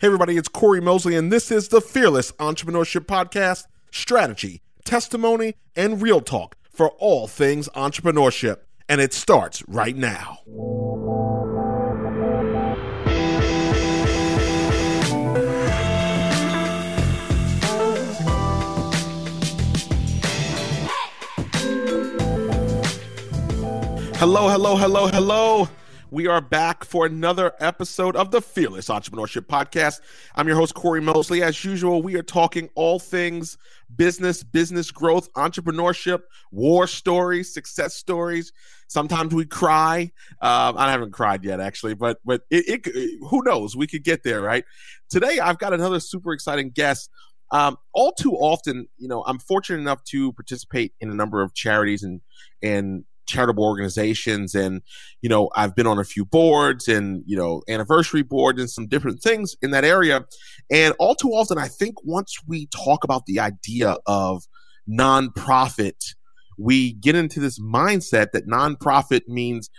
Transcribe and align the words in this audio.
Hey, 0.00 0.06
everybody, 0.06 0.38
it's 0.38 0.48
Cory 0.48 0.80
Mosley, 0.80 1.14
and 1.14 1.30
this 1.30 1.50
is 1.50 1.68
the 1.68 1.82
Fearless 1.82 2.32
Entrepreneurship 2.38 3.04
Podcast 3.04 3.66
strategy, 3.92 4.62
testimony, 4.82 5.56
and 5.76 6.00
real 6.00 6.22
talk 6.22 6.56
for 6.70 6.88
all 6.92 7.28
things 7.28 7.68
entrepreneurship. 7.76 8.60
And 8.88 9.02
it 9.02 9.12
starts 9.12 9.62
right 9.68 9.94
now. 9.94 10.38
Hello, 24.16 24.48
hello, 24.48 24.76
hello, 24.76 25.08
hello. 25.08 25.68
We 26.12 26.26
are 26.26 26.40
back 26.40 26.82
for 26.82 27.06
another 27.06 27.52
episode 27.60 28.16
of 28.16 28.32
the 28.32 28.40
Fearless 28.40 28.88
Entrepreneurship 28.88 29.42
Podcast. 29.42 30.00
I'm 30.34 30.48
your 30.48 30.56
host, 30.56 30.74
Cory 30.74 31.00
Mosley. 31.00 31.40
As 31.40 31.64
usual, 31.64 32.02
we 32.02 32.16
are 32.16 32.22
talking 32.24 32.68
all 32.74 32.98
things 32.98 33.56
business, 33.94 34.42
business 34.42 34.90
growth, 34.90 35.32
entrepreneurship, 35.34 36.22
war 36.50 36.88
stories, 36.88 37.54
success 37.54 37.94
stories. 37.94 38.52
Sometimes 38.88 39.32
we 39.32 39.46
cry. 39.46 40.10
Um, 40.42 40.76
I 40.76 40.90
haven't 40.90 41.12
cried 41.12 41.44
yet, 41.44 41.60
actually, 41.60 41.94
but 41.94 42.18
but 42.24 42.42
it, 42.50 42.88
it, 42.92 43.20
who 43.28 43.44
knows? 43.44 43.76
We 43.76 43.86
could 43.86 44.02
get 44.02 44.24
there, 44.24 44.40
right? 44.40 44.64
Today, 45.10 45.38
I've 45.38 45.58
got 45.58 45.72
another 45.72 46.00
super 46.00 46.32
exciting 46.32 46.70
guest. 46.70 47.08
Um, 47.52 47.76
all 47.92 48.12
too 48.12 48.32
often, 48.32 48.88
you 48.98 49.06
know, 49.06 49.22
I'm 49.24 49.38
fortunate 49.38 49.78
enough 49.78 50.02
to 50.06 50.32
participate 50.32 50.92
in 51.00 51.08
a 51.08 51.14
number 51.14 51.40
of 51.40 51.54
charities 51.54 52.02
and 52.02 52.20
and 52.62 53.04
charitable 53.30 53.64
organizations 53.64 54.54
and 54.54 54.82
you 55.22 55.28
know 55.28 55.48
i've 55.56 55.74
been 55.74 55.86
on 55.86 55.98
a 55.98 56.04
few 56.04 56.24
boards 56.24 56.88
and 56.88 57.22
you 57.26 57.36
know 57.36 57.62
anniversary 57.68 58.22
board 58.22 58.58
and 58.58 58.70
some 58.70 58.86
different 58.86 59.22
things 59.22 59.54
in 59.62 59.70
that 59.70 59.84
area. 59.84 60.24
And 60.70 60.94
all 60.98 61.14
too 61.14 61.30
often 61.30 61.58
i 61.58 61.68
think 61.68 61.94
once 62.04 62.36
we 62.46 62.66
talk 62.66 63.04
about 63.04 63.26
the 63.26 63.40
idea 63.40 63.96
of 64.06 64.42
nonprofit 64.88 66.14
we 66.58 66.92
get 66.92 67.14
into 67.14 67.40
this 67.40 67.58
mindset 67.58 68.32
that 68.32 68.46
nonprofit 68.46 69.22
means 69.26 69.70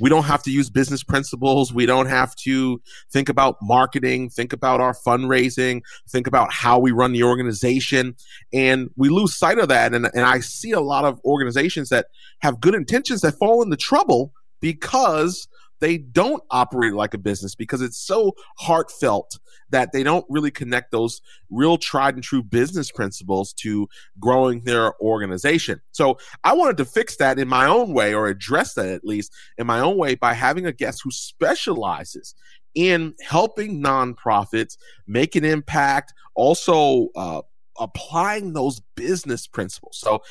we 0.00 0.08
don't 0.08 0.24
have 0.24 0.42
to 0.44 0.50
use 0.50 0.70
business 0.70 1.02
principles. 1.02 1.72
We 1.72 1.86
don't 1.86 2.06
have 2.06 2.34
to 2.36 2.80
think 3.12 3.28
about 3.28 3.56
marketing, 3.62 4.30
think 4.30 4.52
about 4.52 4.80
our 4.80 4.94
fundraising, 4.94 5.82
think 6.08 6.26
about 6.26 6.52
how 6.52 6.78
we 6.78 6.90
run 6.90 7.12
the 7.12 7.22
organization. 7.22 8.16
And 8.52 8.90
we 8.96 9.08
lose 9.08 9.36
sight 9.36 9.58
of 9.58 9.68
that. 9.68 9.94
And, 9.94 10.06
and 10.06 10.24
I 10.24 10.40
see 10.40 10.72
a 10.72 10.80
lot 10.80 11.04
of 11.04 11.20
organizations 11.24 11.90
that 11.90 12.06
have 12.40 12.60
good 12.60 12.74
intentions 12.74 13.20
that 13.20 13.38
fall 13.38 13.62
into 13.62 13.76
trouble 13.76 14.32
because 14.60 15.48
they 15.80 15.98
don't 15.98 16.42
operate 16.50 16.94
like 16.94 17.14
a 17.14 17.18
business 17.18 17.54
because 17.54 17.82
it's 17.82 17.98
so 17.98 18.32
heartfelt 18.58 19.38
that 19.70 19.92
they 19.92 20.02
don't 20.02 20.24
really 20.28 20.50
connect 20.50 20.90
those 20.90 21.20
real 21.48 21.78
tried 21.78 22.14
and 22.14 22.22
true 22.22 22.42
business 22.42 22.90
principles 22.90 23.52
to 23.54 23.88
growing 24.18 24.62
their 24.64 25.00
organization. 25.00 25.80
So 25.92 26.18
I 26.44 26.54
wanted 26.54 26.76
to 26.78 26.84
fix 26.84 27.16
that 27.16 27.38
in 27.38 27.48
my 27.48 27.66
own 27.66 27.92
way 27.92 28.14
or 28.14 28.26
address 28.26 28.74
that 28.74 28.88
at 28.88 29.04
least 29.04 29.32
in 29.58 29.66
my 29.66 29.80
own 29.80 29.96
way 29.96 30.14
by 30.14 30.34
having 30.34 30.66
a 30.66 30.72
guest 30.72 31.00
who 31.02 31.10
specializes 31.10 32.34
in 32.74 33.14
helping 33.22 33.82
nonprofits 33.82 34.76
make 35.06 35.34
an 35.34 35.44
impact, 35.44 36.12
also 36.34 37.08
uh, 37.16 37.42
applying 37.78 38.52
those 38.52 38.80
business 38.94 39.46
principles. 39.46 39.98
So 39.98 40.22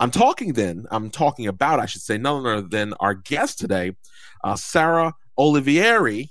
I'm 0.00 0.10
talking 0.10 0.54
then, 0.54 0.86
I'm 0.90 1.10
talking 1.10 1.46
about, 1.46 1.78
I 1.78 1.84
should 1.84 2.00
say, 2.00 2.16
none 2.16 2.46
other 2.46 2.62
than 2.62 2.94
our 3.00 3.12
guest 3.12 3.58
today, 3.58 3.96
uh, 4.42 4.56
Sarah 4.56 5.12
Olivieri. 5.38 6.30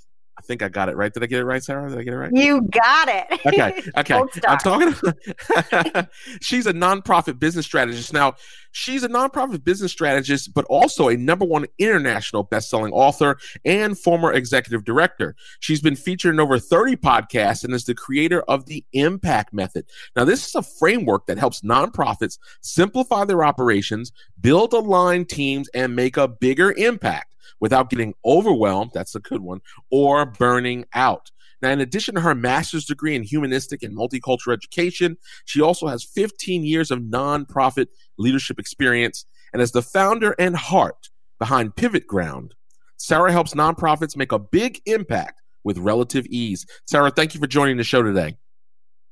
I 0.50 0.52
think 0.52 0.62
I 0.62 0.68
got 0.68 0.88
it 0.88 0.96
right. 0.96 1.14
Did 1.14 1.22
I 1.22 1.26
get 1.26 1.38
it 1.38 1.44
right, 1.44 1.62
Sarah? 1.62 1.88
Did 1.88 1.96
I 1.96 2.02
get 2.02 2.12
it 2.12 2.16
right? 2.16 2.32
You 2.34 2.62
got 2.62 3.08
it. 3.08 3.46
Okay. 3.46 3.82
Okay. 4.00 4.14
I'm 4.14 4.58
talking. 4.58 4.94
she's 6.40 6.66
a 6.66 6.72
nonprofit 6.72 7.38
business 7.38 7.66
strategist. 7.66 8.12
Now, 8.12 8.34
she's 8.72 9.04
a 9.04 9.08
nonprofit 9.08 9.62
business 9.62 9.92
strategist, 9.92 10.54
but 10.54 10.64
also 10.66 11.08
a 11.08 11.16
number 11.16 11.44
one 11.44 11.66
international 11.78 12.44
best-selling 12.44 12.92
author 12.92 13.36
and 13.64 13.98
former 13.98 14.32
executive 14.32 14.84
director. 14.84 15.36
She's 15.60 15.80
been 15.82 15.96
featured 15.96 16.34
in 16.34 16.40
over 16.40 16.58
30 16.58 16.96
podcasts 16.96 17.62
and 17.62 17.74
is 17.74 17.84
the 17.84 17.94
creator 17.94 18.42
of 18.42 18.66
the 18.66 18.84
Impact 18.92 19.52
Method. 19.52 19.86
Now, 20.16 20.24
this 20.24 20.46
is 20.46 20.54
a 20.54 20.62
framework 20.62 21.26
that 21.26 21.38
helps 21.38 21.60
nonprofits 21.60 22.38
simplify 22.60 23.24
their 23.24 23.44
operations, 23.44 24.12
build 24.40 24.72
aligned 24.72 25.28
teams, 25.28 25.68
and 25.74 25.94
make 25.94 26.16
a 26.16 26.26
bigger 26.26 26.72
impact 26.72 27.29
without 27.58 27.90
getting 27.90 28.14
overwhelmed, 28.24 28.90
that's 28.94 29.14
a 29.14 29.20
good 29.20 29.40
one, 29.40 29.60
or 29.90 30.26
burning 30.26 30.84
out. 30.94 31.30
Now, 31.62 31.70
in 31.70 31.80
addition 31.80 32.14
to 32.14 32.20
her 32.22 32.34
master's 32.34 32.86
degree 32.86 33.14
in 33.14 33.22
humanistic 33.22 33.82
and 33.82 33.96
multicultural 33.96 34.54
education, 34.54 35.16
she 35.44 35.60
also 35.60 35.88
has 35.88 36.04
15 36.04 36.64
years 36.64 36.90
of 36.90 37.00
nonprofit 37.00 37.86
leadership 38.18 38.58
experience 38.58 39.26
and 39.52 39.60
is 39.60 39.72
the 39.72 39.82
founder 39.82 40.34
and 40.38 40.56
heart 40.56 41.10
behind 41.38 41.76
Pivot 41.76 42.06
Ground. 42.06 42.54
Sarah 42.96 43.32
helps 43.32 43.54
nonprofits 43.54 44.16
make 44.16 44.32
a 44.32 44.38
big 44.38 44.80
impact 44.86 45.40
with 45.64 45.78
relative 45.78 46.26
ease. 46.26 46.66
Sarah, 46.86 47.10
thank 47.10 47.34
you 47.34 47.40
for 47.40 47.46
joining 47.46 47.76
the 47.76 47.84
show 47.84 48.02
today. 48.02 48.36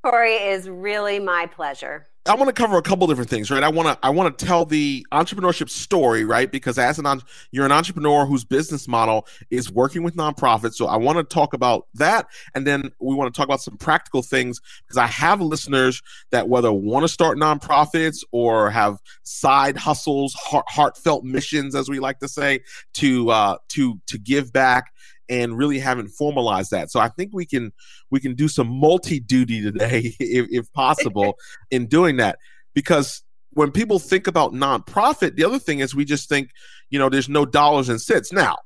Cory 0.04 0.34
is 0.34 0.68
really 0.68 1.18
my 1.18 1.46
pleasure. 1.46 2.06
I 2.28 2.34
want 2.34 2.48
to 2.48 2.52
cover 2.52 2.76
a 2.76 2.82
couple 2.82 3.06
different 3.06 3.30
things, 3.30 3.50
right? 3.50 3.62
I 3.62 3.68
want 3.68 3.88
to 3.88 4.06
I 4.06 4.10
want 4.10 4.36
to 4.36 4.46
tell 4.46 4.66
the 4.66 5.06
entrepreneurship 5.12 5.70
story, 5.70 6.24
right? 6.24 6.50
Because 6.50 6.78
as 6.78 6.98
an 6.98 7.22
you're 7.52 7.64
an 7.64 7.72
entrepreneur 7.72 8.26
whose 8.26 8.44
business 8.44 8.86
model 8.86 9.26
is 9.50 9.72
working 9.72 10.02
with 10.02 10.14
nonprofits, 10.14 10.74
so 10.74 10.86
I 10.86 10.96
want 10.96 11.16
to 11.18 11.24
talk 11.24 11.54
about 11.54 11.86
that, 11.94 12.26
and 12.54 12.66
then 12.66 12.92
we 13.00 13.14
want 13.14 13.32
to 13.32 13.38
talk 13.38 13.46
about 13.46 13.62
some 13.62 13.78
practical 13.78 14.22
things 14.22 14.60
because 14.82 14.98
I 14.98 15.06
have 15.06 15.40
listeners 15.40 16.02
that 16.30 16.48
whether 16.48 16.70
want 16.70 17.04
to 17.04 17.08
start 17.08 17.38
nonprofits 17.38 18.22
or 18.30 18.70
have 18.70 18.98
side 19.22 19.78
hustles, 19.78 20.34
heart, 20.34 20.66
heartfelt 20.68 21.24
missions, 21.24 21.74
as 21.74 21.88
we 21.88 21.98
like 21.98 22.18
to 22.18 22.28
say, 22.28 22.60
to 22.94 23.30
uh, 23.30 23.56
to 23.70 24.00
to 24.06 24.18
give 24.18 24.52
back 24.52 24.92
and 25.28 25.56
really 25.56 25.78
haven't 25.78 26.08
formalized 26.08 26.70
that. 26.70 26.90
So 26.90 27.00
I 27.00 27.08
think 27.08 27.30
we 27.32 27.46
can 27.46 27.72
we 28.10 28.20
can 28.20 28.34
do 28.34 28.48
some 28.48 28.68
multi 28.68 29.20
duty 29.20 29.62
today, 29.62 30.14
if, 30.20 30.46
if 30.50 30.72
possible, 30.72 31.36
in 31.70 31.86
doing 31.86 32.16
that. 32.16 32.38
Because 32.74 33.22
when 33.50 33.72
people 33.72 33.98
think 33.98 34.26
about 34.26 34.52
nonprofit, 34.52 35.36
the 35.36 35.44
other 35.44 35.58
thing 35.58 35.80
is 35.80 35.94
we 35.94 36.04
just 36.04 36.28
think, 36.28 36.50
you 36.90 36.98
know, 36.98 37.08
there's 37.08 37.28
no 37.28 37.44
dollars 37.44 37.88
and 37.88 38.00
cents. 38.00 38.32
Now, 38.32 38.56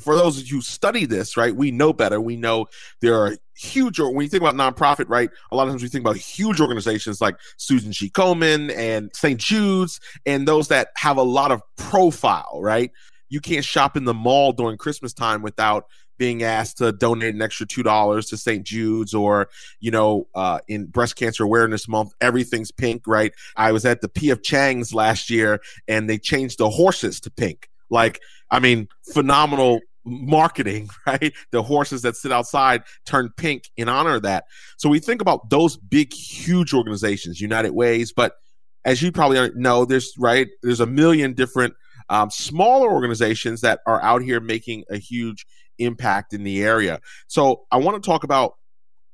for 0.00 0.14
those 0.14 0.38
of 0.38 0.46
you 0.46 0.56
who 0.56 0.62
study 0.62 1.06
this, 1.06 1.36
right, 1.36 1.54
we 1.54 1.70
know 1.70 1.92
better. 1.92 2.20
We 2.20 2.36
know 2.36 2.66
there 3.00 3.18
are 3.18 3.36
huge, 3.56 3.98
or 3.98 4.12
when 4.12 4.24
you 4.24 4.28
think 4.28 4.42
about 4.42 4.54
nonprofit, 4.54 5.06
right, 5.08 5.30
a 5.50 5.56
lot 5.56 5.66
of 5.66 5.72
times 5.72 5.82
we 5.82 5.88
think 5.88 6.04
about 6.04 6.16
huge 6.16 6.60
organizations 6.60 7.20
like 7.20 7.36
Susan 7.56 7.92
G. 7.92 8.10
Komen 8.10 8.74
and 8.76 9.10
St. 9.14 9.40
Jude's 9.40 9.98
and 10.26 10.46
those 10.46 10.68
that 10.68 10.88
have 10.96 11.16
a 11.16 11.22
lot 11.22 11.50
of 11.50 11.62
profile, 11.76 12.60
right? 12.60 12.90
You 13.28 13.40
can't 13.40 13.64
shop 13.64 13.96
in 13.96 14.04
the 14.04 14.14
mall 14.14 14.52
during 14.52 14.76
Christmas 14.76 15.12
time 15.12 15.42
without 15.42 15.86
being 16.18 16.42
asked 16.42 16.78
to 16.78 16.92
donate 16.92 17.34
an 17.34 17.42
extra 17.42 17.66
two 17.66 17.82
dollars 17.82 18.26
to 18.26 18.36
St. 18.36 18.64
Jude's 18.64 19.14
or 19.14 19.48
you 19.80 19.90
know 19.90 20.26
uh, 20.34 20.60
in 20.68 20.86
Breast 20.86 21.16
Cancer 21.16 21.44
Awareness 21.44 21.88
Month, 21.88 22.12
everything's 22.20 22.70
pink, 22.70 23.06
right? 23.06 23.32
I 23.56 23.72
was 23.72 23.84
at 23.84 24.00
the 24.00 24.08
P.F. 24.08 24.42
Chang's 24.42 24.94
last 24.94 25.30
year 25.30 25.60
and 25.88 26.08
they 26.08 26.18
changed 26.18 26.58
the 26.58 26.70
horses 26.70 27.20
to 27.20 27.30
pink. 27.30 27.68
Like, 27.90 28.20
I 28.50 28.60
mean, 28.60 28.88
phenomenal 29.12 29.80
marketing, 30.04 30.88
right? 31.06 31.32
The 31.50 31.62
horses 31.62 32.02
that 32.02 32.16
sit 32.16 32.32
outside 32.32 32.82
turn 33.04 33.30
pink 33.36 33.70
in 33.76 33.88
honor 33.88 34.16
of 34.16 34.22
that. 34.22 34.44
So 34.76 34.88
we 34.88 34.98
think 35.00 35.20
about 35.20 35.50
those 35.50 35.76
big, 35.76 36.12
huge 36.12 36.72
organizations, 36.72 37.40
United 37.40 37.72
Ways, 37.72 38.12
but 38.12 38.34
as 38.84 39.02
you 39.02 39.10
probably 39.10 39.50
know, 39.56 39.84
there's 39.84 40.14
right, 40.16 40.46
there's 40.62 40.80
a 40.80 40.86
million 40.86 41.32
different 41.32 41.74
um, 42.08 42.30
smaller 42.30 42.90
organizations 42.90 43.60
that 43.62 43.80
are 43.84 44.00
out 44.00 44.22
here 44.22 44.40
making 44.40 44.84
a 44.90 44.96
huge 44.96 45.44
impact 45.78 46.32
in 46.32 46.42
the 46.42 46.62
area. 46.62 47.00
So 47.26 47.64
I 47.70 47.78
want 47.78 48.02
to 48.02 48.06
talk 48.06 48.24
about 48.24 48.54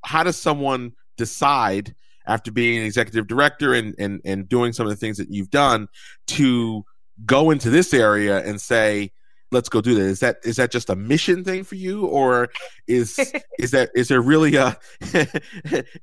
how 0.04 0.22
does 0.22 0.36
someone 0.36 0.92
decide 1.16 1.94
after 2.26 2.50
being 2.52 2.80
an 2.80 2.86
executive 2.86 3.26
director 3.26 3.74
and, 3.74 3.94
and, 3.98 4.20
and 4.24 4.48
doing 4.48 4.72
some 4.72 4.86
of 4.86 4.90
the 4.90 4.96
things 4.96 5.18
that 5.18 5.30
you've 5.30 5.50
done 5.50 5.88
to 6.28 6.84
go 7.24 7.50
into 7.50 7.70
this 7.70 7.92
area 7.92 8.38
and 8.38 8.60
say, 8.60 9.10
let's 9.52 9.68
go 9.68 9.80
do 9.80 9.94
that. 9.94 10.02
Is 10.02 10.20
that 10.20 10.38
is 10.44 10.56
that 10.56 10.72
just 10.72 10.90
a 10.90 10.96
mission 10.96 11.44
thing 11.44 11.62
for 11.62 11.76
you, 11.76 12.06
or 12.06 12.48
is 12.88 13.18
is 13.58 13.70
that 13.70 13.90
is 13.94 14.08
there 14.08 14.22
really 14.22 14.56
a 14.56 14.76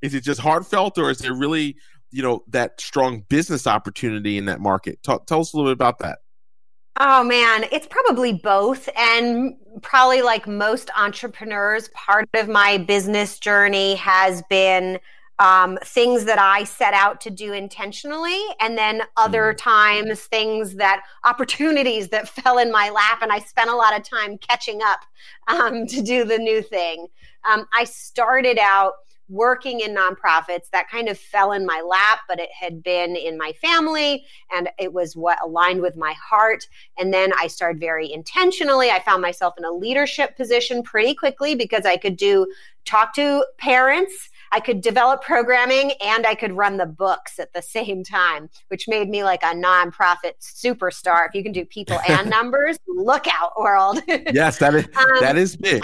is 0.01 0.13
it 0.13 0.23
just 0.23 0.39
heartfelt, 0.39 0.97
or 0.97 1.09
is 1.09 1.17
there 1.17 1.33
really 1.33 1.75
you 2.11 2.21
know 2.21 2.43
that 2.47 2.79
strong 2.79 3.25
business 3.27 3.67
opportunity 3.67 4.37
in 4.37 4.45
that 4.45 4.61
market? 4.61 5.01
Talk, 5.03 5.25
tell 5.25 5.41
us 5.41 5.53
a 5.53 5.57
little 5.57 5.69
bit 5.69 5.73
about 5.73 5.99
that. 5.99 6.19
Oh 7.01 7.23
man, 7.23 7.65
it's 7.71 7.87
probably 7.87 8.33
both. 8.33 8.89
And 8.97 9.55
probably 9.81 10.21
like 10.21 10.47
most 10.47 10.89
entrepreneurs, 10.97 11.87
part 11.89 12.27
of 12.33 12.49
my 12.49 12.77
business 12.77 13.39
journey 13.39 13.95
has 13.95 14.43
been 14.49 14.99
um, 15.39 15.79
things 15.85 16.25
that 16.25 16.37
I 16.37 16.65
set 16.65 16.93
out 16.93 17.21
to 17.21 17.29
do 17.29 17.53
intentionally, 17.53 18.41
and 18.59 18.77
then 18.77 19.03
other 19.15 19.53
mm. 19.53 19.57
times 19.57 20.23
things 20.23 20.75
that 20.75 21.03
opportunities 21.23 22.09
that 22.09 22.27
fell 22.43 22.57
in 22.57 22.71
my 22.71 22.89
lap, 22.89 23.19
and 23.21 23.31
I 23.31 23.39
spent 23.39 23.69
a 23.69 23.75
lot 23.75 23.97
of 23.97 24.03
time 24.03 24.37
catching 24.37 24.81
up 24.83 24.99
um, 25.47 25.87
to 25.87 26.01
do 26.01 26.25
the 26.25 26.37
new 26.37 26.61
thing. 26.61 27.07
Um, 27.49 27.65
I 27.73 27.85
started 27.85 28.59
out 28.59 28.95
working 29.29 29.79
in 29.81 29.95
nonprofits. 29.95 30.69
That 30.71 30.89
kind 30.89 31.07
of 31.07 31.17
fell 31.17 31.51
in 31.51 31.65
my 31.65 31.81
lap, 31.87 32.19
but 32.27 32.39
it 32.39 32.49
had 32.51 32.83
been 32.83 33.15
in 33.15 33.37
my 33.37 33.53
family 33.61 34.25
and 34.51 34.69
it 34.77 34.91
was 34.91 35.15
what 35.15 35.41
aligned 35.41 35.81
with 35.81 35.95
my 35.95 36.13
heart. 36.13 36.67
And 36.97 37.13
then 37.13 37.31
I 37.37 37.47
started 37.47 37.79
very 37.79 38.11
intentionally. 38.11 38.89
I 38.89 38.99
found 38.99 39.21
myself 39.21 39.53
in 39.57 39.65
a 39.65 39.71
leadership 39.71 40.35
position 40.35 40.83
pretty 40.83 41.13
quickly 41.13 41.55
because 41.55 41.85
I 41.85 41.97
could 41.97 42.17
do 42.17 42.51
talk 42.85 43.13
to 43.15 43.45
parents 43.57 44.29
I 44.51 44.59
could 44.59 44.81
develop 44.81 45.21
programming 45.21 45.93
and 46.03 46.25
I 46.25 46.35
could 46.35 46.53
run 46.53 46.77
the 46.77 46.85
books 46.85 47.39
at 47.39 47.53
the 47.53 47.61
same 47.69 48.03
time, 48.03 48.49
which 48.69 48.87
made 48.87 49.09
me 49.09 49.23
like 49.23 49.43
a 49.43 49.53
nonprofit 49.53 50.33
superstar. 50.41 51.27
If 51.27 51.33
you 51.33 51.43
can 51.43 51.51
do 51.51 51.65
people 51.65 51.99
and 52.07 52.29
numbers, 52.29 52.77
look 52.87 53.27
out, 53.27 53.59
world. 53.59 54.01
yes, 54.07 54.57
that 54.59 54.75
is 54.75 54.85
um, 54.95 55.19
that 55.19 55.37
is 55.37 55.55
big. 55.55 55.83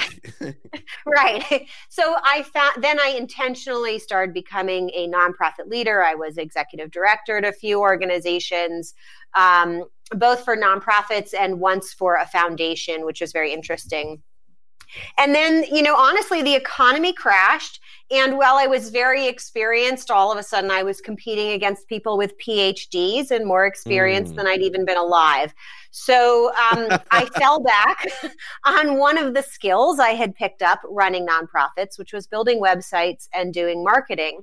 right. 1.06 1.68
So 1.90 2.16
I 2.24 2.44
found 2.44 2.84
then 2.84 3.00
I 3.00 3.16
intentionally 3.18 4.00
started 4.00 4.34
becoming 4.34 4.90
a 4.94 5.08
nonprofit 5.08 5.68
leader. 5.68 6.04
I 6.04 6.16
was 6.16 6.38
executive 6.38 6.92
director 6.92 7.38
at 7.38 7.46
a 7.46 7.52
few 7.52 7.80
organizations. 7.80 8.94
Um, 9.36 9.84
both 10.12 10.46
for 10.46 10.56
nonprofits 10.56 11.34
and 11.38 11.60
once 11.60 11.92
for 11.92 12.16
a 12.16 12.28
foundation, 12.28 13.06
which 13.06 13.22
was 13.22 13.32
very 13.32 13.52
interesting. 13.52 14.22
And 15.18 15.34
then, 15.34 15.64
you 15.72 15.82
know, 15.82 15.96
honestly, 15.96 16.42
the 16.42 16.56
economy 16.56 17.14
crashed 17.14 17.80
and 18.12 18.38
while 18.38 18.56
I 18.56 18.68
was 18.68 18.90
very 18.90 19.26
experienced, 19.26 20.12
all 20.12 20.32
of 20.32 20.38
a 20.38 20.44
sudden 20.44 20.70
I 20.70 20.84
was 20.84 21.02
competing 21.02 21.52
against 21.52 21.88
people 21.88 22.18
with 22.18 22.38
PhDs 22.38 23.32
and 23.32 23.46
more 23.46 23.66
experience 23.66 24.32
mm. 24.32 24.36
than 24.36 24.48
I'd 24.48 24.62
even 24.62 24.86
been 24.86 24.98
alive. 24.98 25.54
So 25.90 26.52
um, 26.72 27.00
I 27.10 27.26
fell 27.36 27.62
back 27.62 28.08
on 28.66 29.00
one 29.00 29.18
of 29.18 29.34
the 29.34 29.42
skills 29.42 30.00
I 30.00 30.10
had 30.10 30.36
picked 30.36 30.62
up 30.62 30.82
running 30.88 31.26
nonprofits, 31.26 31.98
which 31.98 32.14
was 32.14 32.28
building 32.28 32.62
websites 32.62 33.28
and 33.34 33.52
doing 33.52 33.84
marketing. 33.84 34.42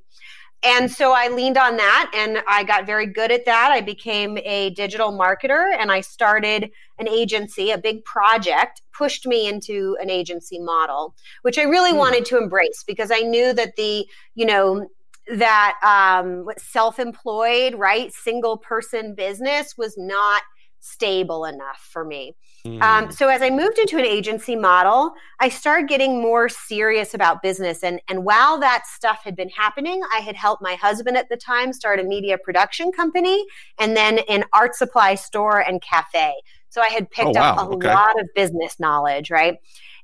And 0.65 0.91
so 0.91 1.13
I 1.13 1.29
leaned 1.29 1.59
on 1.59 1.77
that 1.77 2.11
and 2.15 2.41
I 2.49 2.63
got 2.63 2.87
very 2.87 3.07
good 3.07 3.33
at 3.33 3.45
that. 3.47 3.71
I 3.73 3.81
became 3.81 4.39
a 4.39 4.71
digital 4.71 5.13
marketer 5.13 5.75
and 5.77 5.91
I 5.91 6.01
started 6.01 6.71
an 6.99 7.09
agency, 7.09 7.71
a 7.71 7.79
big 7.79 8.05
project 8.05 8.83
pushed 8.97 9.27
me 9.27 9.49
into 9.49 9.97
an 10.01 10.09
agency 10.09 10.61
model, 10.61 11.17
which 11.43 11.59
I 11.59 11.63
really 11.63 11.93
mm. 11.93 11.99
wanted 11.99 12.25
to 12.27 12.39
embrace 12.39 12.85
because 12.87 13.11
I 13.11 13.21
knew 13.21 13.53
that 13.55 13.75
the, 13.77 14.07
you 14.37 14.47
know, 14.47 14.89
that 15.35 15.75
um, 15.83 16.47
self-employed, 16.59 17.75
right, 17.75 18.13
single 18.13 18.57
person 18.57 19.15
business 19.15 19.77
was 19.77 19.97
not 19.97 20.43
stable 20.83 21.45
enough 21.45 21.79
for 21.91 22.05
me. 22.05 22.35
Um, 22.65 22.73
mm. 22.73 22.83
Um, 22.83 23.13
so 23.13 23.29
as 23.29 23.41
I 23.41 23.51
moved 23.51 23.79
into 23.79 23.99
an 23.99 24.05
agency 24.05 24.57
model, 24.57 25.15
I 25.41 25.49
started 25.49 25.89
getting 25.89 26.21
more 26.21 26.49
serious 26.49 27.15
about 27.15 27.41
business. 27.41 27.83
And, 27.83 28.01
and 28.09 28.25
while 28.25 28.59
that 28.61 28.87
stuff 28.87 29.21
had 29.25 29.37
been 29.37 29.49
happening, 29.49 30.03
I 30.15 30.19
had 30.19 30.35
helped 30.37 30.61
my 30.61 30.75
husband 30.75 31.17
at 31.17 31.29
the 31.29 31.37
time 31.37 31.73
start 31.73 32.01
a 32.01 32.05
media 32.05 32.37
production 32.37 32.91
company 32.93 33.45
and 33.79 33.97
then 33.97 34.19
an 34.29 34.45
art 34.53 34.75
supply 34.75 35.15
store 35.15 35.61
and 35.61 35.81
cafe. 35.81 36.35
So 36.69 36.81
I 36.81 36.89
had 36.89 37.11
picked 37.11 37.37
oh, 37.37 37.41
wow. 37.41 37.55
up 37.55 37.71
a 37.71 37.75
okay. 37.75 37.89
lot 37.89 38.21
of 38.21 38.29
business 38.35 38.81
knowledge, 38.81 39.31
right? 39.31 39.59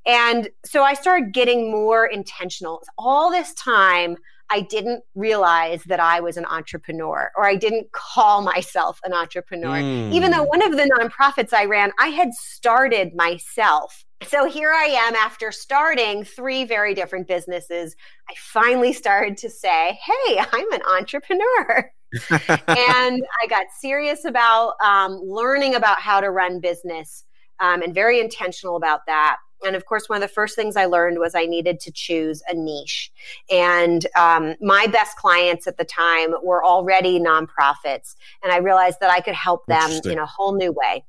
And 0.06 0.48
so 0.64 0.84
I 0.84 0.94
started 0.94 1.32
getting 1.32 1.70
more 1.70 2.06
intentional. 2.06 2.82
All 2.96 3.30
this 3.30 3.52
time, 3.54 4.16
I 4.50 4.62
didn't 4.62 5.02
realize 5.14 5.82
that 5.84 6.00
I 6.00 6.20
was 6.20 6.36
an 6.36 6.46
entrepreneur 6.46 7.30
or 7.36 7.46
I 7.46 7.54
didn't 7.54 7.92
call 7.92 8.42
myself 8.42 8.98
an 9.04 9.12
entrepreneur. 9.12 9.76
Mm. 9.76 10.12
Even 10.12 10.30
though 10.30 10.44
one 10.44 10.62
of 10.62 10.72
the 10.72 10.90
nonprofits 10.98 11.52
I 11.52 11.66
ran, 11.66 11.92
I 11.98 12.08
had 12.08 12.32
started 12.32 13.14
myself. 13.14 14.04
So 14.26 14.48
here 14.48 14.72
I 14.72 14.84
am 14.84 15.14
after 15.14 15.52
starting 15.52 16.24
three 16.24 16.64
very 16.64 16.94
different 16.94 17.28
businesses. 17.28 17.94
I 18.28 18.34
finally 18.36 18.92
started 18.92 19.36
to 19.38 19.50
say, 19.50 19.98
hey, 20.02 20.42
I'm 20.52 20.72
an 20.72 20.82
entrepreneur. 20.96 21.90
and 22.30 23.22
I 23.42 23.46
got 23.48 23.66
serious 23.80 24.24
about 24.24 24.74
um, 24.82 25.20
learning 25.22 25.74
about 25.74 26.00
how 26.00 26.20
to 26.20 26.30
run 26.30 26.58
business 26.58 27.24
um, 27.60 27.82
and 27.82 27.94
very 27.94 28.18
intentional 28.18 28.76
about 28.76 29.00
that. 29.06 29.36
And 29.64 29.76
of 29.76 29.86
course, 29.86 30.08
one 30.08 30.22
of 30.22 30.28
the 30.28 30.32
first 30.32 30.54
things 30.54 30.76
I 30.76 30.86
learned 30.86 31.18
was 31.18 31.34
I 31.34 31.46
needed 31.46 31.80
to 31.80 31.92
choose 31.92 32.42
a 32.48 32.54
niche. 32.54 33.10
And 33.50 34.06
um, 34.16 34.54
my 34.60 34.86
best 34.86 35.16
clients 35.16 35.66
at 35.66 35.76
the 35.76 35.84
time 35.84 36.34
were 36.42 36.64
already 36.64 37.18
nonprofits. 37.18 38.14
And 38.42 38.52
I 38.52 38.58
realized 38.58 38.98
that 39.00 39.10
I 39.10 39.20
could 39.20 39.34
help 39.34 39.66
them 39.66 39.90
in 40.04 40.18
a 40.18 40.26
whole 40.26 40.54
new 40.54 40.72
way. 40.72 41.04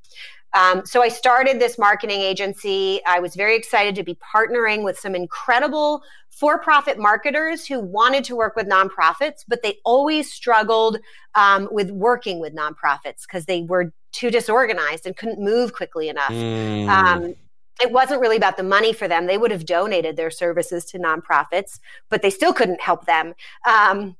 Um, 0.53 0.83
so 0.85 1.03
I 1.03 1.09
started 1.09 1.59
this 1.59 1.77
marketing 1.77 2.21
agency. 2.21 3.01
I 3.05 3.19
was 3.19 3.35
very 3.35 3.55
excited 3.55 3.95
to 3.95 4.03
be 4.03 4.15
partnering 4.15 4.83
with 4.83 4.97
some 4.97 5.13
incredible 5.13 6.01
for 6.29 6.57
profit 6.57 6.97
marketers 6.97 7.65
who 7.67 7.79
wanted 7.79 8.23
to 8.23 8.35
work 8.35 8.55
with 8.55 8.67
nonprofits, 8.67 9.43
but 9.47 9.61
they 9.61 9.77
always 9.85 10.31
struggled 10.31 10.97
um, 11.35 11.67
with 11.71 11.91
working 11.91 12.39
with 12.39 12.55
nonprofits 12.55 13.23
because 13.27 13.45
they 13.45 13.63
were 13.63 13.93
too 14.11 14.31
disorganized 14.31 15.05
and 15.05 15.15
couldn't 15.15 15.39
move 15.39 15.73
quickly 15.73 16.09
enough. 16.09 16.31
Mm. 16.31 16.87
Um, 16.89 17.35
it 17.81 17.91
wasn't 17.91 18.21
really 18.21 18.37
about 18.37 18.57
the 18.57 18.63
money 18.63 18.93
for 18.93 19.07
them. 19.07 19.25
They 19.25 19.37
would 19.37 19.51
have 19.51 19.65
donated 19.65 20.17
their 20.17 20.31
services 20.31 20.85
to 20.85 20.99
nonprofits, 20.99 21.79
but 22.09 22.21
they 22.21 22.29
still 22.29 22.53
couldn't 22.53 22.81
help 22.81 23.05
them. 23.05 23.33
Um, 23.67 24.17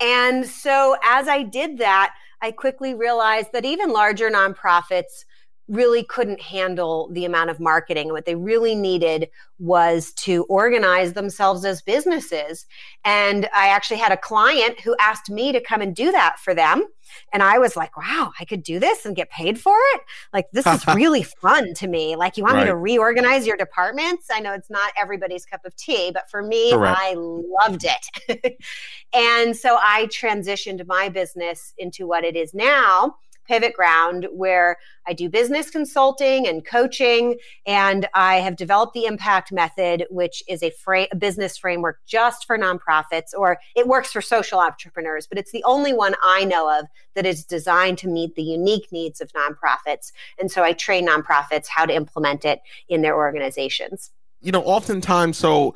and 0.00 0.46
so 0.46 0.96
as 1.04 1.28
I 1.28 1.42
did 1.42 1.78
that, 1.78 2.14
I 2.40 2.52
quickly 2.52 2.94
realized 2.94 3.52
that 3.52 3.64
even 3.64 3.92
larger 3.92 4.30
nonprofits 4.30 5.24
really 5.68 6.02
couldn't 6.02 6.40
handle 6.40 7.10
the 7.12 7.24
amount 7.24 7.50
of 7.50 7.60
marketing. 7.60 8.08
What 8.08 8.24
they 8.24 8.34
really 8.34 8.74
needed 8.74 9.28
was 9.58 10.12
to 10.12 10.44
organize 10.44 11.12
themselves 11.12 11.64
as 11.64 11.82
businesses. 11.82 12.66
And 13.04 13.48
I 13.54 13.68
actually 13.68 13.98
had 13.98 14.12
a 14.12 14.16
client 14.16 14.80
who 14.80 14.96
asked 15.00 15.30
me 15.30 15.52
to 15.52 15.60
come 15.60 15.80
and 15.80 15.94
do 15.94 16.10
that 16.12 16.38
for 16.38 16.54
them. 16.54 16.86
And 17.32 17.42
I 17.42 17.58
was 17.58 17.74
like, 17.76 17.96
wow, 17.96 18.32
I 18.38 18.44
could 18.44 18.62
do 18.62 18.78
this 18.78 19.04
and 19.04 19.16
get 19.16 19.30
paid 19.30 19.58
for 19.58 19.74
it. 19.94 20.02
Like, 20.32 20.46
this 20.52 20.66
is 20.66 20.86
really 20.94 21.22
fun 21.22 21.74
to 21.74 21.88
me. 21.88 22.16
Like, 22.16 22.36
you 22.36 22.44
want 22.44 22.56
right. 22.56 22.64
me 22.64 22.70
to 22.70 22.76
reorganize 22.76 23.46
your 23.46 23.56
departments? 23.56 24.28
I 24.30 24.40
know 24.40 24.52
it's 24.52 24.70
not 24.70 24.92
everybody's 25.00 25.44
cup 25.44 25.64
of 25.64 25.74
tea, 25.76 26.10
but 26.12 26.30
for 26.30 26.42
me, 26.42 26.72
Correct. 26.72 26.98
I 26.98 27.14
loved 27.16 27.84
it. 27.84 28.58
and 29.14 29.56
so 29.56 29.78
I 29.80 30.06
transitioned 30.06 30.86
my 30.86 31.08
business 31.08 31.72
into 31.78 32.06
what 32.06 32.24
it 32.24 32.36
is 32.36 32.54
now 32.54 33.16
pivot 33.48 33.72
ground 33.72 34.28
where 34.30 34.76
I 35.06 35.14
do 35.14 35.28
business 35.28 35.70
consulting 35.70 36.46
and 36.46 36.64
coaching. 36.64 37.38
And 37.66 38.06
I 38.14 38.36
have 38.36 38.56
developed 38.56 38.92
the 38.92 39.06
impact 39.06 39.50
method, 39.50 40.04
which 40.10 40.42
is 40.48 40.62
a, 40.62 40.70
fra- 40.70 41.08
a 41.10 41.16
business 41.16 41.56
framework 41.56 41.98
just 42.06 42.46
for 42.46 42.58
nonprofits, 42.58 43.32
or 43.36 43.58
it 43.74 43.88
works 43.88 44.12
for 44.12 44.20
social 44.20 44.60
entrepreneurs, 44.60 45.26
but 45.26 45.38
it's 45.38 45.52
the 45.52 45.64
only 45.64 45.92
one 45.92 46.14
I 46.22 46.44
know 46.44 46.78
of 46.78 46.86
that 47.14 47.26
is 47.26 47.44
designed 47.44 47.98
to 47.98 48.08
meet 48.08 48.34
the 48.34 48.42
unique 48.42 48.92
needs 48.92 49.20
of 49.20 49.32
nonprofits. 49.32 50.12
And 50.38 50.50
so 50.50 50.62
I 50.62 50.72
train 50.74 51.08
nonprofits 51.08 51.66
how 51.68 51.86
to 51.86 51.94
implement 51.94 52.44
it 52.44 52.60
in 52.88 53.02
their 53.02 53.16
organizations. 53.16 54.10
You 54.40 54.52
know, 54.52 54.62
oftentimes, 54.62 55.36
so 55.36 55.74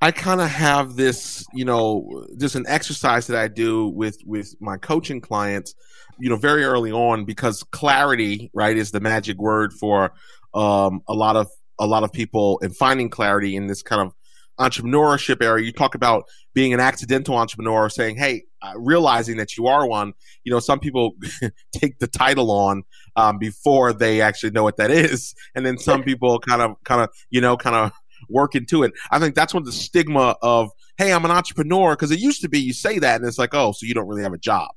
I 0.00 0.12
kind 0.12 0.40
of 0.40 0.48
have 0.48 0.94
this, 0.94 1.44
you 1.52 1.64
know, 1.64 2.26
just 2.38 2.54
an 2.54 2.66
exercise 2.68 3.26
that 3.26 3.36
I 3.36 3.48
do 3.48 3.88
with 3.88 4.18
with 4.24 4.54
my 4.60 4.76
coaching 4.76 5.20
clients, 5.20 5.74
you 6.20 6.30
know, 6.30 6.36
very 6.36 6.64
early 6.64 6.92
on 6.92 7.24
because 7.24 7.64
clarity, 7.64 8.50
right, 8.54 8.76
is 8.76 8.92
the 8.92 9.00
magic 9.00 9.38
word 9.38 9.72
for 9.72 10.12
um, 10.54 11.02
a 11.08 11.14
lot 11.14 11.34
of 11.34 11.48
a 11.80 11.86
lot 11.86 12.04
of 12.04 12.12
people 12.12 12.60
and 12.62 12.76
finding 12.76 13.10
clarity 13.10 13.56
in 13.56 13.66
this 13.66 13.82
kind 13.82 14.00
of 14.00 14.12
entrepreneurship 14.60 15.42
area. 15.42 15.64
You 15.64 15.72
talk 15.72 15.94
about 15.94 16.24
being 16.54 16.72
an 16.72 16.80
accidental 16.80 17.36
entrepreneur, 17.36 17.88
saying, 17.88 18.18
"Hey, 18.18 18.44
uh, 18.62 18.74
realizing 18.76 19.36
that 19.38 19.56
you 19.56 19.66
are 19.66 19.84
one." 19.86 20.12
You 20.44 20.52
know, 20.52 20.60
some 20.60 20.78
people 20.78 21.12
take 21.72 21.98
the 21.98 22.06
title 22.06 22.52
on 22.52 22.84
um, 23.16 23.38
before 23.38 23.92
they 23.92 24.20
actually 24.20 24.50
know 24.50 24.62
what 24.62 24.76
that 24.76 24.92
is, 24.92 25.34
and 25.56 25.66
then 25.66 25.76
some 25.76 26.02
people 26.04 26.38
kind 26.38 26.62
of, 26.62 26.76
kind 26.84 27.02
of, 27.02 27.10
you 27.30 27.40
know, 27.40 27.56
kind 27.56 27.74
of 27.74 27.92
work 28.28 28.54
into 28.54 28.82
it. 28.82 28.92
I 29.10 29.18
think 29.18 29.34
that's 29.34 29.52
of 29.54 29.66
the 29.66 29.72
stigma 29.72 30.36
of, 30.42 30.70
hey, 30.96 31.12
I'm 31.12 31.24
an 31.24 31.30
entrepreneur, 31.30 31.94
because 31.94 32.10
it 32.10 32.18
used 32.18 32.42
to 32.42 32.48
be 32.48 32.60
you 32.60 32.72
say 32.72 32.98
that 32.98 33.16
and 33.16 33.26
it's 33.26 33.38
like, 33.38 33.54
oh, 33.54 33.72
so 33.72 33.86
you 33.86 33.94
don't 33.94 34.06
really 34.06 34.22
have 34.22 34.32
a 34.32 34.38
job. 34.38 34.70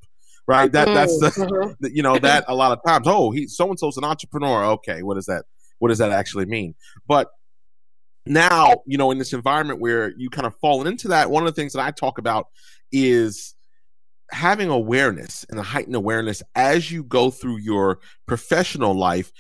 Right. 0.47 0.71
That 0.71 0.85
that's 0.85 1.17
the, 1.19 1.27
mm-hmm. 1.27 1.85
you 1.93 2.03
know, 2.03 2.17
that 2.19 2.45
a 2.47 2.55
lot 2.55 2.71
of 2.71 2.83
times, 2.85 3.07
oh, 3.07 3.31
he 3.31 3.47
so 3.47 3.69
and 3.69 3.79
so's 3.79 3.97
an 3.97 4.03
entrepreneur. 4.03 4.65
Okay, 4.65 5.03
what 5.03 5.13
does 5.15 5.27
that 5.27 5.45
what 5.79 5.89
does 5.89 5.99
that 5.99 6.11
actually 6.11 6.45
mean? 6.45 6.75
But 7.07 7.29
now, 8.25 8.81
you 8.85 8.97
know, 8.97 9.11
in 9.11 9.17
this 9.17 9.33
environment 9.33 9.79
where 9.79 10.13
you 10.17 10.29
kind 10.29 10.45
of 10.45 10.55
fallen 10.57 10.87
into 10.87 11.07
that, 11.09 11.29
one 11.29 11.43
of 11.43 11.53
the 11.53 11.59
things 11.59 11.73
that 11.73 11.81
I 11.81 11.91
talk 11.91 12.17
about 12.17 12.47
is 12.91 13.55
having 14.31 14.69
awareness 14.69 15.45
and 15.49 15.59
a 15.59 15.63
heightened 15.63 15.95
awareness 15.95 16.41
as 16.55 16.91
you 16.91 17.03
go 17.03 17.31
through 17.31 17.57
your 17.57 17.99
professional 18.27 18.93
life 18.93 19.31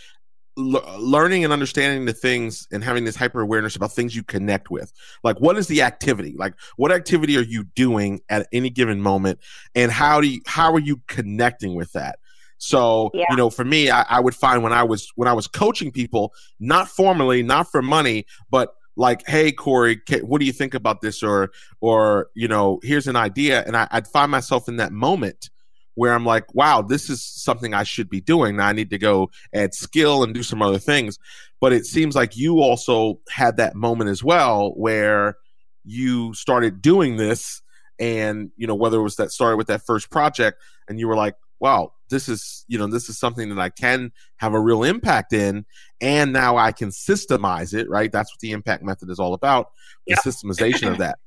learning 0.61 1.43
and 1.43 1.51
understanding 1.51 2.05
the 2.05 2.13
things 2.13 2.67
and 2.71 2.83
having 2.83 3.05
this 3.05 3.15
hyper 3.15 3.41
awareness 3.41 3.75
about 3.75 3.91
things 3.91 4.15
you 4.15 4.23
connect 4.23 4.69
with. 4.69 4.91
Like 5.23 5.39
what 5.39 5.57
is 5.57 5.67
the 5.67 5.81
activity? 5.81 6.35
Like 6.37 6.53
what 6.77 6.91
activity 6.91 7.37
are 7.37 7.43
you 7.43 7.65
doing 7.75 8.21
at 8.29 8.47
any 8.51 8.69
given 8.69 9.01
moment? 9.01 9.39
And 9.75 9.91
how 9.91 10.21
do 10.21 10.27
you 10.27 10.41
how 10.45 10.73
are 10.73 10.79
you 10.79 11.01
connecting 11.07 11.75
with 11.75 11.91
that? 11.93 12.19
So 12.57 13.09
yeah. 13.13 13.25
you 13.29 13.35
know 13.35 13.49
for 13.49 13.65
me 13.65 13.89
I, 13.89 14.05
I 14.07 14.19
would 14.19 14.35
find 14.35 14.61
when 14.61 14.71
i 14.71 14.83
was 14.83 15.11
when 15.15 15.27
i 15.27 15.33
was 15.33 15.47
coaching 15.47 15.91
people 15.91 16.31
not 16.59 16.87
formally 16.87 17.41
not 17.41 17.71
for 17.71 17.81
money 17.81 18.27
but 18.51 18.75
like, 18.95 19.27
"Hey, 19.27 19.51
Cory, 19.51 20.01
what 20.21 20.39
do 20.39 20.45
you 20.45 20.53
think 20.53 20.73
about 20.73 21.01
this?" 21.01 21.23
or 21.23 21.51
or 21.79 22.27
you 22.35 22.47
know, 22.47 22.79
here's 22.83 23.07
an 23.07 23.15
idea, 23.15 23.63
and 23.65 23.75
I, 23.75 23.87
I'd 23.91 24.07
find 24.07 24.31
myself 24.31 24.67
in 24.67 24.77
that 24.77 24.91
moment 24.91 25.49
where 25.95 26.13
I'm 26.13 26.25
like, 26.25 26.53
"Wow, 26.53 26.81
this 26.81 27.09
is 27.09 27.23
something 27.23 27.73
I 27.73 27.83
should 27.83 28.09
be 28.09 28.21
doing." 28.21 28.57
Now 28.57 28.67
I 28.67 28.73
need 28.73 28.89
to 28.91 28.97
go 28.97 29.29
add 29.53 29.73
skill 29.73 30.23
and 30.23 30.33
do 30.33 30.43
some 30.43 30.61
other 30.61 30.79
things. 30.79 31.17
But 31.59 31.73
it 31.73 31.85
seems 31.85 32.15
like 32.15 32.37
you 32.37 32.59
also 32.59 33.19
had 33.29 33.57
that 33.57 33.75
moment 33.75 34.09
as 34.09 34.23
well 34.23 34.73
where 34.75 35.37
you 35.83 36.33
started 36.33 36.81
doing 36.81 37.17
this 37.17 37.61
and 37.99 38.51
you 38.57 38.67
know 38.67 38.75
whether 38.75 38.97
it 38.97 39.03
was 39.03 39.15
that 39.15 39.31
started 39.31 39.57
with 39.57 39.67
that 39.67 39.85
first 39.85 40.09
project 40.09 40.61
and 40.87 40.99
you 40.99 41.07
were 41.07 41.15
like 41.15 41.35
wow 41.59 41.91
this 42.09 42.27
is 42.27 42.65
you 42.67 42.77
know 42.77 42.87
this 42.87 43.09
is 43.09 43.17
something 43.17 43.49
that 43.49 43.59
i 43.59 43.69
can 43.69 44.11
have 44.37 44.53
a 44.53 44.59
real 44.59 44.83
impact 44.83 45.33
in 45.33 45.65
and 46.01 46.33
now 46.33 46.57
i 46.57 46.71
can 46.71 46.89
systemize 46.89 47.73
it 47.73 47.89
right 47.89 48.11
that's 48.11 48.31
what 48.33 48.39
the 48.39 48.51
impact 48.51 48.83
method 48.83 49.09
is 49.09 49.19
all 49.19 49.33
about 49.33 49.71
the 50.07 50.11
yep. 50.11 50.19
systemization 50.19 50.91
of 50.91 50.97
that 50.97 51.19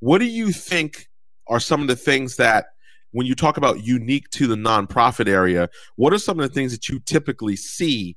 what 0.00 0.18
do 0.18 0.26
you 0.26 0.52
think 0.52 1.08
are 1.48 1.60
some 1.60 1.80
of 1.82 1.88
the 1.88 1.96
things 1.96 2.36
that 2.36 2.66
when 3.12 3.26
you 3.26 3.34
talk 3.34 3.56
about 3.56 3.84
unique 3.84 4.28
to 4.30 4.46
the 4.46 4.54
nonprofit 4.54 5.28
area 5.28 5.68
what 5.96 6.12
are 6.12 6.18
some 6.18 6.38
of 6.38 6.48
the 6.48 6.54
things 6.54 6.72
that 6.72 6.88
you 6.88 6.98
typically 7.00 7.56
see 7.56 8.16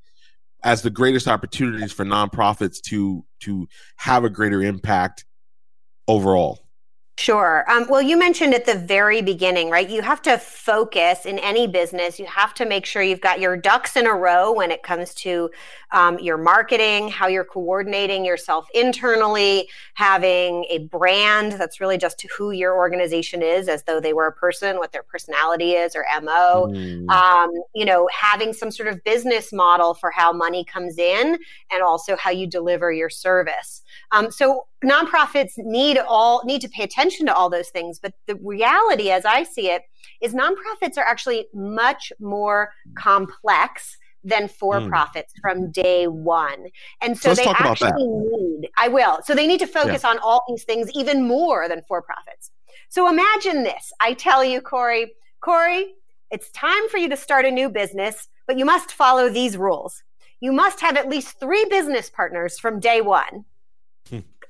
as 0.63 0.81
the 0.81 0.89
greatest 0.89 1.27
opportunities 1.27 1.91
for 1.91 2.05
nonprofits 2.05 2.81
to 2.81 3.25
to 3.39 3.67
have 3.97 4.23
a 4.23 4.29
greater 4.29 4.61
impact 4.61 5.25
overall 6.07 6.62
Sure. 7.15 7.63
Um, 7.69 7.85
well, 7.89 8.01
you 8.01 8.17
mentioned 8.17 8.55
at 8.55 8.65
the 8.65 8.73
very 8.73 9.21
beginning, 9.21 9.69
right? 9.69 9.87
You 9.87 10.01
have 10.01 10.21
to 10.23 10.39
focus 10.39 11.27
in 11.27 11.37
any 11.39 11.67
business. 11.67 12.17
You 12.19 12.25
have 12.25 12.55
to 12.55 12.65
make 12.65 12.87
sure 12.87 13.03
you've 13.03 13.21
got 13.21 13.39
your 13.39 13.55
ducks 13.55 13.95
in 13.95 14.07
a 14.07 14.13
row 14.13 14.51
when 14.51 14.71
it 14.71 14.81
comes 14.81 15.13
to 15.15 15.51
um, 15.91 16.17
your 16.17 16.37
marketing, 16.37 17.09
how 17.09 17.27
you're 17.27 17.45
coordinating 17.45 18.25
yourself 18.25 18.65
internally, 18.73 19.69
having 19.93 20.65
a 20.69 20.79
brand 20.79 21.51
that's 21.51 21.79
really 21.79 21.99
just 21.99 22.25
who 22.35 22.49
your 22.49 22.75
organization 22.75 23.43
is, 23.43 23.67
as 23.67 23.83
though 23.83 23.99
they 23.99 24.13
were 24.13 24.25
a 24.25 24.33
person, 24.33 24.77
what 24.77 24.91
their 24.91 25.03
personality 25.03 25.73
is 25.73 25.95
or 25.95 26.03
MO. 26.19 26.67
Mm. 26.71 27.07
Um, 27.09 27.51
you 27.75 27.85
know, 27.85 28.09
having 28.11 28.53
some 28.53 28.71
sort 28.71 28.89
of 28.89 29.03
business 29.03 29.53
model 29.53 29.93
for 29.93 30.09
how 30.09 30.33
money 30.33 30.65
comes 30.65 30.97
in 30.97 31.37
and 31.71 31.83
also 31.83 32.15
how 32.15 32.31
you 32.31 32.47
deliver 32.47 32.91
your 32.91 33.11
service. 33.11 33.83
Um, 34.11 34.31
so 34.31 34.65
nonprofits 34.83 35.53
need 35.57 35.97
all 35.97 36.41
need 36.43 36.59
to 36.59 36.67
pay 36.69 36.83
attention 36.83 37.02
to 37.09 37.33
all 37.33 37.49
those 37.49 37.69
things 37.69 37.99
but 37.99 38.13
the 38.27 38.35
reality 38.35 39.09
as 39.09 39.25
i 39.25 39.43
see 39.43 39.69
it 39.69 39.83
is 40.21 40.33
nonprofits 40.33 40.97
are 40.97 41.05
actually 41.05 41.47
much 41.53 42.11
more 42.19 42.71
complex 42.95 43.97
than 44.23 44.47
for 44.47 44.79
profits 44.87 45.33
mm. 45.33 45.41
from 45.41 45.71
day 45.71 46.07
one. 46.07 46.67
And 47.01 47.17
so, 47.17 47.33
so 47.33 47.43
they 47.43 47.49
actually 47.49 48.07
need, 48.07 48.69
I 48.77 48.87
will. 48.87 49.19
So 49.23 49.35
they 49.35 49.47
need 49.47 49.59
to 49.59 49.67
focus 49.67 50.03
yeah. 50.03 50.11
on 50.11 50.19
all 50.19 50.43
these 50.47 50.63
things 50.63 50.89
even 50.95 51.27
more 51.27 51.67
than 51.67 51.81
for 51.87 52.01
profits. 52.01 52.51
So 52.89 53.09
imagine 53.09 53.63
this. 53.63 53.91
I 53.99 54.13
tell 54.13 54.43
you, 54.43 54.61
Cory, 54.61 55.13
Cory, 55.41 55.93
it's 56.31 56.49
time 56.51 56.87
for 56.89 56.97
you 56.97 57.09
to 57.09 57.17
start 57.17 57.45
a 57.45 57.51
new 57.51 57.69
business, 57.69 58.29
but 58.47 58.57
you 58.57 58.65
must 58.65 58.91
follow 58.91 59.29
these 59.29 59.57
rules. 59.57 60.03
You 60.39 60.51
must 60.51 60.79
have 60.81 60.97
at 60.97 61.09
least 61.09 61.39
three 61.39 61.65
business 61.65 62.09
partners 62.09 62.59
from 62.59 62.79
day 62.79 63.01
one 63.01 63.45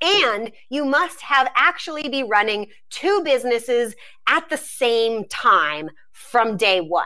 and 0.03 0.51
you 0.69 0.85
must 0.85 1.21
have 1.21 1.49
actually 1.55 2.09
be 2.09 2.23
running 2.23 2.67
two 2.89 3.21
businesses 3.23 3.95
at 4.27 4.49
the 4.49 4.57
same 4.57 5.25
time 5.29 5.89
from 6.11 6.57
day 6.57 6.81
one. 6.81 7.05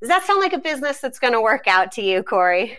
Does 0.00 0.08
that 0.08 0.24
sound 0.24 0.40
like 0.40 0.54
a 0.54 0.58
business 0.58 0.98
that's 0.98 1.18
going 1.18 1.34
to 1.34 1.40
work 1.40 1.66
out 1.66 1.92
to 1.92 2.02
you, 2.02 2.22
Cory? 2.22 2.78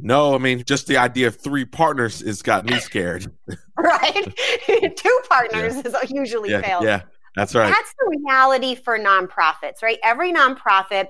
No, 0.00 0.34
I 0.34 0.38
mean, 0.38 0.62
just 0.64 0.86
the 0.86 0.96
idea 0.96 1.26
of 1.26 1.36
three 1.36 1.64
partners 1.64 2.20
has 2.20 2.40
got 2.40 2.64
me 2.64 2.78
scared. 2.78 3.30
right? 3.78 4.34
Two 4.96 5.20
partners 5.28 5.74
yeah. 5.74 6.00
is 6.02 6.10
usually 6.10 6.50
yeah, 6.50 6.62
fails. 6.62 6.84
Yeah, 6.84 7.02
that's 7.34 7.54
right. 7.54 7.68
That's 7.68 7.94
the 7.98 8.16
reality 8.24 8.76
for 8.76 8.98
nonprofits, 8.98 9.82
right? 9.82 9.98
Every 10.04 10.32
nonprofit, 10.32 11.08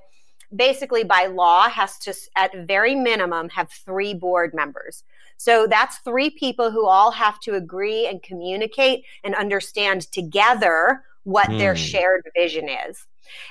basically 0.57 1.05
by 1.05 1.27
law, 1.27 1.69
has 1.69 1.99
to, 1.99 2.15
at 2.37 2.67
very 2.67 2.95
minimum, 2.95 3.51
have 3.51 3.71
three 3.71 4.15
board 4.15 4.55
members. 4.55 5.05
So 5.39 5.67
that's 5.67 5.99
three 5.99 6.31
people 6.31 6.71
who 6.71 6.87
all 6.87 7.13
have 7.13 7.41
to 7.41 7.55
agree 7.55 8.07
and 8.07 8.23
communicate 8.23 9.05
and 9.25 9.35
understand 9.35 10.11
together 10.13 11.05
what 11.23 11.49
mm. 11.49 11.59
their 11.59 11.75
hmm. 11.75 11.81
shared 11.81 12.23
vision 12.35 12.69
is. 12.69 13.07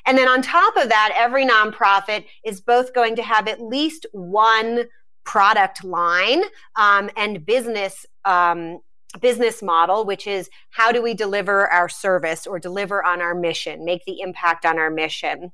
And 0.06 0.18
then 0.18 0.28
on 0.28 0.42
top 0.42 0.76
of 0.76 0.90
that, 0.90 1.14
every 1.16 1.46
nonprofit 1.46 2.26
is 2.44 2.60
both 2.60 2.94
going 2.94 3.16
to 3.16 3.24
have 3.24 3.48
at 3.48 3.62
least 3.62 4.06
one 4.12 4.86
product 5.24 5.84
line 5.84 6.44
um, 6.76 7.10
and 7.16 7.46
business 7.46 8.06
um, 8.26 8.80
business 9.22 9.64
model, 9.64 10.06
which 10.06 10.28
is 10.28 10.50
how 10.70 10.92
do 10.92 11.02
we 11.02 11.14
deliver 11.14 11.68
our 11.68 11.90
service 11.90 12.46
or 12.46 12.60
deliver 12.60 13.04
on 13.04 13.22
our 13.22 13.34
mission, 13.34 13.86
make 13.86 14.04
the 14.06 14.20
impact 14.20 14.66
on 14.66 14.78
our 14.78 14.92
mission. 14.92 15.52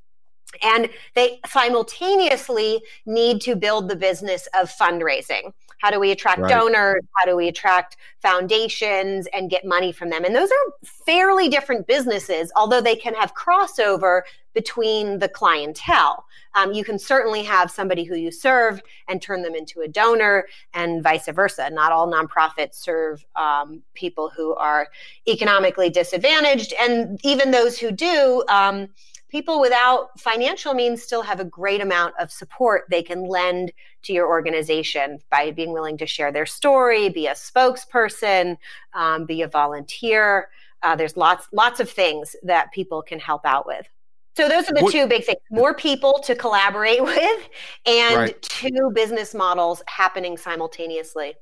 And 0.64 0.90
they 1.16 1.40
simultaneously 1.48 2.82
need 3.06 3.42
to 3.42 3.56
build 3.56 3.90
the 3.90 3.96
business 3.96 4.48
of 4.60 4.72
fundraising. 4.72 5.54
How 5.84 5.92
do 5.92 6.00
we 6.00 6.12
attract 6.12 6.40
right. 6.40 6.50
donors? 6.50 7.04
How 7.18 7.26
do 7.26 7.36
we 7.36 7.50
attract 7.50 7.98
foundations 8.22 9.28
and 9.34 9.50
get 9.50 9.66
money 9.66 9.92
from 9.92 10.10
them? 10.10 10.24
And 10.24 10.34
those 10.34 10.50
are 10.50 10.88
fairly 11.06 11.50
different 11.50 11.88
businesses, 11.88 12.54
although 12.56 12.80
they 12.80 12.96
can 12.96 13.14
have 13.16 13.34
crossover 13.36 14.22
between 14.54 15.20
the 15.20 15.28
clientele. 15.28 16.26
Um, 16.56 16.72
you 16.72 16.86
can 16.86 16.98
certainly 16.98 17.44
have 17.44 17.70
somebody 17.70 18.06
who 18.06 18.16
you 18.16 18.32
serve 18.32 18.82
and 19.10 19.22
turn 19.22 19.42
them 19.42 19.56
into 19.56 19.82
a 19.82 19.88
donor, 19.90 20.48
and 20.74 21.04
vice 21.04 21.28
versa. 21.28 21.70
Not 21.70 21.92
all 21.92 22.10
nonprofits 22.10 22.76
serve 22.76 23.26
um, 23.36 23.84
people 23.94 24.32
who 24.34 24.56
are 24.56 24.88
economically 25.28 25.90
disadvantaged, 25.90 26.74
and 26.80 27.20
even 27.26 27.52
those 27.52 27.78
who 27.78 27.92
do. 27.92 28.46
Um, 28.48 28.88
people 29.28 29.60
without 29.60 30.18
financial 30.18 30.76
means 30.76 31.04
still 31.04 31.24
have 31.24 31.42
a 31.42 31.46
great 31.46 31.82
amount 31.82 32.14
of 32.20 32.32
support 32.32 32.86
they 32.90 33.04
can 33.04 33.26
lend 33.26 33.74
to 34.04 34.14
your 34.14 34.28
organization 34.28 35.20
by 35.30 35.52
being 35.52 35.74
willing 35.74 35.98
to 35.98 36.06
share 36.06 36.32
their 36.32 36.46
story, 36.46 37.10
be 37.10 37.28
a 37.28 37.34
spokesperson, 37.34 38.58
um, 38.94 39.26
be 39.26 39.42
a 39.42 39.48
volunteer. 39.48 40.50
Uh, 40.82 40.96
there's 40.96 41.18
lots 41.18 41.48
lots 41.52 41.80
of 41.80 41.90
things 41.90 42.36
that 42.44 42.72
people 42.72 43.02
can 43.02 43.20
help 43.20 43.46
out 43.46 43.66
with. 43.66 43.88
So 44.36 44.50
those 44.50 44.70
are 44.70 44.74
the 44.74 44.82
what, 44.82 44.92
two 44.92 45.08
big 45.08 45.24
things: 45.24 45.40
more 45.52 45.74
people 45.74 46.20
to 46.24 46.36
collaborate 46.36 47.02
with, 47.04 47.50
and 47.86 48.16
right. 48.16 48.42
two 48.42 48.92
business 48.94 49.34
models 49.34 49.82
happening 49.88 50.38
simultaneously. 50.38 51.36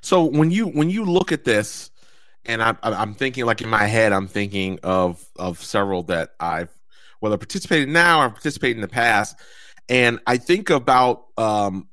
So 0.00 0.24
when 0.24 0.50
you 0.50 0.66
when 0.66 0.90
you 0.90 1.04
look 1.04 1.32
at 1.32 1.44
this, 1.44 1.90
and 2.44 2.62
I, 2.62 2.74
I'm 2.82 3.14
thinking 3.14 3.44
like 3.44 3.60
in 3.60 3.68
my 3.68 3.84
head, 3.84 4.12
I'm 4.12 4.28
thinking 4.28 4.78
of 4.82 5.24
of 5.36 5.62
several 5.62 6.02
that 6.04 6.30
I've 6.40 6.70
whether 7.20 7.36
participated 7.36 7.88
now 7.88 8.22
or 8.22 8.30
participated 8.30 8.78
in 8.78 8.80
the 8.80 8.88
past, 8.88 9.36
and 9.90 10.20
I 10.26 10.38
think 10.38 10.70
about 10.70 11.24
um, 11.36 11.88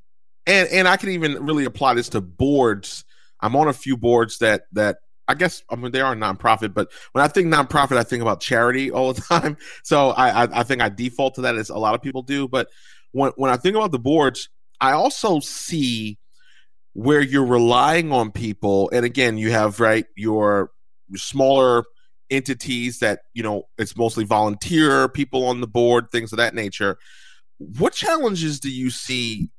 and 0.45 0.69
and 0.69 0.87
I 0.87 0.95
can 0.95 1.09
even 1.09 1.43
really 1.43 1.65
apply 1.65 1.95
this 1.95 2.09
to 2.09 2.21
boards. 2.21 3.03
I'm 3.41 3.55
on 3.55 3.67
a 3.67 3.73
few 3.73 3.97
boards 3.97 4.37
that 4.37 4.63
that 4.73 4.97
I 5.27 5.33
guess 5.33 5.63
I 5.69 5.75
mean 5.75 5.91
they 5.91 6.01
are 6.01 6.15
nonprofit, 6.15 6.73
but 6.73 6.89
when 7.11 7.25
I 7.25 7.27
think 7.27 7.47
nonprofit, 7.53 7.97
I 7.97 8.03
think 8.03 8.21
about 8.21 8.39
charity 8.39 8.91
all 8.91 9.13
the 9.13 9.21
time. 9.21 9.57
So 9.83 10.11
I 10.11 10.43
I, 10.43 10.59
I 10.59 10.63
think 10.63 10.81
I 10.81 10.89
default 10.89 11.35
to 11.35 11.41
that 11.41 11.55
as 11.55 11.69
a 11.69 11.77
lot 11.77 11.95
of 11.95 12.01
people 12.01 12.21
do. 12.21 12.47
But 12.47 12.69
when 13.11 13.31
when 13.35 13.51
I 13.51 13.57
think 13.57 13.75
about 13.75 13.91
the 13.91 13.99
boards, 13.99 14.47
I 14.79 14.91
also 14.91 15.39
see 15.39 16.19
where 16.93 17.21
you're 17.21 17.45
relying 17.45 18.11
on 18.11 18.31
people 18.31 18.89
and 18.91 19.05
again 19.05 19.37
you 19.37 19.51
have 19.51 19.79
right 19.79 20.05
your 20.15 20.71
smaller 21.15 21.83
entities 22.31 22.97
that 22.97 23.19
you 23.35 23.43
know 23.43 23.67
it's 23.77 23.95
mostly 23.95 24.23
volunteer 24.23 25.07
people 25.07 25.45
on 25.45 25.61
the 25.61 25.67
board 25.67 26.09
things 26.11 26.33
of 26.33 26.37
that 26.37 26.55
nature 26.55 26.97
what 27.57 27.93
challenges 27.93 28.59
do 28.59 28.69
you 28.69 28.89
see 28.89 29.49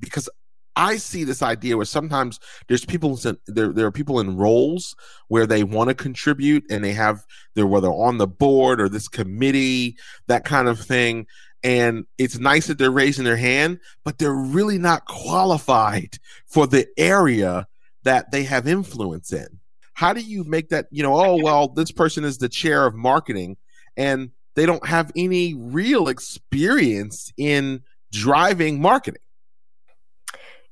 because 0.00 0.28
I 0.76 0.96
see 0.96 1.24
this 1.24 1.42
idea 1.42 1.76
where 1.76 1.84
sometimes 1.84 2.38
there's 2.68 2.84
people 2.84 3.18
there 3.46 3.72
there 3.72 3.86
are 3.86 3.92
people 3.92 4.20
in 4.20 4.36
roles 4.36 4.94
where 5.26 5.46
they 5.46 5.64
want 5.64 5.88
to 5.88 5.94
contribute 5.94 6.64
and 6.70 6.84
they 6.84 6.92
have 6.92 7.24
they're 7.54 7.66
whether 7.66 7.88
on 7.88 8.18
the 8.18 8.28
board 8.28 8.80
or 8.80 8.88
this 8.88 9.08
committee 9.08 9.96
that 10.28 10.44
kind 10.44 10.68
of 10.68 10.78
thing 10.78 11.26
and 11.64 12.06
it's 12.18 12.38
nice 12.38 12.66
that 12.68 12.78
they're 12.78 12.90
raising 12.90 13.24
their 13.24 13.36
hand, 13.36 13.80
but 14.04 14.18
they're 14.18 14.32
really 14.32 14.78
not 14.78 15.06
qualified 15.06 16.18
for 16.46 16.66
the 16.66 16.86
area 16.96 17.66
that 18.04 18.30
they 18.30 18.44
have 18.44 18.68
influence 18.68 19.32
in. 19.32 19.58
How 19.94 20.12
do 20.12 20.20
you 20.20 20.44
make 20.44 20.68
that, 20.68 20.86
you 20.90 21.02
know, 21.02 21.16
oh, 21.16 21.42
well, 21.42 21.68
this 21.68 21.90
person 21.90 22.24
is 22.24 22.38
the 22.38 22.48
chair 22.48 22.86
of 22.86 22.94
marketing 22.94 23.56
and 23.96 24.30
they 24.58 24.66
don't 24.66 24.86
have 24.86 25.12
any 25.14 25.54
real 25.54 26.08
experience 26.08 27.32
in 27.36 27.82
driving 28.12 28.80
marketing? 28.80 29.22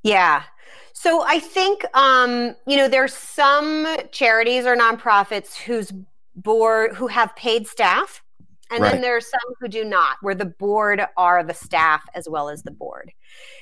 Yeah. 0.03 0.43
So 0.93 1.23
I 1.27 1.39
think, 1.39 1.85
um, 1.95 2.57
you 2.67 2.77
know, 2.77 2.89
there's 2.89 3.15
some 3.15 3.87
charities 4.13 4.67
or 4.67 4.77
nonprofits 4.77 5.55
whose 5.55 5.93
board 6.35 6.95
who 6.95 7.07
have 7.07 7.35
paid 7.37 7.67
staff 7.67 8.23
And 8.71 8.83
right. 8.83 8.93
then 8.93 9.01
there 9.01 9.17
are 9.17 9.21
some 9.21 9.55
who 9.61 9.69
do 9.69 9.85
not, 9.85 10.17
where 10.23 10.35
the 10.35 10.47
board 10.47 11.01
are 11.17 11.45
the 11.45 11.55
staff 11.55 12.03
as 12.15 12.29
well 12.29 12.49
as 12.49 12.65
the 12.65 12.73
board. 12.73 13.13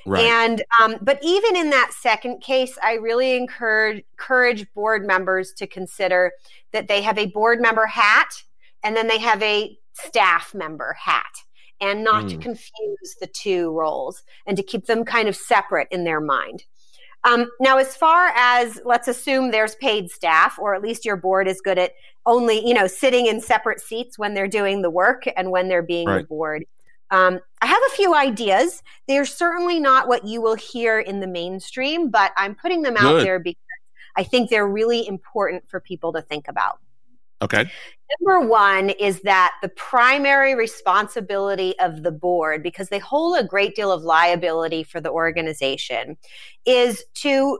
Right. 0.07 0.25
And 0.25 0.62
um, 0.81 0.97
but 1.02 1.19
even 1.23 1.57
in 1.57 1.71
that 1.71 1.93
second 1.93 2.40
case, 2.40 2.78
I 2.83 2.95
really 2.95 3.37
encourage 3.37 4.02
encourage 4.12 4.66
board 4.73 5.07
members 5.07 5.52
to 5.54 5.66
consider 5.66 6.33
that 6.73 6.88
they 6.88 7.02
have 7.02 7.19
a 7.19 7.26
board 7.26 7.61
member 7.61 7.87
hat 7.87 8.31
and 8.83 8.97
then 8.97 9.07
they 9.07 9.19
have 9.19 9.43
a 9.43 9.76
staff 9.95 10.55
member 10.55 10.95
hat 10.95 11.33
and 11.81 12.05
not 12.05 12.25
mm. 12.25 12.31
to 12.31 12.37
confuse 12.39 13.17
the 13.21 13.27
two 13.27 13.71
roles 13.73 14.23
and 14.47 14.57
to 14.57 14.63
keep 14.63 14.87
them 14.87 15.05
kind 15.05 15.29
of 15.29 15.37
separate 15.37 15.89
in 15.91 16.05
their 16.05 16.21
mind. 16.21 16.65
Um, 17.25 17.51
now, 17.59 17.79
as 17.79 17.97
far 17.97 18.33
as 18.37 18.81
let's 18.85 19.09
assume 19.09 19.51
there's 19.51 19.75
paid 19.77 20.11
staff, 20.11 20.59
or 20.59 20.75
at 20.75 20.83
least 20.83 21.07
your 21.07 21.17
board 21.17 21.49
is 21.49 21.61
good 21.61 21.79
at 21.79 21.93
only, 22.27 22.67
you 22.67 22.75
know, 22.75 22.87
sitting 22.87 23.27
in 23.27 23.41
separate 23.41 23.81
seats 23.81 24.19
when 24.19 24.35
they're 24.35 24.49
doing 24.49 24.83
the 24.83 24.91
work 24.91 25.25
and 25.37 25.51
when 25.51 25.69
they're 25.69 25.83
being 25.83 26.07
right. 26.07 26.19
the 26.19 26.25
board. 26.25 26.65
Um, 27.11 27.41
I 27.63 27.67
have 27.67 27.83
a 27.87 27.97
few 27.97 28.15
ideas. 28.15 28.83
They're 29.09 29.25
certainly 29.25 29.81
not 29.81 30.09
what 30.09 30.27
you 30.27 30.43
will 30.43 30.55
hear 30.55 31.01
in 31.01 31.21
the 31.21 31.27
mainstream, 31.27 32.11
but 32.11 32.33
I'm 32.37 32.55
putting 32.55 32.83
them 32.83 32.97
out 32.99 33.23
there 33.23 33.39
because 33.39 33.61
I 34.17 34.25
think 34.25 34.51
they're 34.51 34.67
really 34.67 35.07
important 35.07 35.69
for 35.69 35.81
people 35.81 36.13
to 36.13 36.23
think 36.23 36.49
about. 36.49 36.79
Okay. 37.45 37.71
Number 38.21 38.47
one 38.47 38.91
is 38.91 39.21
that 39.21 39.53
the 39.61 39.69
primary 39.71 40.55
responsibility 40.55 41.79
of 41.79 42.03
the 42.03 42.13
board, 42.13 42.63
because 42.63 42.89
they 42.89 42.99
hold 42.99 43.39
a 43.39 43.45
great 43.45 43.75
deal 43.75 43.93
of 43.93 44.03
liability 44.03 44.83
for 44.83 45.01
the 45.01 45.11
organization, 45.11 46.17
is 46.65 47.05
to 47.15 47.59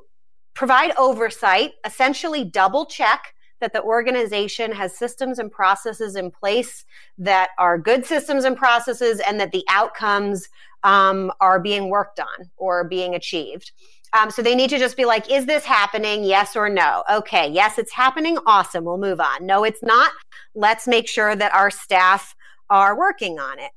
provide 0.55 0.93
oversight, 0.97 1.73
essentially 1.85 2.45
double 2.45 2.87
check 2.87 3.35
that 3.61 3.73
the 3.73 3.83
organization 3.83 4.73
has 4.73 4.97
systems 4.97 5.39
and 5.39 5.51
processes 5.51 6.17
in 6.17 6.31
place 6.31 6.85
that 7.19 7.51
are 7.59 7.79
good 7.79 8.07
systems 8.07 8.45
and 8.45 8.57
processes 8.57 9.21
and 9.27 9.39
that 9.41 9.53
the 9.53 9.65
outcomes 9.69 10.49
um, 10.83 11.33
are 11.41 11.61
being 11.61 11.89
worked 11.89 12.21
on 12.21 12.51
or 12.57 12.85
being 12.85 13.15
achieved. 13.15 13.73
Um, 14.15 14.31
so 14.31 14.43
they 14.43 14.55
need 14.55 14.71
to 14.71 14.79
just 14.79 14.97
be 14.97 15.05
like, 15.05 15.31
is 15.31 15.45
this 15.45 15.65
happening? 15.65 16.23
Yes 16.23 16.55
or 16.55 16.69
no? 16.69 17.03
Okay, 17.13 17.51
yes, 17.51 17.79
it's 17.79 17.93
happening. 17.93 18.39
Awesome. 18.47 18.85
We'll 18.85 18.99
move 18.99 19.21
on. 19.21 19.45
No, 19.45 19.65
it's 19.65 19.83
not. 19.83 20.13
Let's 20.55 20.87
make 20.87 21.09
sure 21.09 21.35
that 21.35 21.53
our 21.53 21.71
staff 21.71 22.35
are 22.71 22.97
working 22.97 23.39
on 23.39 23.59
it. 23.59 23.73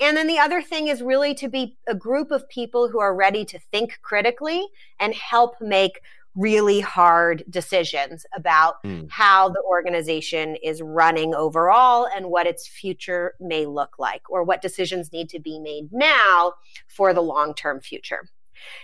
And 0.00 0.16
then 0.16 0.26
the 0.26 0.38
other 0.38 0.60
thing 0.60 0.88
is 0.88 1.00
really 1.02 1.34
to 1.36 1.48
be 1.48 1.78
a 1.86 1.94
group 1.94 2.30
of 2.30 2.48
people 2.48 2.88
who 2.88 3.00
are 3.00 3.14
ready 3.14 3.44
to 3.46 3.58
think 3.58 3.98
critically 4.02 4.66
and 5.00 5.14
help 5.14 5.54
make 5.60 6.00
really 6.34 6.80
hard 6.80 7.42
decisions 7.48 8.26
about 8.36 8.82
mm. 8.84 9.08
how 9.10 9.48
the 9.48 9.62
organization 9.62 10.56
is 10.62 10.82
running 10.82 11.34
overall 11.34 12.06
and 12.14 12.26
what 12.26 12.46
its 12.46 12.68
future 12.68 13.34
may 13.40 13.64
look 13.64 13.98
like, 13.98 14.28
or 14.28 14.44
what 14.44 14.60
decisions 14.60 15.12
need 15.12 15.30
to 15.30 15.40
be 15.40 15.58
made 15.58 15.88
now 15.92 16.52
for 16.88 17.14
the 17.14 17.22
long 17.22 17.54
term 17.54 17.80
future. 17.80 18.28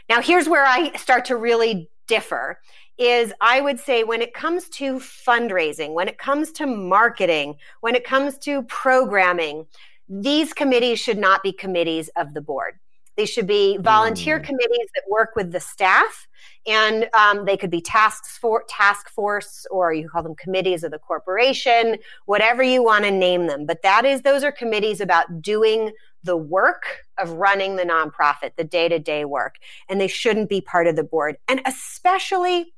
Now, 0.09 0.21
here's 0.21 0.49
where 0.49 0.64
I 0.64 0.93
start 0.97 1.25
to 1.26 1.37
really 1.37 1.88
differ 2.09 2.59
is 2.99 3.33
I 3.41 3.61
would 3.61 3.81
say 3.81 4.05
when 4.05 4.23
it 4.23 4.35
comes 4.35 4.69
to 4.71 4.95
fundraising, 4.95 5.95
when 5.95 6.09
it 6.09 6.19
comes 6.19 6.52
to 6.52 6.67
marketing, 6.67 7.57
when 7.81 7.95
it 7.95 8.05
comes 8.05 8.38
to 8.38 8.62
programming, 8.64 9.67
these 10.09 10.52
committees 10.52 11.00
should 11.00 11.19
not 11.19 11.43
be 11.43 11.52
committees 11.52 12.11
of 12.17 12.35
the 12.35 12.41
board. 12.41 12.79
They 13.17 13.26
should 13.26 13.47
be 13.47 13.76
volunteer 13.79 14.41
mm. 14.41 14.45
committees 14.45 14.88
that 14.95 15.02
work 15.09 15.31
with 15.37 15.52
the 15.52 15.61
staff, 15.61 16.26
and 16.67 17.09
um, 17.14 17.45
they 17.45 17.57
could 17.57 17.71
be 17.71 17.81
tasks 17.81 18.38
for 18.38 18.64
task 18.69 19.11
force, 19.11 19.67
or 19.71 19.93
you 19.93 20.09
call 20.09 20.23
them 20.23 20.35
committees 20.35 20.83
of 20.83 20.93
the 20.93 20.99
corporation, 20.99 21.99
whatever 22.25 22.62
you 22.62 22.83
want 22.83 23.05
to 23.05 23.11
name 23.11 23.47
them. 23.49 23.67
But 23.67 23.83
that 23.83 24.05
is 24.05 24.23
those 24.23 24.45
are 24.45 24.52
committees 24.52 25.00
about 25.00 25.43
doing 25.43 25.93
the 26.25 26.37
work 26.37 26.83
of 27.19 27.31
running 27.33 27.76
the 27.76 27.85
nonprofit, 27.85 28.52
the 28.57 28.64
day 28.64 28.88
to 28.88 28.99
day 28.99 29.25
work, 29.25 29.57
and 29.88 30.00
they 30.00 30.09
shouldn't 30.09 30.49
be 30.49 30.61
part 30.61 30.87
of 30.87 30.97
the 30.97 31.05
board, 31.05 31.37
and 31.49 31.61
especially 31.67 32.73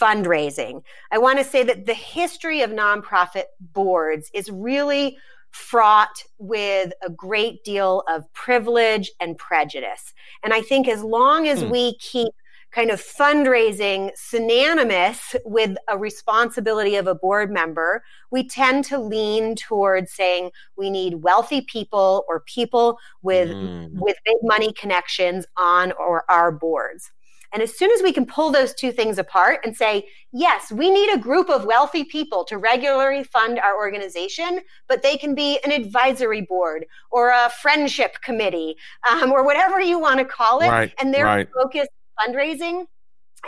fundraising. 0.00 0.82
I 1.10 1.18
want 1.18 1.38
to 1.38 1.44
say 1.44 1.62
that 1.64 1.86
the 1.86 1.94
history 1.94 2.62
of 2.62 2.70
nonprofit 2.70 3.44
boards 3.60 4.30
is 4.34 4.50
really 4.50 5.16
fraught 5.50 6.24
with 6.38 6.92
a 7.04 7.10
great 7.10 7.62
deal 7.62 8.02
of 8.08 8.24
privilege 8.32 9.10
and 9.20 9.36
prejudice. 9.36 10.14
And 10.42 10.54
I 10.54 10.62
think 10.62 10.88
as 10.88 11.04
long 11.04 11.46
as 11.46 11.62
hmm. 11.62 11.70
we 11.70 11.96
keep 11.98 12.32
kind 12.72 12.90
of 12.90 13.00
fundraising 13.00 14.10
synonymous 14.14 15.36
with 15.44 15.76
a 15.88 15.98
responsibility 15.98 16.96
of 16.96 17.06
a 17.06 17.14
board 17.14 17.50
member, 17.50 18.02
we 18.30 18.48
tend 18.48 18.84
to 18.86 18.98
lean 18.98 19.54
towards 19.54 20.12
saying 20.12 20.50
we 20.76 20.90
need 20.90 21.22
wealthy 21.22 21.60
people 21.62 22.24
or 22.28 22.40
people 22.40 22.98
with 23.22 23.50
mm. 23.50 23.90
with 23.92 24.16
big 24.24 24.36
money 24.42 24.72
connections 24.72 25.46
on 25.56 25.92
or 25.92 26.24
our 26.30 26.50
boards. 26.50 27.12
And 27.52 27.62
as 27.62 27.76
soon 27.76 27.90
as 27.90 28.02
we 28.02 28.12
can 28.12 28.24
pull 28.24 28.50
those 28.50 28.72
two 28.72 28.92
things 28.92 29.18
apart 29.18 29.60
and 29.62 29.76
say, 29.76 30.06
yes, 30.32 30.72
we 30.72 30.90
need 30.90 31.12
a 31.12 31.18
group 31.18 31.50
of 31.50 31.66
wealthy 31.66 32.02
people 32.02 32.44
to 32.46 32.56
regularly 32.56 33.24
fund 33.24 33.58
our 33.58 33.76
organization, 33.76 34.60
but 34.88 35.02
they 35.02 35.18
can 35.18 35.34
be 35.34 35.58
an 35.62 35.70
advisory 35.70 36.40
board 36.40 36.86
or 37.10 37.28
a 37.28 37.50
friendship 37.60 38.16
committee 38.24 38.74
um, 39.10 39.30
or 39.30 39.44
whatever 39.44 39.80
you 39.80 39.98
want 39.98 40.18
to 40.18 40.24
call 40.24 40.62
it. 40.62 40.68
Right, 40.68 40.94
and 40.98 41.12
they're 41.12 41.26
right. 41.26 41.48
focused 41.54 41.90
fundraising. 42.22 42.86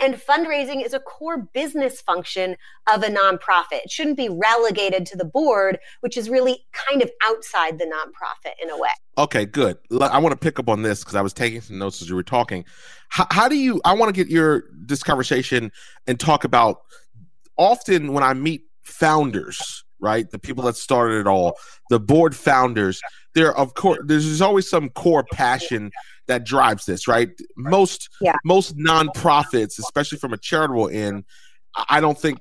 And 0.01 0.15
fundraising 0.15 0.85
is 0.85 0.93
a 0.93 0.99
core 0.99 1.47
business 1.53 2.01
function 2.01 2.57
of 2.93 3.01
a 3.01 3.07
nonprofit. 3.07 3.79
It 3.85 3.91
shouldn't 3.91 4.17
be 4.17 4.27
relegated 4.27 5.05
to 5.05 5.17
the 5.17 5.23
board, 5.23 5.79
which 6.01 6.17
is 6.17 6.29
really 6.29 6.65
kind 6.73 7.01
of 7.01 7.09
outside 7.23 7.79
the 7.79 7.85
nonprofit 7.85 8.51
in 8.61 8.69
a 8.69 8.77
way. 8.77 8.89
Okay, 9.17 9.45
good. 9.45 9.77
I 10.01 10.17
want 10.17 10.33
to 10.33 10.37
pick 10.37 10.59
up 10.59 10.67
on 10.67 10.81
this 10.81 10.99
because 10.99 11.15
I 11.15 11.21
was 11.21 11.31
taking 11.31 11.61
some 11.61 11.77
notes 11.77 12.01
as 12.01 12.09
you 12.09 12.15
were 12.15 12.23
talking. 12.23 12.65
How, 13.07 13.25
how 13.31 13.47
do 13.47 13.55
you? 13.55 13.79
I 13.85 13.93
want 13.93 14.13
to 14.13 14.23
get 14.23 14.29
your 14.29 14.65
this 14.73 15.01
conversation 15.01 15.71
and 16.07 16.19
talk 16.19 16.43
about. 16.43 16.81
Often 17.57 18.11
when 18.11 18.21
I 18.21 18.33
meet 18.33 18.63
founders, 18.81 19.84
right, 19.99 20.29
the 20.29 20.39
people 20.39 20.63
that 20.65 20.75
started 20.75 21.21
it 21.21 21.27
all, 21.27 21.57
the 21.89 21.99
board 21.99 22.35
founders, 22.35 23.01
there 23.33 23.55
of 23.57 23.73
course 23.73 23.99
there's 24.05 24.41
always 24.41 24.69
some 24.69 24.89
core 24.89 25.25
passion 25.33 25.91
that 26.27 26.45
drives 26.45 26.85
this, 26.85 27.07
right? 27.07 27.29
Most 27.55 28.09
yeah. 28.21 28.35
most 28.43 28.77
nonprofits, 28.77 29.79
especially 29.79 30.17
from 30.17 30.33
a 30.33 30.37
charitable 30.37 30.89
end, 30.89 31.25
I 31.89 31.99
don't 31.99 32.19
think 32.19 32.39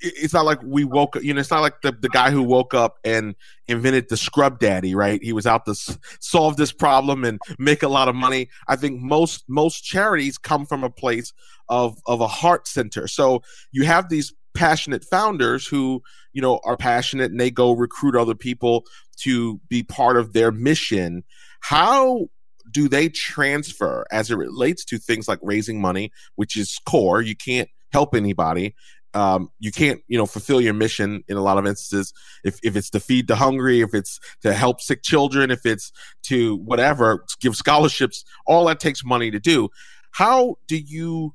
it's 0.00 0.32
not 0.32 0.44
like 0.44 0.60
we 0.62 0.84
woke 0.84 1.16
up, 1.16 1.22
you 1.22 1.34
know, 1.34 1.40
it's 1.40 1.50
not 1.50 1.60
like 1.60 1.80
the, 1.82 1.92
the 1.92 2.08
guy 2.08 2.30
who 2.30 2.42
woke 2.42 2.74
up 2.74 2.96
and 3.04 3.34
invented 3.66 4.08
the 4.08 4.16
scrub 4.16 4.58
daddy, 4.58 4.94
right? 4.94 5.22
He 5.22 5.32
was 5.32 5.46
out 5.46 5.64
to 5.66 5.72
s- 5.72 5.98
solve 6.20 6.56
this 6.56 6.72
problem 6.72 7.24
and 7.24 7.40
make 7.58 7.82
a 7.82 7.88
lot 7.88 8.08
of 8.08 8.14
money. 8.14 8.48
I 8.68 8.76
think 8.76 9.00
most 9.00 9.44
most 9.48 9.82
charities 9.82 10.38
come 10.38 10.66
from 10.66 10.84
a 10.84 10.90
place 10.90 11.32
of 11.68 11.98
of 12.06 12.20
a 12.20 12.28
heart 12.28 12.68
center. 12.68 13.08
So 13.08 13.42
you 13.72 13.84
have 13.84 14.08
these 14.08 14.32
passionate 14.56 15.04
founders 15.04 15.66
who, 15.66 16.02
you 16.32 16.42
know, 16.42 16.60
are 16.64 16.76
passionate 16.76 17.30
and 17.30 17.40
they 17.40 17.50
go 17.50 17.72
recruit 17.72 18.16
other 18.16 18.34
people 18.34 18.84
to 19.20 19.60
be 19.68 19.82
part 19.82 20.16
of 20.16 20.32
their 20.32 20.52
mission. 20.52 21.22
How 21.60 22.28
do 22.70 22.88
they 22.88 23.08
transfer 23.08 24.04
as 24.10 24.30
it 24.30 24.36
relates 24.36 24.84
to 24.86 24.98
things 24.98 25.28
like 25.28 25.38
raising 25.42 25.80
money, 25.80 26.10
which 26.34 26.56
is 26.56 26.78
core? 26.86 27.22
You 27.22 27.36
can't 27.36 27.68
help 27.92 28.14
anybody. 28.14 28.74
Um, 29.14 29.48
you 29.60 29.72
can't, 29.72 30.00
you 30.08 30.18
know, 30.18 30.26
fulfill 30.26 30.60
your 30.60 30.74
mission 30.74 31.22
in 31.26 31.38
a 31.38 31.42
lot 31.42 31.56
of 31.56 31.66
instances. 31.66 32.12
If, 32.44 32.58
if 32.62 32.76
it's 32.76 32.90
to 32.90 33.00
feed 33.00 33.28
the 33.28 33.36
hungry, 33.36 33.80
if 33.80 33.94
it's 33.94 34.18
to 34.42 34.52
help 34.52 34.80
sick 34.82 35.02
children, 35.02 35.50
if 35.50 35.64
it's 35.64 35.90
to 36.24 36.56
whatever, 36.56 37.24
give 37.40 37.56
scholarships, 37.56 38.24
all 38.46 38.66
that 38.66 38.78
takes 38.80 39.02
money 39.04 39.30
to 39.30 39.40
do. 39.40 39.70
How 40.10 40.56
do 40.68 40.76
you, 40.76 41.34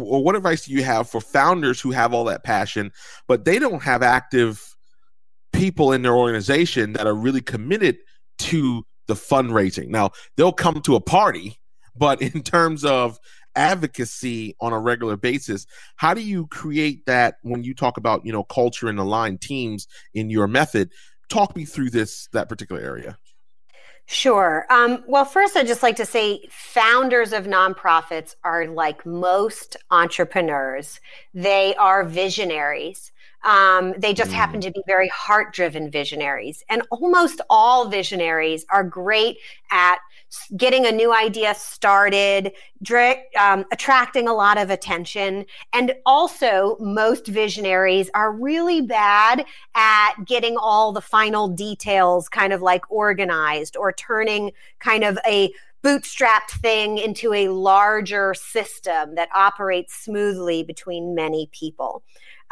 or 0.00 0.24
what 0.24 0.36
advice 0.36 0.64
do 0.66 0.72
you 0.72 0.82
have 0.82 1.08
for 1.08 1.20
founders 1.20 1.80
who 1.80 1.90
have 1.90 2.14
all 2.14 2.24
that 2.24 2.44
passion, 2.44 2.90
but 3.28 3.44
they 3.44 3.58
don't 3.58 3.82
have 3.82 4.02
active 4.02 4.74
people 5.52 5.92
in 5.92 6.02
their 6.02 6.14
organization 6.14 6.94
that 6.94 7.06
are 7.06 7.14
really 7.14 7.40
committed 7.42 7.98
to 8.38 8.84
the 9.06 9.14
fundraising. 9.14 9.88
Now, 9.88 10.10
they'll 10.36 10.52
come 10.52 10.80
to 10.82 10.96
a 10.96 11.00
party, 11.00 11.58
but 11.94 12.22
in 12.22 12.42
terms 12.42 12.84
of 12.84 13.18
advocacy 13.54 14.56
on 14.60 14.72
a 14.72 14.78
regular 14.78 15.16
basis, 15.16 15.66
how 15.96 16.14
do 16.14 16.22
you 16.22 16.46
create 16.46 17.04
that 17.06 17.34
when 17.42 17.62
you 17.64 17.74
talk 17.74 17.98
about, 17.98 18.24
you 18.24 18.32
know, 18.32 18.44
culture 18.44 18.88
and 18.88 18.98
aligned 18.98 19.40
teams 19.40 19.86
in 20.14 20.30
your 20.30 20.48
method? 20.48 20.90
Talk 21.28 21.54
me 21.54 21.64
through 21.64 21.90
this 21.90 22.28
that 22.32 22.48
particular 22.48 22.80
area. 22.80 23.18
Sure. 24.06 24.66
Um, 24.68 25.04
well, 25.06 25.24
first, 25.24 25.56
I'd 25.56 25.66
just 25.66 25.82
like 25.82 25.96
to 25.96 26.04
say 26.06 26.42
founders 26.50 27.32
of 27.32 27.44
nonprofits 27.46 28.34
are 28.44 28.66
like 28.66 29.06
most 29.06 29.76
entrepreneurs, 29.90 31.00
they 31.32 31.74
are 31.76 32.04
visionaries. 32.04 33.12
Um, 33.44 33.94
they 33.98 34.14
just 34.14 34.30
mm. 34.30 34.34
happen 34.34 34.60
to 34.60 34.70
be 34.70 34.82
very 34.86 35.08
heart 35.08 35.52
driven 35.52 35.90
visionaries. 35.90 36.62
And 36.68 36.82
almost 36.90 37.40
all 37.50 37.88
visionaries 37.88 38.64
are 38.70 38.84
great 38.84 39.38
at 39.70 39.98
getting 40.56 40.86
a 40.86 40.92
new 40.92 41.14
idea 41.14 41.54
started, 41.54 42.52
um, 43.38 43.64
attracting 43.70 44.28
a 44.28 44.32
lot 44.32 44.58
of 44.58 44.70
attention. 44.70 45.44
And 45.72 45.94
also, 46.06 46.76
most 46.80 47.26
visionaries 47.26 48.10
are 48.14 48.32
really 48.32 48.80
bad 48.80 49.44
at 49.74 50.14
getting 50.24 50.56
all 50.56 50.92
the 50.92 51.00
final 51.00 51.48
details 51.48 52.28
kind 52.28 52.52
of 52.52 52.62
like 52.62 52.90
organized 52.90 53.76
or 53.76 53.92
turning 53.92 54.52
kind 54.78 55.04
of 55.04 55.18
a 55.26 55.52
bootstrapped 55.82 56.50
thing 56.60 56.96
into 56.96 57.32
a 57.34 57.48
larger 57.48 58.34
system 58.34 59.16
that 59.16 59.28
operates 59.34 59.94
smoothly 59.94 60.62
between 60.62 61.14
many 61.14 61.48
people. 61.52 62.02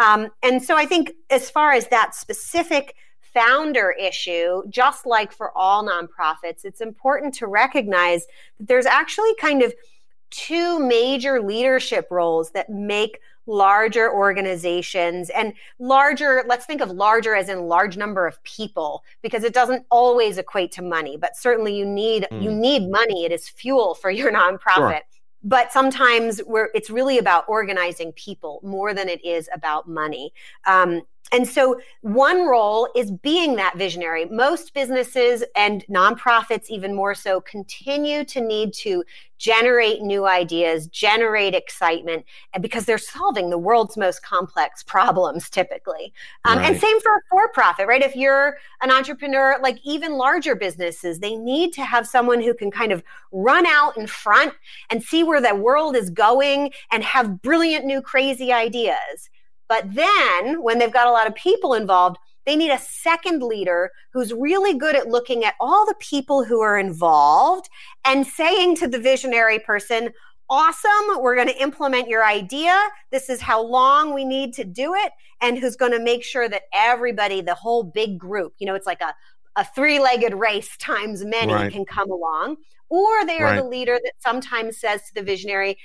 Um, 0.00 0.30
and 0.42 0.62
so 0.62 0.76
I 0.76 0.86
think 0.86 1.12
as 1.28 1.50
far 1.50 1.72
as 1.72 1.86
that 1.88 2.14
specific 2.14 2.96
founder 3.20 3.94
issue, 4.00 4.62
just 4.68 5.06
like 5.06 5.30
for 5.30 5.56
all 5.56 5.86
nonprofits, 5.86 6.64
it's 6.64 6.80
important 6.80 7.34
to 7.34 7.46
recognize 7.46 8.26
that 8.58 8.66
there's 8.66 8.86
actually 8.86 9.34
kind 9.36 9.62
of 9.62 9.74
two 10.30 10.78
major 10.80 11.40
leadership 11.42 12.08
roles 12.10 12.52
that 12.52 12.70
make 12.70 13.20
larger 13.46 14.12
organizations 14.12 15.28
and 15.30 15.52
larger 15.80 16.44
let's 16.46 16.66
think 16.66 16.80
of 16.80 16.90
larger 16.90 17.34
as 17.34 17.48
in 17.48 17.66
large 17.66 17.96
number 17.96 18.24
of 18.26 18.40
people 18.44 19.02
because 19.22 19.42
it 19.42 19.52
doesn't 19.52 19.84
always 19.90 20.38
equate 20.38 20.70
to 20.70 20.82
money 20.82 21.16
but 21.16 21.36
certainly 21.36 21.76
you 21.76 21.84
need 21.84 22.28
mm. 22.30 22.40
you 22.40 22.52
need 22.52 22.88
money 22.88 23.24
it 23.24 23.32
is 23.32 23.48
fuel 23.48 23.94
for 23.94 24.08
your 24.08 24.30
nonprofit 24.40 24.76
sure. 24.76 25.00
But 25.42 25.72
sometimes 25.72 26.40
where 26.40 26.70
it's 26.74 26.90
really 26.90 27.18
about 27.18 27.44
organizing 27.48 28.12
people 28.12 28.60
more 28.62 28.92
than 28.94 29.08
it 29.08 29.24
is 29.24 29.48
about 29.54 29.88
money. 29.88 30.32
Um, 30.66 31.02
and 31.32 31.46
so, 31.46 31.80
one 32.00 32.46
role 32.46 32.88
is 32.96 33.12
being 33.12 33.54
that 33.54 33.76
visionary. 33.76 34.24
Most 34.24 34.74
businesses 34.74 35.44
and 35.54 35.84
nonprofits, 35.86 36.68
even 36.68 36.92
more 36.92 37.14
so, 37.14 37.40
continue 37.40 38.24
to 38.24 38.40
need 38.40 38.74
to 38.74 39.04
generate 39.38 40.02
new 40.02 40.26
ideas, 40.26 40.88
generate 40.88 41.54
excitement, 41.54 42.24
because 42.60 42.84
they're 42.84 42.98
solving 42.98 43.48
the 43.48 43.58
world's 43.58 43.96
most 43.96 44.24
complex 44.24 44.82
problems 44.86 45.48
typically. 45.48 46.12
Um, 46.44 46.58
right. 46.58 46.72
And 46.72 46.80
same 46.80 47.00
for 47.00 47.14
a 47.14 47.20
for 47.30 47.48
profit, 47.52 47.86
right? 47.86 48.02
If 48.02 48.16
you're 48.16 48.56
an 48.82 48.90
entrepreneur, 48.90 49.56
like 49.62 49.78
even 49.84 50.14
larger 50.14 50.56
businesses, 50.56 51.20
they 51.20 51.36
need 51.36 51.72
to 51.74 51.84
have 51.84 52.08
someone 52.08 52.40
who 52.40 52.54
can 52.54 52.72
kind 52.72 52.90
of 52.90 53.04
run 53.30 53.66
out 53.66 53.96
in 53.96 54.08
front 54.08 54.52
and 54.90 55.00
see 55.00 55.22
where 55.22 55.40
the 55.40 55.54
world 55.54 55.94
is 55.94 56.10
going 56.10 56.72
and 56.90 57.04
have 57.04 57.40
brilliant 57.40 57.84
new 57.84 58.02
crazy 58.02 58.52
ideas. 58.52 59.30
But 59.70 59.94
then 59.94 60.64
when 60.64 60.80
they've 60.80 60.92
got 60.92 61.06
a 61.06 61.12
lot 61.12 61.28
of 61.28 61.34
people 61.36 61.74
involved, 61.74 62.16
they 62.44 62.56
need 62.56 62.72
a 62.72 62.78
second 62.78 63.40
leader 63.40 63.92
who's 64.12 64.32
really 64.32 64.76
good 64.76 64.96
at 64.96 65.06
looking 65.06 65.44
at 65.44 65.54
all 65.60 65.86
the 65.86 65.94
people 66.00 66.42
who 66.42 66.60
are 66.60 66.76
involved 66.76 67.68
and 68.04 68.26
saying 68.26 68.74
to 68.76 68.88
the 68.88 68.98
visionary 68.98 69.60
person, 69.60 70.10
Awesome, 70.52 71.20
we're 71.20 71.36
going 71.36 71.46
to 71.46 71.62
implement 71.62 72.08
your 72.08 72.26
idea. 72.26 72.76
This 73.12 73.30
is 73.30 73.40
how 73.40 73.62
long 73.62 74.12
we 74.12 74.24
need 74.24 74.52
to 74.54 74.64
do 74.64 74.94
it. 74.94 75.12
And 75.40 75.56
who's 75.56 75.76
going 75.76 75.92
to 75.92 76.00
make 76.00 76.24
sure 76.24 76.48
that 76.48 76.62
everybody, 76.74 77.40
the 77.40 77.54
whole 77.54 77.84
big 77.84 78.18
group, 78.18 78.54
you 78.58 78.66
know, 78.66 78.74
it's 78.74 78.86
like 78.86 79.00
a, 79.00 79.14
a 79.54 79.64
three 79.64 80.00
legged 80.00 80.34
race 80.34 80.76
times 80.78 81.24
many 81.24 81.54
right. 81.54 81.72
can 81.72 81.84
come 81.84 82.10
along. 82.10 82.56
Or 82.88 83.24
they 83.24 83.38
are 83.38 83.52
right. 83.52 83.62
the 83.62 83.68
leader 83.68 84.00
that 84.02 84.14
sometimes 84.18 84.80
says 84.80 85.02
to 85.02 85.14
the 85.14 85.22
visionary, 85.22 85.78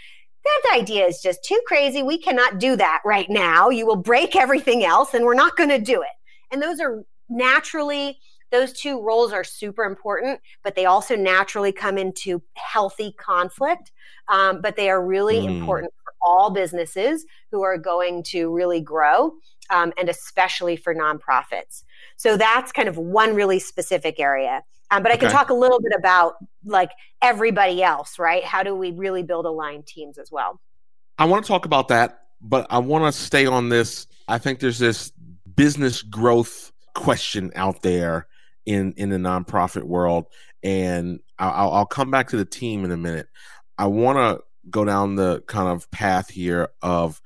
that 0.45 0.77
idea 0.79 1.05
is 1.05 1.21
just 1.21 1.43
too 1.43 1.59
crazy. 1.65 2.03
We 2.03 2.17
cannot 2.17 2.59
do 2.59 2.75
that 2.75 3.01
right 3.03 3.29
now. 3.29 3.69
You 3.69 3.85
will 3.85 3.95
break 3.95 4.35
everything 4.35 4.85
else, 4.85 5.13
and 5.13 5.25
we're 5.25 5.33
not 5.33 5.57
going 5.57 5.69
to 5.69 5.79
do 5.79 6.01
it. 6.01 6.07
And 6.51 6.61
those 6.61 6.79
are 6.79 7.03
naturally, 7.29 8.19
those 8.51 8.71
two 8.73 9.01
roles 9.01 9.33
are 9.33 9.43
super 9.43 9.83
important, 9.83 10.39
but 10.63 10.75
they 10.75 10.85
also 10.85 11.15
naturally 11.15 11.71
come 11.71 11.97
into 11.97 12.41
healthy 12.53 13.13
conflict. 13.13 13.91
Um, 14.27 14.61
but 14.61 14.75
they 14.75 14.89
are 14.89 15.05
really 15.05 15.41
mm. 15.41 15.59
important 15.59 15.93
for 16.03 16.13
all 16.21 16.49
businesses 16.49 17.25
who 17.51 17.63
are 17.63 17.77
going 17.77 18.23
to 18.23 18.53
really 18.53 18.81
grow, 18.81 19.33
um, 19.69 19.93
and 19.97 20.09
especially 20.09 20.75
for 20.75 20.93
nonprofits. 20.95 21.83
So 22.17 22.37
that's 22.37 22.71
kind 22.71 22.87
of 22.87 22.97
one 22.97 23.35
really 23.35 23.59
specific 23.59 24.19
area. 24.19 24.63
Um, 24.91 25.03
but 25.03 25.11
I 25.11 25.17
can 25.17 25.31
talk 25.31 25.49
a 25.49 25.53
little 25.53 25.81
bit 25.81 25.93
about 25.97 26.35
like 26.63 26.91
everybody 27.21 27.81
else, 27.81 28.19
right? 28.19 28.43
How 28.43 28.63
do 28.63 28.75
we 28.75 28.91
really 28.91 29.23
build 29.23 29.45
aligned 29.45 29.87
teams 29.87 30.17
as 30.17 30.31
well? 30.31 30.61
I 31.17 31.25
want 31.25 31.45
to 31.45 31.47
talk 31.47 31.65
about 31.65 31.87
that, 31.87 32.19
but 32.41 32.67
I 32.69 32.79
want 32.79 33.11
to 33.13 33.19
stay 33.19 33.45
on 33.45 33.69
this. 33.69 34.07
I 34.27 34.37
think 34.37 34.59
there's 34.59 34.79
this 34.79 35.11
business 35.55 36.01
growth 36.01 36.71
question 36.93 37.51
out 37.55 37.81
there 37.81 38.27
in 38.65 38.93
in 38.97 39.09
the 39.09 39.17
nonprofit 39.17 39.83
world, 39.83 40.27
and 40.63 41.19
I'll, 41.39 41.71
I'll 41.71 41.85
come 41.85 42.11
back 42.11 42.29
to 42.29 42.37
the 42.37 42.45
team 42.45 42.85
in 42.85 42.91
a 42.91 42.97
minute. 42.97 43.27
I 43.77 43.87
want 43.87 44.17
to 44.17 44.43
go 44.69 44.85
down 44.85 45.15
the 45.15 45.41
kind 45.47 45.69
of 45.69 45.89
path 45.91 46.29
here 46.29 46.69
of 46.81 47.21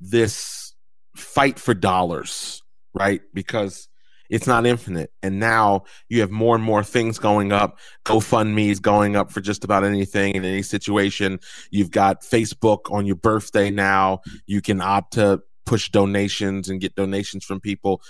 this 0.00 0.74
fight 1.16 1.58
for 1.58 1.74
dollars, 1.74 2.62
right? 2.94 3.20
Because 3.34 3.88
it's 4.30 4.46
not 4.46 4.64
infinite. 4.64 5.12
And 5.22 5.38
now 5.38 5.84
you 6.08 6.20
have 6.20 6.30
more 6.30 6.54
and 6.54 6.64
more 6.64 6.82
things 6.82 7.18
going 7.18 7.52
up. 7.52 7.78
GoFundMe 8.04 8.68
is 8.68 8.80
going 8.80 9.16
up 9.16 9.30
for 9.30 9.40
just 9.40 9.64
about 9.64 9.84
anything 9.84 10.34
in 10.36 10.44
any 10.44 10.62
situation. 10.62 11.40
You've 11.70 11.90
got 11.90 12.22
Facebook 12.22 12.90
on 12.90 13.06
your 13.06 13.16
birthday 13.16 13.70
now. 13.70 14.20
You 14.46 14.62
can 14.62 14.80
opt 14.80 15.14
to 15.14 15.42
push 15.66 15.90
donations 15.90 16.68
and 16.68 16.80
get 16.80 16.94
donations 16.94 17.44
from 17.44 17.60
people. 17.60 18.00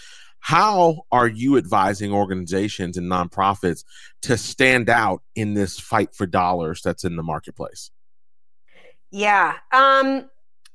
How 0.40 1.02
are 1.12 1.28
you 1.28 1.58
advising 1.58 2.12
organizations 2.12 2.96
and 2.96 3.10
nonprofits 3.10 3.84
to 4.22 4.36
stand 4.36 4.88
out 4.88 5.22
in 5.34 5.54
this 5.54 5.78
fight 5.78 6.14
for 6.14 6.26
dollars 6.26 6.80
that's 6.82 7.04
in 7.04 7.16
the 7.16 7.22
marketplace? 7.22 7.90
Yeah. 9.10 9.56
Um, 9.72 10.30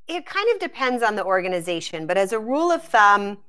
it 0.07 0.25
kind 0.25 0.47
of 0.53 0.59
depends 0.59 1.01
on 1.01 1.15
the 1.15 1.23
organization, 1.23 2.05
but 2.05 2.17
as 2.17 2.31
a 2.31 2.39
rule 2.39 2.71
of 2.71 2.83
thumb, 2.83 3.39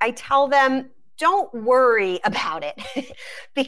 I 0.00 0.10
tell 0.10 0.48
them 0.48 0.90
don't 1.18 1.52
worry 1.54 2.20
about 2.24 2.64
it. 2.64 2.80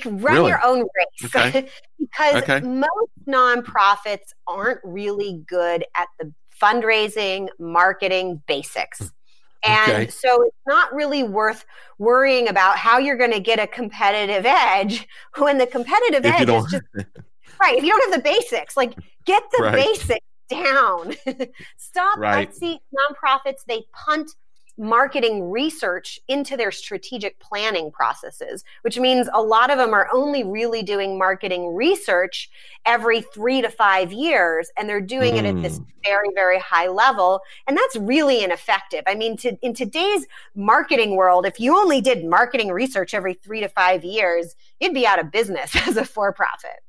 run 0.05 0.35
really? 0.35 0.49
your 0.49 0.65
own 0.65 0.81
race 0.81 1.35
okay. 1.35 1.69
because 1.99 2.43
okay. 2.43 2.61
most 2.61 3.11
nonprofits 3.27 4.33
aren't 4.47 4.81
really 4.85 5.45
good 5.47 5.85
at 5.97 6.09
the 6.19 6.33
fundraising, 6.61 7.49
marketing 7.59 8.43
basics. 8.47 8.99
Hmm. 9.01 9.07
And 9.65 9.93
okay. 9.93 10.11
so 10.11 10.43
it's 10.43 10.57
not 10.67 10.95
really 10.95 11.23
worth 11.23 11.65
worrying 11.99 12.49
about 12.49 12.77
how 12.77 12.99
you're 12.99 13.17
going 13.17 13.33
to 13.33 13.41
get 13.41 13.59
a 13.59 13.67
competitive 13.67 14.47
edge 14.47 15.07
when 15.39 15.59
the 15.59 15.67
competitive 15.67 16.25
if 16.25 16.41
edge 16.41 16.49
is 16.49 16.71
just 16.71 16.85
right. 17.61 17.77
If 17.77 17.85
you 17.85 17.91
don't 17.91 18.13
have 18.13 18.23
the 18.23 18.29
basics, 18.29 18.77
like 18.77 18.95
get 19.25 19.43
the 19.57 19.65
right. 19.65 19.75
basics 19.75 20.27
down. 20.49 21.15
Stop. 21.79 22.19
Right. 22.19 22.49
I 22.49 22.53
see 22.53 22.79
nonprofits, 22.95 23.65
they 23.67 23.83
punt 23.93 24.31
marketing 24.79 25.51
research 25.51 26.21
into 26.29 26.57
their 26.57 26.71
strategic 26.71 27.39
planning 27.41 27.91
processes, 27.91 28.65
which 28.83 28.99
means 28.99 29.29
a 29.33 29.43
lot 29.43 29.71
of 29.71 29.79
them 29.79 29.95
are 29.95 30.09
only 30.13 30.45
really 30.45 30.83
doing 30.83 31.19
marketing 31.19 31.75
research 31.75 32.51
every 32.85 33.21
three 33.21 33.63
to 33.63 33.71
five 33.71 34.13
years, 34.13 34.71
and 34.77 34.89
they're 34.89 35.01
doing 35.01 35.35
mm. 35.35 35.39
it 35.39 35.45
at 35.47 35.63
this 35.63 35.79
mm. 35.79 35.87
very, 36.05 36.29
very 36.35 36.59
high 36.59 36.89
level. 36.89 37.41
And 37.67 37.77
that's 37.77 37.97
really 37.97 38.45
ineffective. 38.45 39.03
I 39.07 39.15
mean, 39.15 39.37
to, 39.39 39.57
in 39.63 39.75
today's 39.75 40.27
marketing 40.55 41.17
world, 41.17 41.47
if 41.47 41.59
you 41.59 41.77
only 41.77 42.01
did 42.01 42.25
marketing 42.25 42.69
research 42.69 43.15
every 43.15 43.35
three 43.35 43.61
to 43.61 43.69
five 43.69 44.05
years, 44.05 44.55
you'd 44.81 44.95
be 44.95 45.07
out 45.07 45.19
of 45.19 45.33
business 45.33 45.75
as 45.87 45.97
a 45.97 46.05
for 46.05 46.33
profit. 46.33 46.83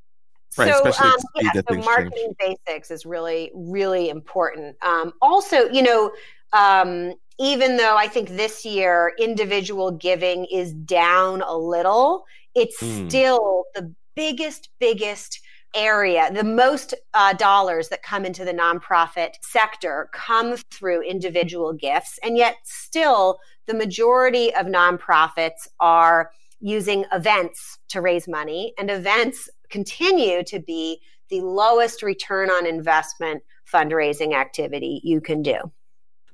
Right, 0.58 0.73
so, 0.73 1.06
um, 1.06 1.17
yeah, 1.36 1.52
so 1.54 1.76
marketing 1.78 2.34
change. 2.41 2.58
basics 2.65 2.89
is 2.89 3.06
really, 3.06 3.52
really 3.54 4.10
important. 4.10 4.76
Um, 4.82 5.13
also, 5.21 5.69
you 5.69 5.84
know, 5.84 6.12
um, 6.53 7.13
even 7.39 7.77
though 7.77 7.95
I 7.95 8.07
think 8.07 8.29
this 8.29 8.65
year 8.65 9.13
individual 9.19 9.91
giving 9.91 10.45
is 10.45 10.73
down 10.73 11.41
a 11.41 11.55
little, 11.55 12.25
it's 12.55 12.81
mm. 12.81 13.07
still 13.07 13.65
the 13.75 13.93
biggest, 14.15 14.69
biggest 14.79 15.39
area. 15.75 16.31
The 16.33 16.43
most 16.43 16.95
uh, 17.13 17.33
dollars 17.33 17.89
that 17.89 18.01
come 18.01 18.25
into 18.25 18.43
the 18.43 18.53
nonprofit 18.53 19.33
sector 19.41 20.10
come 20.13 20.57
through 20.71 21.01
individual 21.03 21.73
gifts. 21.73 22.17
And 22.23 22.38
yet, 22.38 22.55
still, 22.63 23.38
the 23.67 23.75
majority 23.75 24.53
of 24.55 24.65
nonprofits 24.65 25.67
are 25.79 26.31
using 26.60 27.05
events 27.12 27.77
to 27.89 28.01
raise 28.01 28.27
money, 28.27 28.73
and 28.79 28.89
events 28.89 29.49
continue 29.69 30.43
to 30.45 30.60
be 30.60 30.99
the 31.29 31.41
lowest 31.41 32.01
return 32.01 32.49
on 32.49 32.65
investment 32.65 33.43
fundraising 33.71 34.33
activity 34.33 35.01
you 35.03 35.21
can 35.21 35.41
do. 35.41 35.57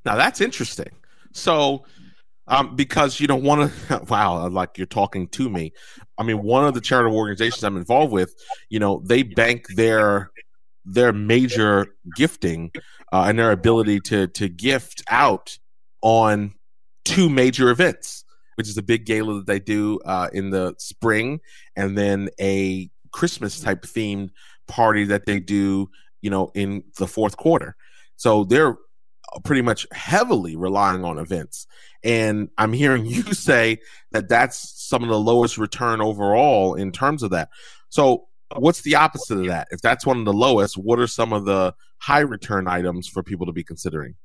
Now 0.06 0.16
that's 0.16 0.42
interesting. 0.42 0.92
So, 1.34 1.86
um, 2.48 2.76
because 2.76 3.20
you 3.20 3.28
don't 3.28 3.44
want 3.44 3.72
to, 3.88 4.04
wow, 4.10 4.48
like 4.50 4.78
you're 4.78 4.88
talking 4.88 5.28
to 5.30 5.50
me. 5.50 5.72
I 6.18 6.24
mean, 6.24 6.44
one 6.44 6.66
of 6.66 6.74
the 6.74 6.82
charitable 6.82 7.18
organizations 7.18 7.63
I'm 7.63 7.78
involved 7.78 8.12
with, 8.12 8.36
you 8.70 8.80
know, 8.80 9.02
they 9.06 9.24
bank 9.24 9.68
their 9.76 10.32
their 10.86 11.13
major 11.13 11.88
gifting 12.18 12.70
uh, 13.13 13.26
and 13.28 13.39
their 13.39 13.52
ability 13.52 14.00
to 14.02 14.28
to 14.28 14.50
gift 14.50 15.04
out 15.10 15.58
on 16.02 16.54
two 17.06 17.30
major 17.30 17.70
events, 17.70 18.26
which 18.56 18.68
is 18.68 18.78
a 18.78 18.84
big 18.84 19.06
gala 19.06 19.36
that 19.36 19.48
they 19.48 19.60
do 19.60 20.00
uh, 20.06 20.30
in 20.34 20.50
the 20.50 20.76
spring, 20.78 21.39
and 21.76 21.98
then 21.98 22.30
a 22.39 22.89
Christmas 23.12 23.62
type 23.62 23.84
themed 23.84 24.30
party 24.68 25.06
that 25.06 25.26
they 25.26 25.39
do, 25.39 25.89
you 26.22 26.30
know, 26.30 26.52
in 26.54 26.84
the 26.98 27.08
fourth 27.08 27.38
quarter. 27.38 27.76
So 28.18 28.44
they're 28.44 28.76
pretty 29.43 29.62
much 29.62 29.88
heavily 29.91 30.56
relying 30.56 31.04
on 31.04 31.17
events. 31.17 31.67
And 32.04 32.50
I'm 32.58 32.74
hearing 32.74 33.06
you 33.08 33.24
say 33.34 33.80
that 34.12 34.30
that's 34.30 34.84
some 34.84 35.04
of 35.04 35.10
the 35.10 35.19
lowest 35.19 35.58
return 35.58 36.02
overall 36.02 36.76
in 36.76 36.91
terms 36.91 37.24
of 37.24 37.32
that. 37.32 37.50
So, 37.89 38.28
what's 38.56 38.82
the 38.82 38.96
opposite 38.96 39.39
of 39.39 39.48
that? 39.48 39.67
If 39.72 39.82
that's 39.82 40.06
one 40.06 40.19
of 40.19 40.26
the 40.26 40.34
lowest, 40.34 40.78
what 40.78 41.00
are 41.00 41.08
some 41.08 41.34
of 41.34 41.46
the 41.46 41.74
high 41.98 42.19
return 42.19 42.67
items 42.67 43.08
for 43.08 43.24
people 43.24 43.46
to 43.48 43.52
be 43.52 43.63
considering? 43.63 44.15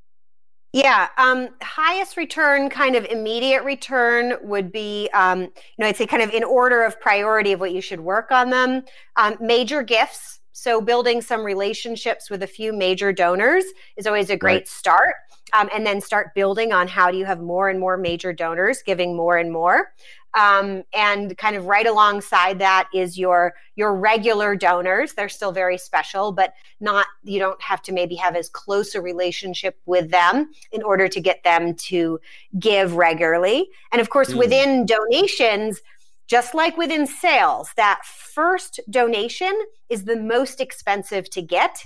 Yeah, 0.75 1.09
um, 1.17 1.49
highest 1.63 2.19
return, 2.19 2.69
kind 2.69 2.95
of 2.95 3.07
immediate 3.07 3.65
return 3.65 4.35
would 4.43 4.71
be, 4.71 5.09
um, 5.15 5.41
you 5.41 5.51
know, 5.79 5.87
I'd 5.87 5.97
say 5.97 6.07
kind 6.07 6.23
of 6.23 6.31
in 6.31 6.45
order 6.45 6.83
of 6.83 7.01
priority 7.01 7.53
of 7.53 7.61
what 7.61 7.73
you 7.73 7.81
should 7.81 8.01
work 8.01 8.31
on 8.31 8.51
them. 8.51 8.83
Um, 9.17 9.37
major 9.41 9.83
gifts, 9.83 10.41
so 10.59 10.81
building 10.81 11.23
some 11.23 11.45
relationships 11.45 12.29
with 12.31 12.43
a 12.43 12.47
few 12.49 12.73
major 12.73 13.13
donors 13.13 13.65
is 13.97 14.09
always 14.09 14.29
a 14.29 14.37
great 14.37 14.53
right. 14.55 14.69
start. 14.69 15.15
Um, 15.57 15.71
and 15.73 15.87
then 15.87 16.03
start 16.03 16.35
building 16.35 16.73
on 16.73 16.89
how 16.89 17.11
do 17.11 17.17
you 17.17 17.25
have 17.25 17.41
more 17.41 17.71
and 17.71 17.81
more 17.81 17.97
major 17.97 18.35
donors 18.35 18.83
giving 18.83 19.17
more 19.17 19.39
and 19.39 19.51
more. 19.51 19.95
Um, 20.35 20.83
and 20.93 21.39
kind 21.39 21.57
of 21.57 21.67
right 21.67 21.87
alongside 21.87 22.59
that 22.59 22.89
is 22.93 23.17
your 23.17 23.55
your 23.77 23.95
regular 23.95 24.57
donors. 24.57 25.15
They're 25.15 25.31
still 25.31 25.53
very 25.53 25.79
special, 25.79 26.33
but 26.33 26.53
not 26.81 27.07
you 27.23 27.39
don't 27.39 27.63
have 27.63 27.81
to 27.83 27.93
maybe 27.93 28.17
have 28.17 28.37
as 28.37 28.51
close 28.51 28.95
a 28.95 29.01
relationship 29.01 29.79
with 29.87 30.11
them 30.11 30.51
in 30.71 30.83
order 30.83 31.09
to 31.09 31.21
get 31.21 31.45
them 31.45 31.75
to 31.77 32.21
give 32.59 32.95
regularly. 32.95 33.71
And 33.91 34.03
of 34.03 34.11
course, 34.11 34.33
mm. 34.33 34.39
within 34.39 34.85
donations, 34.85 35.81
just 36.29 36.55
like 36.55 36.77
within 36.77 37.07
sales, 37.07 37.71
that 37.77 38.01
first 38.05 38.81
donation 38.91 39.59
is 39.89 40.05
the 40.05 40.17
most 40.17 40.61
expensive 40.61 41.29
to 41.31 41.43
get. 41.43 41.83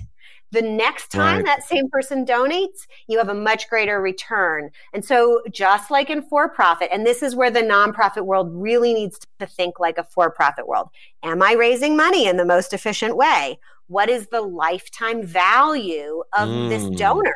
The 0.51 0.61
next 0.61 1.11
time 1.11 1.37
right. 1.37 1.45
that 1.47 1.65
same 1.65 1.89
person 1.89 2.27
donates, 2.27 2.87
you 3.07 3.17
have 3.17 3.31
a 3.31 3.35
much 3.35 3.71
greater 3.71 4.03
return. 4.03 4.71
And 4.93 5.03
so, 5.03 5.41
just 5.51 5.91
like 5.91 6.11
in 6.11 6.21
for 6.23 6.51
profit, 6.51 6.91
and 6.93 7.07
this 7.07 7.23
is 7.23 7.35
where 7.35 7.51
the 7.51 7.63
nonprofit 7.63 8.27
world 8.27 8.51
really 8.53 8.93
needs 8.93 9.19
to 9.39 9.47
think 9.47 9.81
like 9.81 9.97
a 9.97 10.05
for 10.05 10.31
profit 10.31 10.69
world. 10.69 10.89
Am 11.23 11.43
I 11.43 11.53
raising 11.53 11.97
money 11.97 12.27
in 12.27 12.37
the 12.37 12.45
most 12.45 12.75
efficient 12.75 13.17
way? 13.17 13.59
What 13.87 14.11
is 14.11 14.29
the 14.29 14.43
lifetime 14.43 15.25
value 15.25 16.23
of 16.37 16.49
mm. 16.49 16.69
this 16.69 16.87
donor? 16.99 17.35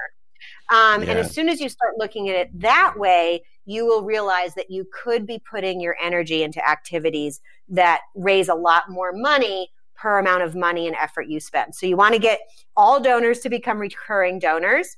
Um, 0.71 1.03
yeah. 1.03 1.11
And 1.11 1.19
as 1.19 1.33
soon 1.33 1.49
as 1.49 1.61
you 1.61 1.71
start 1.71 1.95
looking 1.97 2.29
at 2.29 2.37
it 2.37 2.61
that 2.61 2.99
way, 2.99 3.43
you 3.67 3.85
will 3.85 4.03
realize 4.03 4.55
that 4.55 4.71
you 4.71 4.87
could 4.93 5.27
be 5.27 5.39
putting 5.39 5.81
your 5.81 5.97
energy 6.01 6.43
into 6.43 6.67
activities 6.67 7.41
that 7.69 8.01
raise 8.15 8.49
a 8.49 8.55
lot 8.55 8.89
more 8.89 9.13
money 9.13 9.71
per 9.97 10.19
amount 10.19 10.43
of 10.43 10.55
money 10.55 10.87
and 10.87 10.97
effort 10.97 11.27
you 11.29 11.41
spend. 11.41 11.75
So 11.75 11.87
you 11.87 11.97
want 11.97 12.15
to 12.15 12.21
get 12.21 12.41
all 12.77 13.01
donors 13.01 13.41
to 13.41 13.51
become 13.51 13.79
recurring 13.79 14.39
donors. 14.39 14.97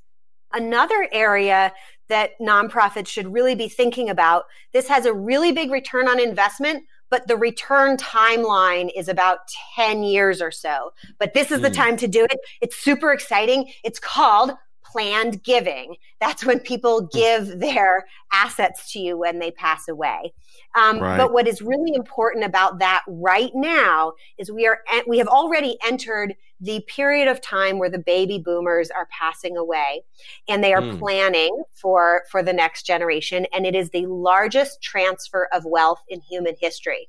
Another 0.53 1.09
area 1.13 1.73
that 2.09 2.31
nonprofits 2.41 3.07
should 3.09 3.33
really 3.33 3.55
be 3.55 3.69
thinking 3.69 4.11
about 4.11 4.45
this 4.73 4.89
has 4.89 5.07
a 5.07 5.13
really 5.13 5.53
big 5.53 5.71
return 5.71 6.09
on 6.09 6.19
investment, 6.19 6.85
but 7.11 7.27
the 7.27 7.37
return 7.37 7.97
timeline 7.97 8.91
is 8.97 9.09
about 9.09 9.39
10 9.77 10.03
years 10.03 10.41
or 10.41 10.51
so. 10.51 10.93
But 11.19 11.35
this 11.35 11.51
is 11.51 11.61
mm. 11.61 11.63
the 11.63 11.69
hmm. 11.69 11.75
time 11.75 11.97
to 11.99 12.09
do 12.09 12.25
it. 12.25 12.39
It's 12.61 12.77
super 12.77 13.13
exciting. 13.13 13.71
It's 13.85 13.99
called 13.99 14.53
planned 14.91 15.43
giving. 15.43 15.97
That's 16.21 16.45
when 16.45 16.61
people 16.61 17.01
hmm. 17.01 17.19
give 17.19 17.61
their 17.61 18.07
assets 18.33 18.93
to 18.93 18.99
you 18.99 19.19
when 19.19 19.39
they 19.39 19.51
pass 19.51 19.89
away. 19.89 20.33
Um, 20.75 21.01
right. 21.01 21.17
But 21.17 21.33
what 21.33 21.49
is 21.49 21.63
really 21.63 21.95
important 21.95 22.45
about 22.45 22.79
that 22.79 23.03
right 23.09 23.51
now 23.55 24.13
is 24.39 24.51
we 24.51 24.67
are 24.67 24.81
we 25.07 25.19
have 25.19 25.29
already 25.29 25.77
entered 25.85 26.35
the 26.61 26.81
period 26.89 27.29
of 27.29 27.41
time 27.41 27.79
where 27.79 27.91
the 27.91 27.99
baby 27.99 28.39
boomers 28.45 28.91
are 28.91 29.09
passing 29.17 29.57
away, 29.57 30.03
and 30.49 30.63
they 30.63 30.75
are 30.75 30.83
mm. 30.83 30.99
planning 30.99 31.63
for 31.73 32.25
for 32.31 32.43
the 32.43 32.53
next 32.53 32.85
generation, 32.85 33.47
and 33.53 33.67
it 33.67 33.75
is 33.75 33.91
the 33.91 34.07
largest 34.07 34.83
transfer 34.83 35.49
of 35.53 35.65
wealth 35.65 36.03
in 36.09 36.21
human 36.21 36.55
history. 36.61 37.09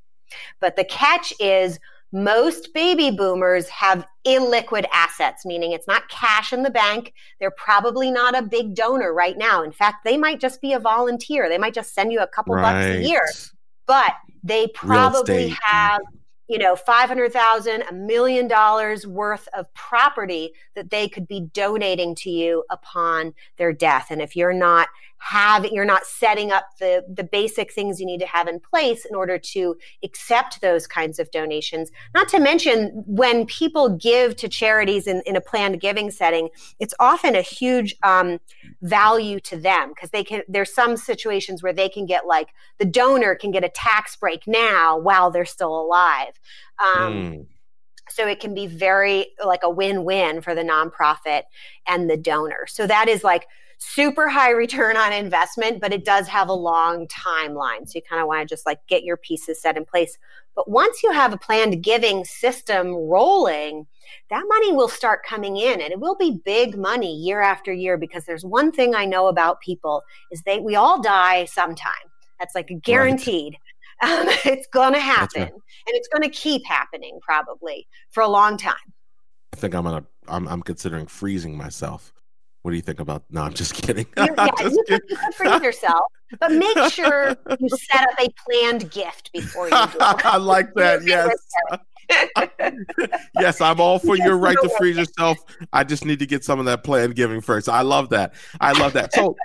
But 0.60 0.76
the 0.76 0.86
catch 0.86 1.34
is 1.40 1.80
most 2.12 2.74
baby 2.74 3.12
boomers 3.12 3.70
have 3.70 4.06
illiquid 4.26 4.86
assets, 4.92 5.46
meaning 5.46 5.72
it's 5.72 5.88
not 5.88 6.10
cash 6.10 6.52
in 6.54 6.64
the 6.64 6.70
bank. 6.70 7.14
They're 7.40 7.52
probably 7.52 8.12
not 8.12 8.38
a 8.38 8.42
big 8.42 8.76
donor 8.76 9.14
right 9.14 9.38
now. 9.38 9.64
In 9.64 9.72
fact, 9.72 10.04
they 10.04 10.18
might 10.18 10.40
just 10.40 10.62
be 10.62 10.74
a 10.74 10.80
volunteer. 10.80 11.50
They 11.50 11.58
might 11.58 11.74
just 11.74 11.94
send 11.94 12.12
you 12.12 12.20
a 12.20 12.28
couple 12.28 12.56
right. 12.56 12.74
bucks 12.74 12.86
a 12.98 13.08
year, 13.08 13.26
but 13.86 14.14
they 14.44 14.68
probably 14.68 15.56
have 15.62 16.02
you 16.50 16.58
know, 16.58 16.76
500,000, 16.76 17.84
a 17.84 17.94
million 17.94 18.48
dollars 18.48 19.06
worth 19.06 19.48
of 19.56 19.72
property 19.76 20.52
that 20.76 20.90
they 20.90 21.08
could 21.08 21.28
be 21.28 21.42
donating 21.54 22.16
to 22.16 22.32
you 22.32 22.64
upon 22.72 23.36
their 23.58 23.72
death. 23.72 24.08
And 24.10 24.20
if 24.20 24.36
you're 24.36 24.52
not 24.52 24.88
having, 25.20 25.74
you're 25.74 25.86
not 25.86 26.06
setting 26.06 26.52
up 26.52 26.66
the, 26.80 27.04
the 27.08 27.24
basic 27.24 27.72
things 27.72 28.00
you 28.00 28.06
need 28.06 28.20
to 28.20 28.26
have 28.26 28.48
in 28.48 28.60
place 28.60 29.06
in 29.06 29.16
order 29.16 29.38
to 29.38 29.76
accept 30.04 30.62
those 30.62 30.88
kinds 30.88 31.20
of 31.20 31.30
donations. 31.32 31.92
Not 32.16 32.30
to 32.30 32.40
mention 32.40 33.04
when 33.06 33.46
people 33.46 33.90
give 33.98 34.36
to 34.38 34.48
charities 34.48 35.08
in, 35.08 35.22
in 35.26 35.36
a 35.36 35.42
planned 35.42 35.82
giving 35.82 36.10
setting, 36.10 36.50
it's 36.80 36.94
often 37.00 37.36
a 37.36 37.42
huge 37.42 37.96
um, 38.02 38.40
value 38.82 39.40
to 39.42 39.58
them 39.58 39.90
because 39.90 40.10
they 40.10 40.24
can, 40.24 40.42
there's 40.48 40.74
some 40.74 40.98
situations 40.98 41.62
where 41.62 41.74
they 41.74 41.90
can 41.90 42.06
get 42.06 42.26
like 42.26 42.50
the 42.78 42.86
donor 42.86 43.36
can 43.36 43.52
get 43.52 43.64
a 43.64 43.70
tax 43.70 44.16
break 44.16 44.48
now 44.48 44.98
while 44.98 45.30
they're 45.30 45.46
still 45.46 45.80
alive. 45.80 46.40
Um, 46.84 47.14
mm. 47.14 47.46
So 48.10 48.28
it 48.28 48.40
can 48.40 48.56
be 48.56 48.66
very 48.66 49.28
like 49.46 49.62
a 49.64 49.70
win 49.70 50.04
win 50.04 50.42
for 50.42 50.56
the 50.56 50.64
nonprofit 50.64 51.44
and 51.88 52.10
the 52.10 52.18
donor. 52.18 52.66
So 52.68 52.88
that 52.88 53.08
is 53.08 53.24
like 53.24 53.48
super 53.80 54.28
high 54.28 54.52
return 54.52 54.98
on 54.98 55.14
investment, 55.14 55.82
but 55.82 55.94
it 55.94 56.06
does 56.06 56.28
have 56.28 56.50
a 56.50 56.54
long 56.54 57.08
timeline. 57.08 57.88
So 57.88 57.94
you 57.96 58.02
kind 58.02 58.22
of 58.22 58.28
want 58.28 58.48
to 58.48 58.54
just 58.54 58.66
like 58.66 58.80
get 58.88 59.04
your 59.04 59.18
pieces 59.18 59.62
set 59.62 59.78
in 59.78 59.86
place. 59.86 60.18
But 60.56 60.70
once 60.70 61.02
you 61.02 61.12
have 61.12 61.34
a 61.34 61.38
planned 61.38 61.82
giving 61.82 62.26
system 62.26 62.94
rolling, 62.94 63.88
that 64.30 64.44
money 64.48 64.74
will 64.74 64.90
start 64.90 65.26
coming 65.26 65.58
in 65.58 65.82
and 65.82 65.94
it 65.94 66.00
will 66.00 66.16
be 66.16 66.42
big 66.44 66.78
money 66.78 67.16
year 67.16 67.40
after 67.40 67.72
year 67.72 67.98
because 67.98 68.26
there's 68.26 68.44
one 68.44 68.72
thing 68.72 68.96
I 68.96 69.06
know 69.06 69.28
about 69.28 69.62
people 69.62 70.04
is 70.30 70.42
they 70.42 70.60
we 70.60 70.76
all 70.76 71.02
die 71.02 71.46
sometime. 71.46 71.94
That's 72.38 72.56
like 72.56 72.72
guaranteed. 72.84 73.54
Right. 73.54 73.60
Um, 74.02 74.30
it's 74.46 74.66
going 74.68 74.94
to 74.94 75.00
happen 75.02 75.42
right. 75.42 75.52
and 75.52 75.62
it's 75.88 76.08
going 76.08 76.22
to 76.22 76.30
keep 76.30 76.66
happening 76.66 77.20
probably 77.22 77.86
for 78.12 78.24
a 78.24 78.30
long 78.30 78.56
time. 78.56 78.76
I 79.52 79.58
think 79.58 79.76
I'm 79.76 79.84
gonna 79.84 80.06
I'm, 80.30 80.48
I'm 80.48 80.62
considering 80.62 81.06
freezing 81.06 81.58
myself 81.58 82.14
what 82.62 82.72
do 82.72 82.76
you 82.78 82.82
think 82.82 83.00
about? 83.00 83.24
No, 83.30 83.42
I'm 83.42 83.54
just 83.54 83.74
kidding. 83.74 84.06
yeah, 84.18 84.28
just 84.60 84.76
you, 84.76 84.84
kidding. 84.88 85.18
Could, 85.18 85.34
freeze 85.36 85.62
yourself, 85.62 86.06
but 86.40 86.52
make 86.52 86.78
sure 86.92 87.36
you 87.60 87.70
set 87.70 88.04
up 88.04 88.20
a 88.20 88.30
planned 88.46 88.92
gift 88.92 89.32
before 89.32 89.66
you 89.66 89.72
do 89.72 89.78
it. 89.78 90.26
I 90.26 90.38
like 90.38 90.74
that. 90.76 91.04
yes. 91.06 91.32
yes, 93.40 93.62
I'm 93.62 93.80
all 93.80 94.00
for 94.00 94.18
your 94.18 94.38
right 94.38 94.58
to 94.62 94.70
freeze 94.78 94.98
yourself. 94.98 95.38
I 95.72 95.84
just 95.84 96.06
need 96.06 96.20
to 96.20 96.26
get 96.26 96.44
some 96.44 96.60
of 96.60 96.66
that 96.66 96.84
planned 96.84 97.16
giving 97.16 97.40
first. 97.40 97.70
I 97.70 97.82
love 97.82 98.10
that. 98.10 98.34
I 98.60 98.72
love 98.74 98.94
that. 98.94 99.14
So 99.14 99.36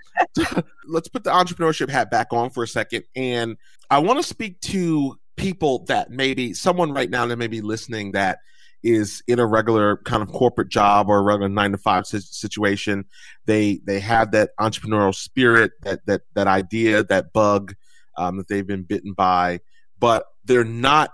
let's 0.87 1.09
put 1.09 1.25
the 1.25 1.31
entrepreneurship 1.31 1.91
hat 1.91 2.11
back 2.11 2.33
on 2.33 2.51
for 2.51 2.63
a 2.63 2.69
second. 2.69 3.05
And 3.15 3.57
I 3.91 3.99
want 3.99 4.19
to 4.19 4.23
speak 4.23 4.61
to 4.63 5.19
people 5.37 5.85
that 5.85 6.11
maybe 6.11 6.55
someone 6.55 6.93
right 6.93 7.11
now 7.11 7.27
that 7.27 7.37
may 7.37 7.49
be 7.49 7.61
listening 7.61 8.13
that 8.13 8.39
is 8.85 9.23
in 9.27 9.41
a 9.41 9.47
regular 9.47 9.97
kind 10.05 10.23
of 10.23 10.31
corporate 10.31 10.69
job 10.69 11.09
or 11.09 11.19
a 11.19 11.23
regular 11.23 11.49
nine 11.49 11.73
to 11.73 11.79
five 11.79 12.07
situation. 12.07 13.07
They 13.47 13.81
they 13.85 13.99
have 14.01 14.31
that 14.33 14.51
entrepreneurial 14.61 15.15
spirit, 15.15 15.73
that 15.83 16.07
that 16.07 16.23
that 16.35 16.47
idea, 16.47 17.03
that 17.05 17.33
bug 17.33 17.75
um, 18.17 18.37
that 18.37 18.49
they've 18.49 18.67
been 18.67 18.85
bitten 18.85 19.15
by, 19.15 19.61
but 19.99 20.27
they're 20.45 20.65
not. 20.65 21.13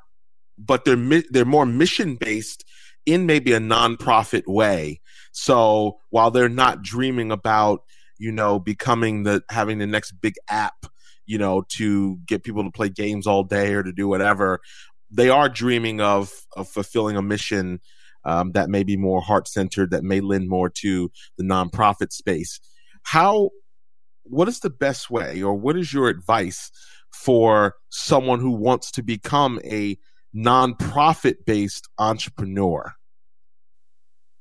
But 0.59 0.85
they're 0.85 1.22
they're 1.30 1.46
more 1.46 1.64
mission 1.64 2.16
based 2.16 2.64
in 3.06 3.24
maybe 3.24 3.52
a 3.52 3.61
nonprofit 3.61 4.46
way. 4.46 5.00
So 5.33 6.00
while 6.11 6.30
they're 6.30 6.50
not 6.50 6.83
dreaming 6.83 7.30
about 7.30 7.85
you 8.18 8.33
know 8.33 8.59
becoming 8.59 9.22
the 9.22 9.42
having 9.48 9.78
the 9.78 9.87
next 9.87 10.12
big 10.20 10.35
app 10.48 10.87
you 11.26 11.38
know 11.38 11.62
to 11.68 12.18
get 12.26 12.42
people 12.42 12.62
to 12.64 12.70
play 12.70 12.88
games 12.88 13.26
all 13.26 13.44
day 13.44 13.72
or 13.72 13.83
to 13.83 13.92
do 13.92 14.06
whatever 14.06 14.61
they 15.11 15.29
are 15.29 15.49
dreaming 15.49 16.01
of 16.01 16.33
of 16.57 16.68
fulfilling 16.68 17.16
a 17.16 17.23
mission 17.23 17.81
um, 18.25 18.53
that 18.53 18.68
may 18.68 18.83
be 18.83 18.96
more 18.96 19.20
heart 19.20 19.49
centered, 19.49 19.90
that 19.90 20.05
may 20.05 20.20
lend 20.20 20.49
more 20.49 20.68
to 20.68 21.11
the 21.38 21.44
nonprofit 21.44 22.12
space. 22.12 22.61
How, 23.03 23.51
what 24.25 24.49
is 24.49 24.61
the 24.61 24.70
best 24.70 25.11
way, 25.11 25.42
or 25.42 25.55
what 25.55 25.77
is 25.77 25.92
your 25.92 26.09
advice 26.09 26.70
for 27.12 27.75
someone 27.88 28.40
who 28.40 28.51
wants 28.51 28.90
to 28.92 29.03
become 29.03 29.61
a 29.64 29.96
nonprofit 30.37 31.37
based 31.46 31.88
entrepreneur? 31.99 32.92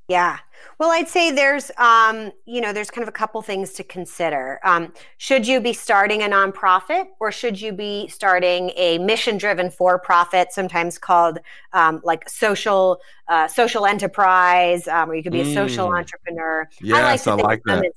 Yeah. 0.10 0.40
Well, 0.80 0.90
I'd 0.90 1.08
say 1.08 1.32
there's, 1.32 1.70
um, 1.78 2.32
you 2.46 2.62
know, 2.62 2.74
there's 2.74 2.90
kind 2.90 3.04
of 3.04 3.08
a 3.10 3.14
couple 3.14 3.42
things 3.44 3.74
to 3.74 3.84
consider. 3.84 4.60
Um, 4.64 4.92
should 5.18 5.48
you 5.48 5.62
be 5.62 5.72
starting 5.72 6.24
a 6.24 6.26
nonprofit 6.26 7.06
or 7.20 7.32
should 7.32 7.62
you 7.62 7.72
be 7.72 8.08
starting 8.08 8.72
a 8.76 8.98
mission-driven 8.98 9.70
for-profit, 9.70 10.52
sometimes 10.52 10.98
called 10.98 11.38
um, 11.74 12.02
like 12.04 12.28
social 12.28 13.00
uh, 13.28 13.48
social 13.48 13.86
enterprise, 13.86 14.88
um, 14.88 15.12
or 15.12 15.16
you 15.16 15.22
could 15.22 15.32
be 15.32 15.42
a 15.42 15.54
social 15.54 15.90
mm. 15.90 16.00
entrepreneur. 16.00 16.68
Yes, 16.82 17.28
I 17.28 17.36
like, 17.36 17.44
I 17.44 17.48
like 17.48 17.62
that. 17.66 17.86
As, 17.86 17.92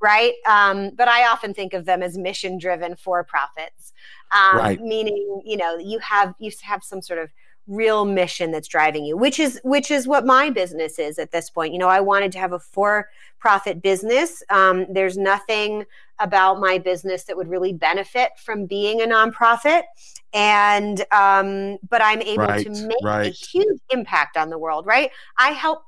right? 0.00 0.32
Um, 0.48 0.92
but 0.96 1.06
I 1.08 1.28
often 1.28 1.52
think 1.52 1.74
of 1.74 1.84
them 1.84 2.02
as 2.02 2.16
mission-driven 2.16 2.96
for-profits, 2.96 3.92
um, 4.32 4.56
right. 4.56 4.80
meaning 4.80 5.42
you 5.44 5.58
know 5.58 5.76
you 5.76 5.98
have 5.98 6.34
you 6.38 6.50
have 6.62 6.82
some 6.82 7.02
sort 7.02 7.18
of 7.18 7.30
real 7.68 8.04
mission 8.04 8.50
that's 8.50 8.66
driving 8.66 9.04
you 9.04 9.16
which 9.16 9.38
is 9.38 9.60
which 9.62 9.90
is 9.90 10.08
what 10.08 10.24
my 10.24 10.50
business 10.50 10.98
is 10.98 11.18
at 11.18 11.30
this 11.30 11.50
point. 11.50 11.72
You 11.72 11.78
know 11.78 11.88
i 11.88 12.00
wanted 12.00 12.32
to 12.32 12.38
have 12.38 12.52
a 12.52 12.58
for 12.58 13.08
profit 13.38 13.82
business. 13.82 14.42
Um, 14.50 14.86
there's 14.90 15.16
nothing 15.16 15.84
about 16.18 16.58
my 16.58 16.78
business 16.78 17.24
that 17.24 17.36
would 17.36 17.48
really 17.48 17.72
benefit 17.72 18.30
from 18.36 18.66
being 18.66 19.00
a 19.00 19.04
nonprofit. 19.04 19.82
And 20.34 21.04
um, 21.12 21.78
but 21.88 22.02
i'm 22.02 22.20
able 22.22 22.44
right, 22.44 22.66
to 22.66 22.86
make 22.86 22.98
right. 23.02 23.26
a 23.26 23.30
huge 23.30 23.80
impact 23.90 24.36
on 24.36 24.50
the 24.50 24.58
world 24.58 24.86
right? 24.86 25.10
I 25.38 25.50
help 25.50 25.84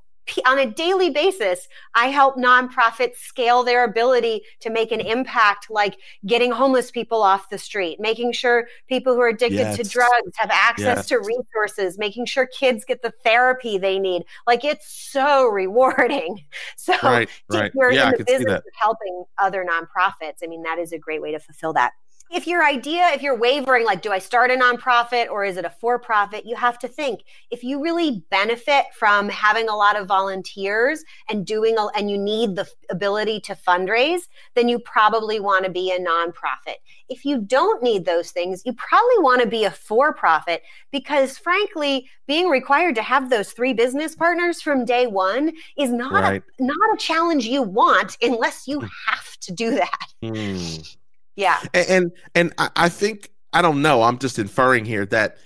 on 0.47 0.59
a 0.59 0.67
daily 0.67 1.11
basis, 1.11 1.69
I 1.95 2.07
help 2.09 2.37
nonprofits 2.37 3.17
scale 3.17 3.63
their 3.63 3.85
ability 3.85 4.43
to 4.61 4.71
make 4.71 4.93
an 4.93 5.01
impact, 5.01 5.71
like 5.71 5.97
getting 6.27 6.53
homeless 6.53 6.91
people 6.91 7.23
off 7.23 7.51
the 7.51 7.59
street, 7.59 7.99
making 8.01 8.33
sure 8.33 8.69
people 8.89 9.15
who 9.15 9.21
are 9.21 9.29
addicted 9.29 9.59
yes. 9.59 9.77
to 9.77 9.85
drugs 9.85 10.33
have 10.37 10.51
access 10.53 10.99
yes. 10.99 11.07
to 11.07 11.19
resources, 11.19 11.99
making 11.99 12.27
sure 12.27 12.47
kids 12.47 12.85
get 12.85 13.03
the 13.03 13.13
therapy 13.25 13.79
they 13.79 13.99
need. 13.99 14.25
Like 14.47 14.65
it's 14.65 14.91
so 14.91 15.47
rewarding. 15.49 16.45
So 16.77 16.95
right, 17.03 17.29
right. 17.51 17.73
we're 17.75 17.93
yeah, 17.93 18.11
in 18.11 18.19
the 18.19 18.25
business 18.25 18.59
of 18.59 18.63
helping 18.81 19.25
other 19.39 19.65
nonprofits. 19.65 20.39
I 20.43 20.47
mean, 20.47 20.63
that 20.63 20.79
is 20.79 20.93
a 20.93 20.99
great 20.99 21.21
way 21.21 21.33
to 21.33 21.41
fulfill 21.41 21.73
that 21.75 21.93
if 22.31 22.47
your 22.47 22.65
idea, 22.65 23.09
if 23.09 23.23
you're 23.23 23.37
wavering, 23.37 23.85
like, 23.85 24.03
do 24.03 24.13
I 24.13 24.21
start 24.21 24.53
a 24.53 24.55
nonprofit 24.55 25.29
or 25.29 25.45
is 25.45 25.57
it 25.57 25.65
a 25.65 25.71
for 25.71 25.99
profit? 25.99 26.47
You 26.47 26.55
have 26.55 26.79
to 26.79 26.89
think 26.89 27.23
if 27.51 27.65
you 27.65 27.83
really 27.83 28.25
benefit 28.31 28.85
from 28.97 29.29
having 29.29 29.69
a 29.69 29.75
lot 29.75 29.99
of 29.99 30.07
volunteers 30.07 31.03
and 31.29 31.45
doing, 31.45 31.77
a, 31.77 31.87
and 31.97 32.09
you 32.09 32.17
need 32.17 32.55
the 32.55 32.69
ability 32.89 33.41
to 33.41 33.57
fundraise, 33.57 34.23
then 34.55 34.69
you 34.69 34.79
probably 34.79 35.41
want 35.41 35.65
to 35.65 35.71
be 35.71 35.91
a 35.91 35.99
nonprofit. 35.99 36.77
If 37.09 37.25
you 37.25 37.41
don't 37.41 37.83
need 37.83 38.05
those 38.05 38.31
things, 38.31 38.63
you 38.65 38.75
probably 38.75 39.19
want 39.19 39.43
to 39.43 39.49
be 39.49 39.65
a 39.65 39.71
for 39.71 40.15
profit 40.15 40.63
because, 40.93 41.37
frankly, 41.37 42.09
being 42.29 42.49
required 42.49 42.95
to 42.95 43.03
have 43.03 43.29
those 43.29 43.51
three 43.51 43.73
business 43.73 44.15
partners 44.15 44.63
from 44.63 44.85
day 44.85 45.09
one 45.09 45.53
is 45.77 45.91
not 45.91 46.13
right. 46.13 46.43
a, 46.61 46.63
not 46.63 46.95
a 46.95 46.97
challenge 46.97 47.45
you 47.45 47.63
want 47.63 48.17
unless 48.23 48.69
you 48.69 48.79
hmm. 48.79 48.87
have 49.09 49.37
to 49.41 49.53
do 49.53 49.71
that. 49.73 50.07
Mm. 50.23 50.97
Yeah. 51.37 51.61
And 51.75 52.13
and, 52.35 52.53
I 52.59 52.89
think 52.89 53.31
I 53.53 53.63
don't 53.63 53.83
know. 53.83 54.03
I'm 54.03 54.19
just 54.19 54.39
inferring 54.39 54.85
here 54.85 55.07
that 55.07 55.39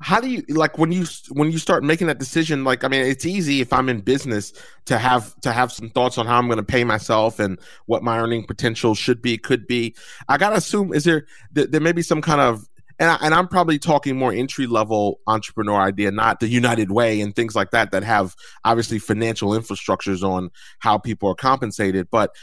how 0.00 0.20
do 0.20 0.28
you 0.28 0.42
like 0.48 0.76
when 0.78 0.92
you 0.92 1.06
when 1.30 1.50
you 1.50 1.58
start 1.58 1.82
making 1.82 2.06
that 2.06 2.18
decision 2.18 2.64
like 2.64 2.84
i 2.84 2.88
mean 2.88 3.00
it's 3.00 3.24
easy 3.24 3.60
if 3.60 3.72
i'm 3.72 3.88
in 3.88 4.00
business 4.00 4.52
to 4.84 4.98
have 4.98 5.34
to 5.40 5.52
have 5.52 5.72
some 5.72 5.88
thoughts 5.90 6.18
on 6.18 6.26
how 6.26 6.36
i'm 6.36 6.46
going 6.46 6.58
to 6.58 6.62
pay 6.62 6.84
myself 6.84 7.38
and 7.38 7.58
what 7.86 8.02
my 8.02 8.18
earning 8.18 8.44
potential 8.44 8.94
should 8.94 9.22
be 9.22 9.38
could 9.38 9.66
be 9.66 9.94
i 10.28 10.36
gotta 10.36 10.56
assume 10.56 10.92
is 10.92 11.04
there 11.04 11.26
there 11.52 11.80
may 11.80 11.92
be 11.92 12.02
some 12.02 12.20
kind 12.20 12.40
of 12.40 12.68
and, 12.98 13.10
I, 13.10 13.18
and 13.22 13.32
i'm 13.32 13.48
probably 13.48 13.78
talking 13.78 14.18
more 14.18 14.32
entry 14.32 14.66
level 14.66 15.20
entrepreneur 15.26 15.80
idea 15.80 16.10
not 16.10 16.40
the 16.40 16.48
united 16.48 16.90
way 16.90 17.22
and 17.22 17.34
things 17.34 17.54
like 17.54 17.70
that 17.70 17.90
that 17.92 18.04
have 18.04 18.34
obviously 18.64 18.98
financial 18.98 19.50
infrastructures 19.52 20.22
on 20.22 20.50
how 20.78 20.98
people 20.98 21.30
are 21.30 21.34
compensated 21.34 22.08
but 22.10 22.34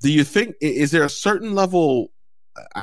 do 0.00 0.10
you 0.10 0.24
think 0.24 0.54
is 0.62 0.92
there 0.92 1.04
a 1.04 1.10
certain 1.10 1.54
level 1.54 2.10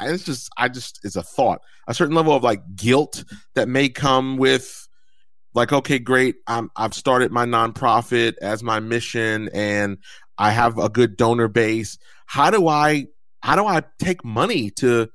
It's 0.01 0.23
just 0.23 0.49
I 0.58 0.67
just 0.67 0.99
it's 1.03 1.15
a 1.15 1.23
thought 1.23 1.62
a 1.88 1.93
certain 1.93 2.15
level 2.15 2.34
of 2.34 2.43
like 2.43 2.62
guilt 2.75 3.23
that 3.55 3.67
may 3.67 3.89
come 3.89 4.38
with 4.38 4.88
like 5.53 5.71
okay 5.71 5.99
great 5.99 6.36
I'm 6.47 6.69
I've 6.75 6.93
started 6.93 7.32
my 7.32 7.45
nonprofit 7.45 8.36
as 8.41 8.63
my 8.63 8.79
mission 8.79 9.49
and 9.53 9.97
I 10.38 10.51
have 10.51 10.77
a 10.77 10.89
good 10.89 11.17
donor 11.17 11.47
base. 11.47 11.97
How 12.25 12.49
do 12.49 12.67
I 12.67 13.08
how 13.41 13.55
do 13.55 13.65
I 13.65 13.84
take 13.99 14.23
money 14.23 14.71
to 14.71 15.10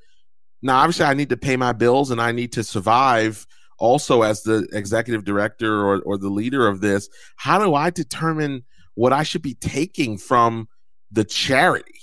now 0.62 0.79
obviously 0.79 1.07
I 1.07 1.14
need 1.14 1.31
to 1.31 1.37
pay 1.37 1.57
my 1.57 1.73
bills 1.73 2.11
and 2.11 2.21
I 2.21 2.33
need 2.33 2.53
to 2.53 2.64
survive 2.64 3.47
also 3.79 4.23
as 4.23 4.43
the 4.43 4.69
executive 4.73 5.25
director 5.25 5.85
or, 5.85 6.01
or 6.03 6.19
the 6.19 6.31
leader 6.31 6.67
of 6.67 6.81
this. 6.81 7.09
How 7.37 7.59
do 7.59 7.75
I 7.75 7.90
determine 7.90 8.64
what 8.95 9.12
I 9.12 9.25
should 9.25 9.43
be 9.43 9.55
taking 9.55 10.17
from 10.17 10.69
the 11.11 11.25
charity? 11.25 12.01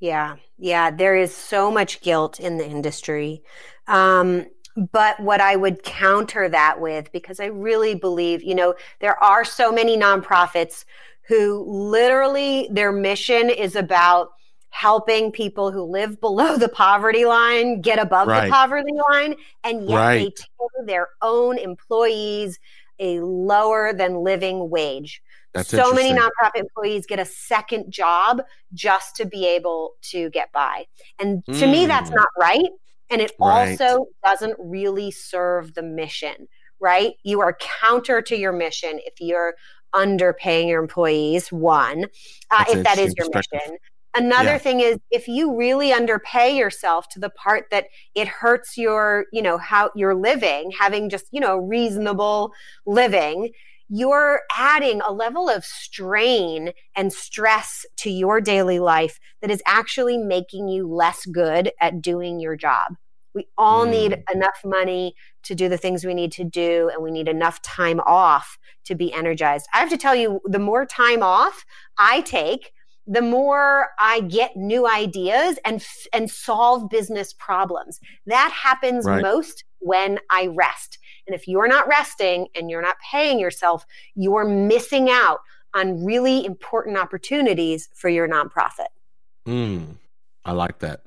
Yeah, 0.00 0.36
yeah, 0.58 0.90
there 0.90 1.16
is 1.16 1.34
so 1.34 1.70
much 1.70 2.00
guilt 2.00 2.40
in 2.40 2.58
the 2.58 2.66
industry. 2.66 3.42
Um, 3.86 4.46
but 4.92 5.18
what 5.20 5.40
I 5.40 5.56
would 5.56 5.82
counter 5.82 6.48
that 6.48 6.80
with, 6.80 7.10
because 7.12 7.40
I 7.40 7.46
really 7.46 7.94
believe, 7.94 8.42
you 8.42 8.54
know, 8.54 8.74
there 9.00 9.22
are 9.22 9.44
so 9.44 9.72
many 9.72 9.96
nonprofits 9.96 10.84
who 11.26 11.64
literally 11.66 12.68
their 12.70 12.92
mission 12.92 13.50
is 13.50 13.76
about 13.76 14.30
helping 14.70 15.32
people 15.32 15.70
who 15.70 15.82
live 15.82 16.20
below 16.20 16.56
the 16.56 16.68
poverty 16.68 17.24
line 17.24 17.80
get 17.80 17.98
above 17.98 18.28
right. 18.28 18.46
the 18.46 18.50
poverty 18.50 18.92
line. 19.10 19.34
And 19.64 19.88
yet 19.88 19.96
right. 19.96 20.18
they 20.18 20.30
pay 20.30 20.86
their 20.86 21.08
own 21.22 21.58
employees 21.58 22.58
a 22.98 23.20
lower 23.20 23.92
than 23.92 24.22
living 24.22 24.70
wage. 24.70 25.22
That's 25.54 25.70
so 25.70 25.92
many 25.92 26.12
nonprofit 26.12 26.56
employees 26.56 27.06
get 27.06 27.18
a 27.18 27.24
second 27.24 27.90
job 27.90 28.42
just 28.74 29.16
to 29.16 29.26
be 29.26 29.46
able 29.46 29.92
to 30.10 30.30
get 30.30 30.52
by. 30.52 30.86
And 31.18 31.44
to 31.46 31.52
mm. 31.52 31.72
me, 31.72 31.86
that's 31.86 32.10
hmm. 32.10 32.16
not 32.16 32.28
right. 32.38 32.68
And 33.10 33.22
it 33.22 33.32
right. 33.40 33.80
also 33.80 34.06
doesn't 34.24 34.56
really 34.58 35.10
serve 35.10 35.74
the 35.74 35.82
mission, 35.82 36.48
right? 36.80 37.14
You 37.24 37.40
are 37.40 37.56
counter 37.80 38.20
to 38.22 38.36
your 38.36 38.52
mission 38.52 39.00
if 39.04 39.14
you're 39.20 39.54
underpaying 39.94 40.68
your 40.68 40.82
employees, 40.82 41.50
one, 41.50 42.06
uh, 42.50 42.64
if 42.68 42.84
that 42.84 42.98
is 42.98 43.14
your 43.16 43.28
mission. 43.32 43.78
Another 44.18 44.50
yeah. 44.50 44.58
thing 44.58 44.80
is 44.80 44.98
if 45.12 45.28
you 45.28 45.56
really 45.56 45.92
underpay 45.92 46.56
yourself 46.56 47.08
to 47.10 47.20
the 47.20 47.30
part 47.30 47.66
that 47.70 47.86
it 48.16 48.26
hurts 48.26 48.76
your, 48.76 49.26
you 49.32 49.40
know, 49.40 49.58
how 49.58 49.90
you're 49.94 50.16
living, 50.16 50.72
having 50.76 51.08
just, 51.08 51.26
you 51.30 51.40
know, 51.40 51.56
reasonable 51.56 52.50
living, 52.84 53.52
you're 53.88 54.40
adding 54.56 55.00
a 55.02 55.12
level 55.12 55.48
of 55.48 55.64
strain 55.64 56.72
and 56.96 57.12
stress 57.12 57.86
to 57.98 58.10
your 58.10 58.40
daily 58.40 58.80
life 58.80 59.20
that 59.40 59.52
is 59.52 59.62
actually 59.66 60.18
making 60.18 60.66
you 60.66 60.92
less 60.92 61.24
good 61.26 61.70
at 61.80 62.02
doing 62.02 62.40
your 62.40 62.56
job. 62.56 62.96
We 63.34 63.46
all 63.56 63.86
mm. 63.86 63.90
need 63.90 64.24
enough 64.34 64.60
money 64.64 65.14
to 65.44 65.54
do 65.54 65.68
the 65.68 65.78
things 65.78 66.04
we 66.04 66.12
need 66.12 66.32
to 66.32 66.44
do, 66.44 66.90
and 66.92 67.04
we 67.04 67.12
need 67.12 67.28
enough 67.28 67.62
time 67.62 68.00
off 68.00 68.58
to 68.86 68.96
be 68.96 69.12
energized. 69.12 69.68
I 69.72 69.78
have 69.78 69.90
to 69.90 69.96
tell 69.96 70.16
you, 70.16 70.40
the 70.44 70.58
more 70.58 70.84
time 70.84 71.22
off 71.22 71.64
I 71.98 72.22
take, 72.22 72.72
the 73.08 73.22
more 73.22 73.88
I 73.98 74.20
get 74.20 74.56
new 74.56 74.86
ideas 74.86 75.58
and 75.64 75.84
and 76.12 76.30
solve 76.30 76.90
business 76.90 77.32
problems. 77.32 77.98
That 78.26 78.52
happens 78.52 79.06
right. 79.06 79.22
most 79.22 79.64
when 79.80 80.18
I 80.30 80.48
rest. 80.48 80.98
And 81.26 81.34
if 81.34 81.48
you're 81.48 81.68
not 81.68 81.88
resting 81.88 82.48
and 82.54 82.70
you're 82.70 82.82
not 82.82 82.96
paying 83.10 83.38
yourself, 83.38 83.84
you're 84.14 84.46
missing 84.46 85.08
out 85.10 85.40
on 85.74 86.04
really 86.04 86.44
important 86.44 86.96
opportunities 86.96 87.88
for 87.94 88.08
your 88.08 88.28
nonprofit. 88.28 88.88
Mm, 89.46 89.96
I 90.44 90.52
like 90.52 90.78
that. 90.80 91.02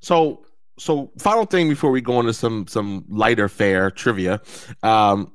So, 0.00 0.44
so 0.78 1.10
final 1.18 1.44
thing 1.46 1.68
before 1.68 1.90
we 1.90 2.00
go 2.00 2.20
into 2.20 2.32
some 2.32 2.66
some 2.68 3.04
lighter 3.08 3.48
fare 3.48 3.90
trivia, 3.90 4.40
um, 4.82 5.32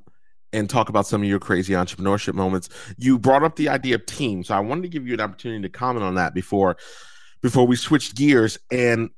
and 0.53 0.69
talk 0.69 0.89
about 0.89 1.05
some 1.05 1.21
of 1.21 1.27
your 1.27 1.39
crazy 1.39 1.73
entrepreneurship 1.73 2.33
moments. 2.33 2.69
You 2.97 3.19
brought 3.19 3.43
up 3.43 3.55
the 3.55 3.69
idea 3.69 3.95
of 3.95 4.05
team, 4.05 4.43
so 4.43 4.55
I 4.55 4.59
wanted 4.59 4.83
to 4.83 4.89
give 4.89 5.07
you 5.07 5.13
an 5.13 5.21
opportunity 5.21 5.61
to 5.61 5.69
comment 5.69 6.03
on 6.03 6.15
that 6.15 6.33
before 6.33 6.77
before 7.41 7.65
we 7.65 7.75
switched 7.75 8.15
gears. 8.15 8.57
And 8.71 9.09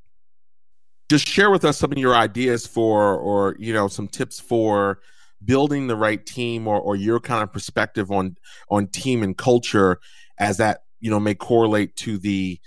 just 1.09 1.27
share 1.27 1.49
with 1.49 1.65
us 1.65 1.77
some 1.77 1.91
of 1.91 1.97
your 1.97 2.15
ideas 2.15 2.65
for 2.65 3.17
or 3.17 3.55
you 3.59 3.73
know 3.73 3.87
some 3.87 4.07
tips 4.07 4.39
for 4.39 4.99
building 5.43 5.87
the 5.87 5.95
right 5.95 6.25
team 6.25 6.67
or, 6.67 6.79
or 6.79 6.95
your 6.95 7.19
kind 7.19 7.43
of 7.43 7.51
perspective 7.51 8.11
on 8.11 8.37
on 8.69 8.87
team 8.87 9.23
and 9.23 9.37
culture 9.37 9.99
as 10.39 10.57
that 10.57 10.83
you 11.01 11.09
know 11.09 11.19
may 11.19 11.35
correlate 11.35 11.95
to 11.97 12.17
the 12.17 12.59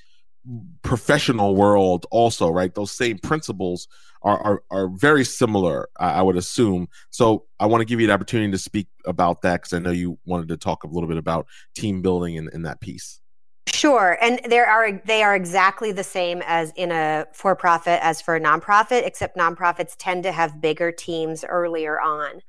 professional 0.82 1.56
world 1.56 2.06
also 2.10 2.50
right 2.50 2.74
those 2.74 2.92
same 2.92 3.18
principles 3.18 3.88
are 4.22 4.38
are, 4.42 4.62
are 4.70 4.88
very 4.88 5.24
similar 5.24 5.88
I, 5.98 6.10
I 6.10 6.22
would 6.22 6.36
assume 6.36 6.88
so 7.10 7.46
i 7.58 7.66
want 7.66 7.80
to 7.80 7.86
give 7.86 8.00
you 8.00 8.06
the 8.06 8.12
opportunity 8.12 8.52
to 8.52 8.58
speak 8.58 8.88
about 9.06 9.42
that 9.42 9.62
because 9.62 9.72
i 9.72 9.78
know 9.78 9.90
you 9.90 10.18
wanted 10.26 10.48
to 10.48 10.56
talk 10.56 10.84
a 10.84 10.86
little 10.86 11.08
bit 11.08 11.16
about 11.16 11.46
team 11.74 12.02
building 12.02 12.34
in, 12.34 12.50
in 12.52 12.62
that 12.62 12.80
piece 12.80 13.20
Sure, 13.66 14.18
and 14.20 14.40
there 14.48 14.66
are 14.66 15.00
they 15.06 15.22
are 15.22 15.34
exactly 15.34 15.90
the 15.90 16.04
same 16.04 16.42
as 16.46 16.72
in 16.76 16.92
a 16.92 17.26
for 17.32 17.56
profit 17.56 17.98
as 18.02 18.20
for 18.20 18.36
a 18.36 18.40
nonprofit, 18.40 19.06
except 19.06 19.36
nonprofits 19.36 19.94
tend 19.98 20.22
to 20.24 20.32
have 20.32 20.60
bigger 20.60 20.92
teams 20.92 21.44
earlier 21.44 22.00
on. 22.00 22.42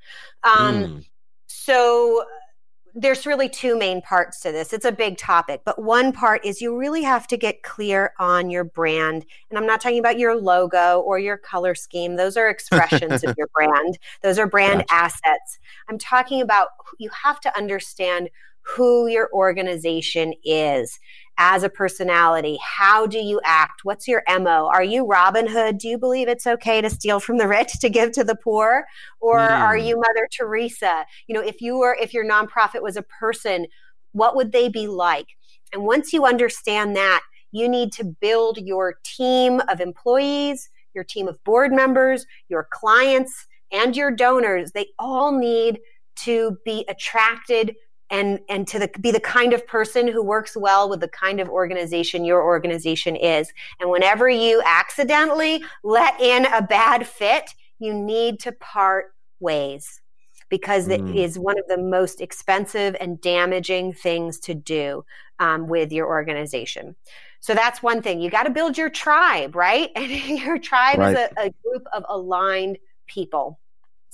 Um, 0.44 0.74
mm. 0.84 1.04
So 1.46 2.24
there's 2.98 3.26
really 3.26 3.48
two 3.48 3.78
main 3.78 4.00
parts 4.00 4.40
to 4.40 4.50
this. 4.50 4.72
It's 4.72 4.86
a 4.86 4.90
big 4.90 5.18
topic, 5.18 5.60
but 5.66 5.80
one 5.80 6.12
part 6.12 6.42
is 6.46 6.62
you 6.62 6.76
really 6.76 7.02
have 7.02 7.26
to 7.26 7.36
get 7.36 7.62
clear 7.62 8.14
on 8.18 8.48
your 8.48 8.64
brand. 8.64 9.26
And 9.50 9.58
I'm 9.58 9.66
not 9.66 9.82
talking 9.82 9.98
about 9.98 10.18
your 10.18 10.34
logo 10.34 11.00
or 11.00 11.18
your 11.18 11.36
color 11.36 11.74
scheme. 11.74 12.16
Those 12.16 12.38
are 12.38 12.48
expressions 12.48 13.22
of 13.22 13.34
your 13.38 13.48
brand. 13.48 13.98
Those 14.22 14.38
are 14.38 14.46
brand 14.46 14.86
gotcha. 14.88 14.94
assets. 14.94 15.58
I'm 15.90 15.98
talking 15.98 16.40
about 16.40 16.68
you 16.98 17.10
have 17.22 17.38
to 17.40 17.54
understand 17.56 18.30
who 18.74 19.06
your 19.06 19.30
organization 19.32 20.34
is 20.44 20.98
as 21.38 21.62
a 21.62 21.68
personality. 21.68 22.58
How 22.62 23.06
do 23.06 23.18
you 23.18 23.40
act? 23.44 23.80
What's 23.84 24.08
your 24.08 24.22
MO? 24.28 24.68
Are 24.72 24.82
you 24.82 25.04
Robin 25.06 25.46
Hood? 25.46 25.78
Do 25.78 25.88
you 25.88 25.98
believe 25.98 26.28
it's 26.28 26.46
okay 26.46 26.80
to 26.80 26.90
steal 26.90 27.20
from 27.20 27.38
the 27.38 27.46
rich 27.46 27.78
to 27.80 27.90
give 27.90 28.12
to 28.12 28.24
the 28.24 28.36
poor? 28.36 28.86
Or 29.20 29.38
mm. 29.38 29.50
are 29.50 29.76
you 29.76 29.96
Mother 29.96 30.28
Teresa? 30.32 31.04
You 31.26 31.34
know, 31.34 31.42
if 31.42 31.60
you 31.60 31.78
were 31.78 31.96
if 32.00 32.14
your 32.14 32.24
nonprofit 32.24 32.82
was 32.82 32.96
a 32.96 33.02
person, 33.02 33.66
what 34.12 34.34
would 34.34 34.52
they 34.52 34.68
be 34.68 34.88
like? 34.88 35.26
And 35.72 35.84
once 35.84 36.12
you 36.12 36.24
understand 36.24 36.96
that, 36.96 37.20
you 37.52 37.68
need 37.68 37.92
to 37.92 38.04
build 38.04 38.58
your 38.58 38.96
team 39.04 39.60
of 39.68 39.80
employees, 39.80 40.70
your 40.94 41.04
team 41.04 41.28
of 41.28 41.42
board 41.44 41.72
members, 41.72 42.26
your 42.48 42.66
clients, 42.72 43.46
and 43.70 43.96
your 43.96 44.10
donors. 44.10 44.72
They 44.72 44.88
all 44.98 45.32
need 45.32 45.80
to 46.16 46.56
be 46.64 46.84
attracted 46.88 47.74
and 48.10 48.40
and 48.48 48.66
to 48.68 48.78
the, 48.78 48.90
be 49.00 49.10
the 49.10 49.20
kind 49.20 49.52
of 49.52 49.66
person 49.66 50.06
who 50.08 50.22
works 50.22 50.56
well 50.56 50.88
with 50.88 51.00
the 51.00 51.08
kind 51.08 51.40
of 51.40 51.48
organization 51.48 52.24
your 52.24 52.42
organization 52.42 53.16
is. 53.16 53.52
And 53.80 53.90
whenever 53.90 54.28
you 54.28 54.62
accidentally 54.64 55.64
let 55.82 56.20
in 56.20 56.46
a 56.46 56.62
bad 56.62 57.06
fit 57.06 57.50
you 57.78 57.92
need 57.92 58.40
to 58.40 58.52
part 58.52 59.12
ways 59.40 60.00
because 60.48 60.88
mm. 60.88 60.92
it 60.94 61.16
is 61.16 61.38
one 61.38 61.58
of 61.58 61.66
the 61.68 61.76
most 61.76 62.20
expensive 62.20 62.96
and 63.00 63.20
damaging 63.20 63.92
things 63.92 64.38
to 64.40 64.54
do 64.54 65.04
um, 65.38 65.66
with 65.66 65.92
your 65.92 66.06
organization. 66.06 66.96
So 67.40 67.54
that's 67.54 67.82
one 67.82 68.00
thing. 68.02 68.20
You 68.20 68.30
got 68.30 68.44
to 68.44 68.50
build 68.50 68.78
your 68.78 68.90
tribe 68.90 69.54
right? 69.54 69.90
And 69.96 70.38
your 70.38 70.58
tribe 70.58 70.98
right. 70.98 71.16
is 71.16 71.18
a, 71.36 71.46
a 71.46 71.50
group 71.62 71.86
of 71.92 72.04
aligned 72.08 72.78
people 73.06 73.58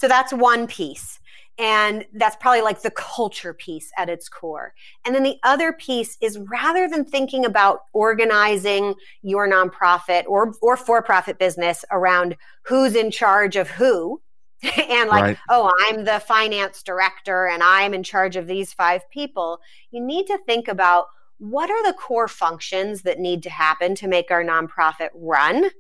so 0.03 0.09
that's 0.09 0.33
one 0.33 0.67
piece 0.67 1.21
and 1.61 2.05
that's 2.15 2.35
probably 2.35 2.61
like 2.61 2.83
the 2.83 2.91
culture 2.91 3.55
piece 3.55 3.93
at 3.97 4.09
its 4.09 4.29
core. 4.29 4.75
And 5.05 5.15
then 5.15 5.23
the 5.23 5.39
other 5.45 5.73
piece 5.73 6.19
is 6.21 6.41
rather 6.51 6.89
than 6.89 7.05
thinking 7.05 7.45
about 7.45 7.83
organizing 7.93 8.97
your 9.23 9.49
nonprofit 9.49 10.25
or, 10.27 10.55
or 10.61 10.77
for 10.77 11.03
profit 11.03 11.39
business 11.39 11.85
around 11.93 12.37
who's 12.65 12.97
in 12.97 13.13
charge 13.13 13.55
of 13.55 13.71
who, 13.71 14.21
and 14.77 15.09
like, 15.09 15.23
right. 15.23 15.39
oh, 15.51 15.73
I'm 15.87 16.05
the 16.05 16.19
finance 16.19 16.83
director 16.83 17.47
and 17.47 17.63
I'm 17.63 17.95
in 17.95 18.03
charge 18.03 18.35
of 18.35 18.49
these 18.49 18.73
five 18.73 19.09
people, 19.13 19.61
you 19.93 20.05
need 20.05 20.27
to 20.27 20.39
think 20.47 20.67
about 20.67 21.07
what 21.39 21.71
are 21.71 21.87
the 21.87 21.97
core 21.97 22.27
functions 22.27 23.03
that 23.03 23.21
need 23.21 23.45
to 23.45 23.51
happen 23.51 23.95
to 23.95 24.09
make 24.09 24.33
our 24.33 24.43
nonprofit 24.43 25.11
run? 25.15 25.71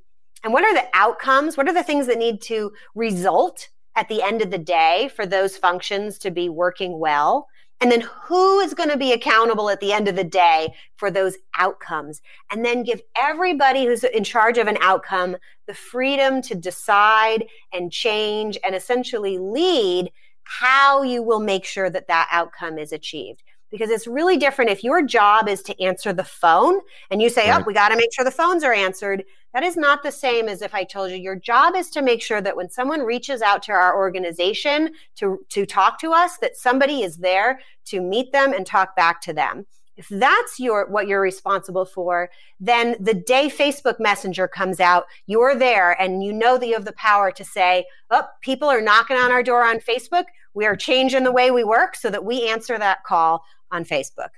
And 0.44 0.52
what 0.52 0.62
are 0.62 0.74
the 0.74 0.86
outcomes? 0.94 1.56
What 1.56 1.66
are 1.66 1.74
the 1.74 1.82
things 1.82 2.06
that 2.06 2.18
need 2.18 2.40
to 2.42 2.70
result 2.94 3.68
at 3.96 4.08
the 4.08 4.22
end 4.22 4.42
of 4.42 4.50
the 4.50 4.58
day 4.58 5.10
for 5.14 5.26
those 5.26 5.56
functions 5.56 6.18
to 6.18 6.30
be 6.30 6.48
working 6.48 6.98
well? 6.98 7.48
And 7.80 7.90
then 7.90 8.02
who 8.02 8.60
is 8.60 8.74
going 8.74 8.90
to 8.90 8.96
be 8.96 9.12
accountable 9.12 9.68
at 9.68 9.80
the 9.80 9.92
end 9.92 10.06
of 10.06 10.14
the 10.14 10.22
day 10.22 10.72
for 10.96 11.10
those 11.10 11.36
outcomes? 11.58 12.22
And 12.52 12.64
then 12.64 12.84
give 12.84 13.02
everybody 13.20 13.86
who's 13.86 14.04
in 14.04 14.22
charge 14.22 14.56
of 14.56 14.68
an 14.68 14.78
outcome 14.80 15.36
the 15.66 15.74
freedom 15.74 16.42
to 16.42 16.54
decide 16.54 17.44
and 17.72 17.90
change 17.90 18.56
and 18.64 18.76
essentially 18.76 19.38
lead 19.38 20.12
how 20.44 21.02
you 21.02 21.22
will 21.22 21.40
make 21.40 21.64
sure 21.64 21.90
that 21.90 22.06
that 22.06 22.28
outcome 22.30 22.78
is 22.78 22.92
achieved 22.92 23.42
because 23.72 23.90
it's 23.90 24.06
really 24.06 24.36
different 24.36 24.70
if 24.70 24.84
your 24.84 25.02
job 25.02 25.48
is 25.48 25.62
to 25.62 25.82
answer 25.82 26.12
the 26.12 26.22
phone 26.22 26.78
and 27.10 27.20
you 27.20 27.28
say, 27.28 27.46
oh, 27.46 27.52
right. 27.52 27.62
"Oh, 27.62 27.64
we 27.66 27.74
got 27.74 27.88
to 27.88 27.96
make 27.96 28.12
sure 28.12 28.24
the 28.24 28.30
phones 28.30 28.62
are 28.62 28.72
answered." 28.72 29.24
That 29.54 29.64
is 29.64 29.76
not 29.76 30.02
the 30.02 30.12
same 30.12 30.48
as 30.48 30.62
if 30.62 30.74
I 30.74 30.84
told 30.84 31.10
you 31.10 31.16
your 31.16 31.36
job 31.36 31.74
is 31.74 31.90
to 31.90 32.02
make 32.02 32.22
sure 32.22 32.40
that 32.40 32.56
when 32.56 32.70
someone 32.70 33.00
reaches 33.00 33.42
out 33.42 33.62
to 33.64 33.72
our 33.72 33.96
organization 33.96 34.92
to 35.16 35.44
to 35.48 35.66
talk 35.66 35.98
to 36.00 36.12
us 36.12 36.38
that 36.38 36.56
somebody 36.56 37.02
is 37.02 37.16
there 37.16 37.60
to 37.86 38.00
meet 38.00 38.30
them 38.32 38.52
and 38.52 38.64
talk 38.64 38.94
back 38.94 39.20
to 39.22 39.32
them. 39.32 39.66
If 39.96 40.08
that's 40.08 40.58
your 40.58 40.86
what 40.88 41.06
you're 41.06 41.20
responsible 41.20 41.84
for, 41.84 42.30
then 42.58 42.96
the 42.98 43.14
day 43.14 43.48
Facebook 43.48 44.00
Messenger 44.00 44.48
comes 44.48 44.80
out, 44.80 45.04
you're 45.26 45.54
there 45.54 46.00
and 46.00 46.24
you 46.24 46.32
know 46.32 46.58
that 46.58 46.66
you 46.66 46.74
have 46.74 46.84
the 46.84 46.92
power 46.92 47.30
to 47.32 47.44
say, 47.44 47.86
"Oh, 48.10 48.24
people 48.40 48.68
are 48.68 48.80
knocking 48.80 49.16
on 49.16 49.30
our 49.30 49.42
door 49.42 49.64
on 49.64 49.80
Facebook. 49.80 50.24
We 50.54 50.66
are 50.66 50.76
changing 50.76 51.24
the 51.24 51.32
way 51.32 51.50
we 51.50 51.64
work 51.64 51.96
so 51.96 52.10
that 52.10 52.24
we 52.24 52.48
answer 52.48 52.78
that 52.78 53.04
call 53.04 53.44
on 53.70 53.84
Facebook. 53.84 54.30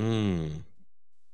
Mm, 0.00 0.62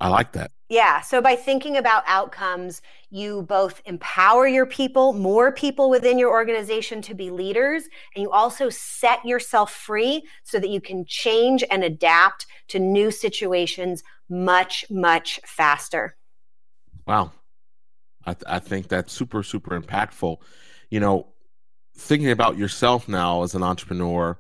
I 0.01 0.09
like 0.09 0.33
that. 0.33 0.51
Yeah. 0.69 1.01
So 1.01 1.23
by 1.23 1.37
thinking 1.37 1.77
about 1.77 2.03
outcomes, 2.07 2.83
you 3.09 3.43
both 3.43 3.81
empower 3.87 4.47
your 4.47 4.67
people, 4.67 5.13
more 5.13 5.53
people 5.53 5.89
within 5.89 6.19
your 6.19 6.31
organization 6.31 7.01
to 7.03 7.15
be 7.15 7.31
leaders, 7.31 7.85
and 8.15 8.23
you 8.23 8.31
also 8.31 8.69
set 8.69 9.25
yourself 9.25 9.73
free 9.73 10.27
so 10.43 10.59
that 10.59 10.69
you 10.69 10.81
can 10.81 11.05
change 11.07 11.63
and 11.71 11.85
adapt 11.85 12.47
to 12.69 12.79
new 12.79 13.11
situations 13.11 14.03
much, 14.29 14.85
much 14.91 15.41
faster. 15.47 16.17
Wow. 17.07 17.33
I, 18.25 18.35
th- 18.35 18.45
I 18.47 18.59
think 18.59 18.89
that's 18.89 19.13
super, 19.13 19.45
super 19.45 19.81
impactful. 19.81 20.39
You 20.91 21.01
know, 21.01 21.29
thinking 21.97 22.31
about 22.31 22.59
yourself 22.59 23.09
now 23.09 23.45
as 23.45 23.55
an 23.55 23.63
entrepreneur 23.63 24.39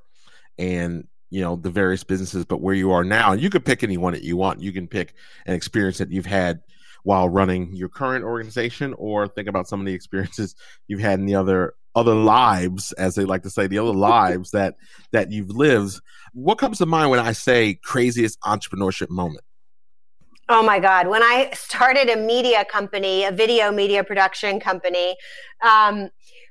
and 0.58 1.06
you 1.36 1.42
know 1.42 1.54
the 1.54 1.68
various 1.68 2.02
businesses 2.02 2.46
but 2.46 2.62
where 2.62 2.74
you 2.74 2.92
are 2.92 3.04
now 3.04 3.32
and 3.32 3.42
you 3.42 3.50
could 3.50 3.62
pick 3.62 3.82
any 3.82 3.98
one 3.98 4.14
that 4.14 4.22
you 4.22 4.38
want. 4.38 4.62
You 4.62 4.72
can 4.72 4.88
pick 4.88 5.12
an 5.44 5.52
experience 5.52 5.98
that 5.98 6.10
you've 6.10 6.24
had 6.24 6.60
while 7.02 7.28
running 7.28 7.76
your 7.76 7.90
current 7.90 8.24
organization 8.24 8.94
or 8.94 9.28
think 9.28 9.46
about 9.46 9.68
some 9.68 9.78
of 9.78 9.84
the 9.84 9.92
experiences 9.92 10.54
you've 10.88 11.00
had 11.00 11.18
in 11.18 11.26
the 11.26 11.34
other 11.34 11.74
other 11.94 12.14
lives 12.14 12.92
as 12.92 13.16
they 13.16 13.26
like 13.26 13.42
to 13.42 13.50
say 13.50 13.66
the 13.66 13.78
other 13.78 13.92
lives 13.92 14.50
that 14.52 14.76
that 15.12 15.30
you've 15.30 15.50
lived. 15.50 16.00
What 16.32 16.56
comes 16.56 16.78
to 16.78 16.86
mind 16.86 17.10
when 17.10 17.20
i 17.20 17.32
say 17.32 17.74
craziest 17.84 18.40
entrepreneurship 18.40 19.10
moment? 19.10 19.44
Oh 20.48 20.62
my 20.62 20.78
God. 20.78 21.06
When 21.08 21.22
I 21.22 21.50
started 21.52 22.08
a 22.08 22.16
media 22.16 22.64
company, 22.64 23.24
a 23.24 23.32
video 23.32 23.70
media 23.70 24.02
production 24.04 24.58
company, 24.58 25.16
um, 25.60 26.08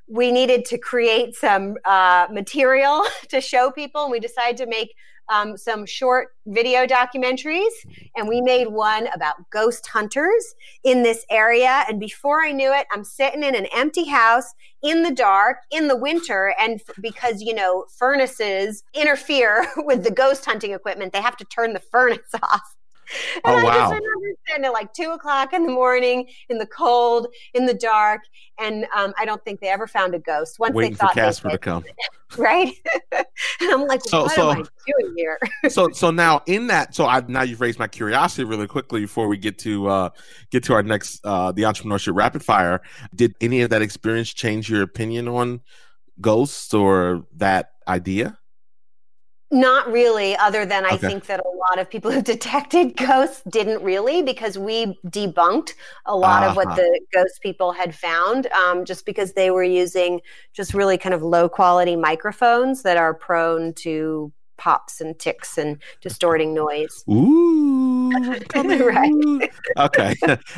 we 0.08 0.32
needed 0.32 0.66
to 0.66 0.78
create 0.78 1.36
some 1.36 1.76
uh, 1.86 2.28
material 2.32 3.04
to 3.30 3.42
show 3.42 3.72
people, 3.72 4.04
and 4.04 4.12
we 4.12 4.20
decided 4.20 4.58
to 4.58 4.68
make 4.68 4.94
um, 5.30 5.58
some 5.58 5.86
short 5.86 6.30
video 6.46 6.86
documentaries. 6.86 7.72
And 8.16 8.28
we 8.28 8.42
made 8.42 8.68
one 8.68 9.08
about 9.08 9.36
ghost 9.50 9.88
hunters 9.88 10.56
in 10.84 11.04
this 11.04 11.26
area. 11.30 11.84
And 11.90 12.00
before 12.00 12.44
I 12.44 12.52
knew 12.52 12.74
it, 12.74 12.86
I'm 12.94 13.04
sitting 13.04 13.44
in 13.44 13.56
an 13.56 13.68
empty 13.76 14.06
house 14.06 14.54
in 14.84 15.04
the 15.04 15.12
dark 15.12 15.58
in 15.72 15.88
the 15.88 15.96
winter. 15.96 16.54
And 16.60 16.80
f- 16.88 16.96
because, 17.02 17.42
you 17.42 17.54
know, 17.54 17.86
furnaces 17.98 18.84
interfere 18.94 19.66
with 19.78 20.04
the 20.04 20.12
ghost 20.12 20.46
hunting 20.46 20.74
equipment, 20.74 21.14
they 21.14 21.22
have 21.22 21.38
to 21.38 21.46
turn 21.46 21.74
the 21.74 21.80
furnace 21.80 22.20
off. 22.44 22.75
And 23.36 23.56
oh, 23.56 23.58
I 23.58 23.64
wow. 23.64 23.74
just 23.74 23.94
remember 23.94 24.40
sitting 24.48 24.66
at 24.66 24.74
like 24.74 24.94
two 24.94 25.12
o'clock 25.12 25.54
in 25.54 25.66
the 25.66 25.72
morning 25.72 26.28
in 26.50 26.58
the 26.58 26.68
cold, 26.68 27.28
in 27.54 27.66
the 27.66 27.74
dark. 27.74 28.22
And 28.60 28.86
um, 28.96 29.14
I 29.18 29.26
don't 29.26 29.44
think 29.44 29.60
they 29.60 29.70
ever 29.70 29.88
found 29.88 30.16
a 30.16 30.20
ghost. 30.20 30.60
Once 30.60 30.74
Waiting 30.74 30.94
they 30.94 30.98
thought 30.98 31.14
for 31.14 31.20
Casper 31.20 31.50
to 31.50 31.58
come. 31.58 31.84
right? 32.38 32.74
and 33.12 33.26
I'm 33.62 33.88
like, 33.88 34.02
so, 34.02 34.24
what 34.24 34.32
so, 34.32 34.52
am 34.52 34.62
I 34.62 34.64
doing 34.88 35.14
here? 35.16 35.40
so 35.70 35.90
so 35.92 36.12
now 36.12 36.42
in 36.46 36.68
that, 36.68 36.96
so 36.96 37.06
I 37.06 37.22
now 37.28 37.44
you've 37.44 37.62
raised 37.62 37.80
my 37.80 37.88
curiosity 37.88 38.44
really 38.44 38.68
quickly 38.68 39.02
before 39.02 39.28
we 39.28 39.38
get 39.38 39.58
to 39.60 39.88
uh 39.88 40.10
get 40.52 40.64
to 40.66 40.74
our 40.74 40.84
next 40.84 41.22
uh 41.24 41.52
the 41.52 41.64
entrepreneurship 41.64 42.16
rapid 42.16 42.44
fire. 42.44 42.82
Did 43.14 43.36
any 43.42 43.62
of 43.62 43.70
that 43.70 43.82
experience 43.82 44.34
change 44.34 44.70
your 44.70 44.82
opinion 44.82 45.28
on 45.28 45.62
ghosts 46.22 46.74
or 46.74 47.26
that 47.36 47.74
idea? 47.88 48.38
Not 49.52 49.92
really, 49.92 50.36
other 50.38 50.66
than 50.66 50.86
I 50.86 50.96
okay. 50.96 51.08
think 51.08 51.28
that 51.28 51.40
a 51.40 51.50
lot 51.70 51.80
of 51.80 51.90
people 51.90 52.12
who 52.12 52.22
detected 52.34 52.98
ghosts 52.98 53.44
didn't 53.50 53.84
really, 53.84 54.22
because 54.24 54.58
we 54.58 54.98
debunked 55.06 55.74
a 56.06 56.16
lot 56.16 56.42
uh-huh. 56.42 56.50
of 56.50 56.56
what 56.56 56.68
uh-huh. 56.68 56.76
the 56.78 57.02
ghost 57.14 57.42
people 57.42 57.72
had 57.72 57.94
found, 57.94 58.48
um, 58.48 58.86
just 58.86 59.06
because 59.06 59.34
they 59.34 59.52
were 59.52 59.64
using 59.64 60.22
just 60.54 60.74
really 60.74 60.98
kind 60.98 61.14
of 61.14 61.22
low 61.22 61.48
quality 61.48 61.96
microphones 61.96 62.82
that 62.82 62.98
are 62.98 63.14
prone 63.14 63.74
to 63.74 64.32
pops 64.58 65.02
and 65.02 65.18
ticks 65.20 65.58
and 65.58 65.78
distorting 66.02 66.54
noise. 66.54 67.04
Ooh, 67.10 68.10
right. 68.56 69.50
okay. 69.78 70.16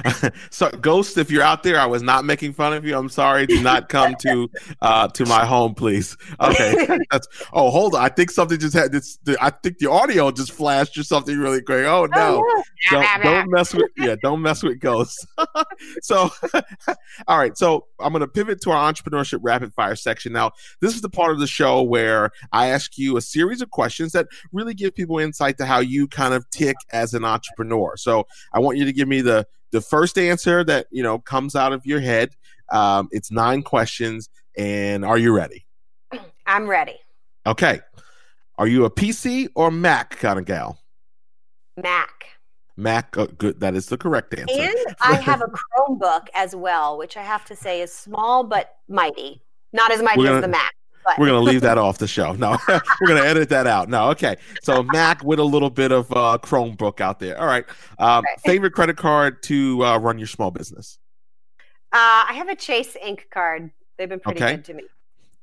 so, 0.50 0.70
Ghost, 0.70 1.18
if 1.18 1.32
you're 1.32 1.44
out 1.44 1.64
there, 1.64 1.80
I 1.80 1.86
was 1.86 2.02
not 2.02 2.26
making 2.26 2.54
fun 2.54 2.74
of 2.74 2.86
you. 2.86 2.98
I'm 2.98 3.10
sorry. 3.10 3.46
Do 3.46 3.62
not 3.62 3.90
come 3.90 4.16
to 4.22 4.50
uh, 4.82 5.08
to 5.10 5.26
my 5.26 5.46
home, 5.46 5.74
please. 5.74 6.16
Okay. 6.40 7.00
That's. 7.12 7.28
Oh, 7.54 7.70
hold 7.70 7.96
on. 7.96 8.02
I 8.04 8.10
think 8.10 8.32
something 8.32 8.60
just 8.60 8.76
had 8.76 8.92
this. 8.92 9.18
I 9.42 9.50
think 9.50 9.80
the 9.80 9.90
audio 9.90 10.32
just 10.32 10.52
flashed 10.52 10.98
or 10.98 11.04
something 11.04 11.38
really 11.38 11.62
quick. 11.62 11.86
Oh 11.86 12.06
no! 12.06 12.44
Oh, 12.46 12.64
don't, 12.90 13.24
don't 13.24 13.52
mess 13.52 13.74
with. 13.74 13.92
Yeah, 13.98 14.16
don't 14.22 14.42
mess 14.42 14.64
with 14.64 14.80
Ghosts. 14.80 15.26
so, 16.02 16.30
all 17.28 17.38
right. 17.38 17.58
So 17.58 17.88
I'm 18.00 18.12
going 18.12 18.22
to 18.22 18.28
pivot 18.28 18.62
to 18.62 18.72
our 18.72 18.92
entrepreneurship 18.92 19.40
rapid 19.42 19.74
fire 19.74 19.96
section 19.96 20.34
now. 20.34 20.52
This 20.82 20.96
is 20.96 21.02
the 21.02 21.10
part 21.10 21.32
of 21.32 21.40
the 21.40 21.48
show 21.48 21.82
where 21.82 22.32
I 22.52 22.68
ask 22.68 22.98
you 22.98 23.18
a 23.18 23.22
series 23.22 23.62
of 23.62 23.72
questions 23.72 23.87
questions 23.88 24.12
that 24.12 24.28
really 24.52 24.74
give 24.74 24.94
people 24.94 25.18
insight 25.18 25.58
to 25.58 25.66
how 25.66 25.80
you 25.80 26.08
kind 26.10 26.34
of 26.34 26.48
tick 26.50 26.76
as 26.92 27.14
an 27.14 27.24
entrepreneur. 27.24 27.96
So 27.96 28.28
I 28.54 28.60
want 28.60 28.78
you 28.78 28.84
to 28.86 28.92
give 28.92 29.08
me 29.08 29.22
the 29.22 29.48
the 29.72 29.80
first 29.80 30.18
answer 30.18 30.64
that 30.66 30.88
you 30.92 31.04
know 31.04 31.20
comes 31.20 31.56
out 31.56 31.72
of 31.72 31.86
your 31.86 32.02
head. 32.02 32.32
Um, 32.70 33.08
it's 33.12 33.32
nine 33.32 33.64
questions, 33.64 34.30
and 34.58 35.06
are 35.06 35.18
you 35.18 35.34
ready? 35.34 35.66
I'm 36.46 36.68
ready. 36.68 36.98
Okay. 37.46 37.80
Are 38.58 38.68
you 38.68 38.84
a 38.86 38.92
PC 38.92 39.48
or 39.56 39.72
Mac 39.72 40.18
kind 40.18 40.38
of 40.38 40.44
gal? 40.46 40.80
Mac. 41.82 42.10
Mac, 42.76 43.18
uh, 43.18 43.28
good. 43.38 43.60
That 43.62 43.74
is 43.76 43.86
the 43.88 43.98
correct 43.98 44.34
answer. 44.34 44.54
And 44.54 44.76
I 45.00 45.16
have 45.16 45.42
a 45.42 45.48
Chromebook 45.48 46.28
as 46.36 46.56
well, 46.56 46.98
which 46.98 47.16
I 47.16 47.24
have 47.24 47.46
to 47.46 47.56
say 47.56 47.82
is 47.82 47.94
small 47.94 48.44
but 48.44 48.76
mighty. 48.90 49.42
Not 49.74 49.92
as 49.92 50.02
mighty 50.02 50.24
gonna- 50.24 50.38
as 50.38 50.42
the 50.42 50.48
Mac. 50.50 50.74
But. 51.08 51.18
We're 51.20 51.28
gonna 51.28 51.40
leave 51.40 51.62
that 51.62 51.78
off 51.78 51.98
the 52.00 52.08
show. 52.08 52.34
No, 52.34 52.58
we're 52.68 53.08
gonna 53.08 53.22
edit 53.24 53.48
that 53.50 53.66
out. 53.66 53.88
No, 53.90 54.10
okay. 54.10 54.36
So 54.62 54.84
Mac 54.84 55.24
with 55.24 55.40
a 55.40 55.44
little 55.44 55.70
bit 55.70 55.92
of 55.94 56.12
uh, 56.12 56.38
Chromebook 56.42 57.00
out 57.02 57.20
there. 57.20 57.40
All 57.40 57.48
right. 57.48 57.66
Um, 57.98 58.24
Right. 58.26 58.42
Favorite 58.46 58.72
credit 58.74 58.98
card 58.98 59.42
to 59.44 59.84
uh, 59.86 59.98
run 60.00 60.18
your 60.20 60.28
small 60.28 60.52
business? 60.52 61.00
Uh, 61.94 62.28
I 62.30 62.34
have 62.36 62.50
a 62.50 62.56
Chase 62.56 62.98
Ink 63.02 63.28
card. 63.34 63.72
They've 63.98 64.10
been 64.10 64.20
pretty 64.20 64.44
Okay. 64.44 64.56
good 64.58 64.66
to 64.66 64.74
me. 64.74 64.84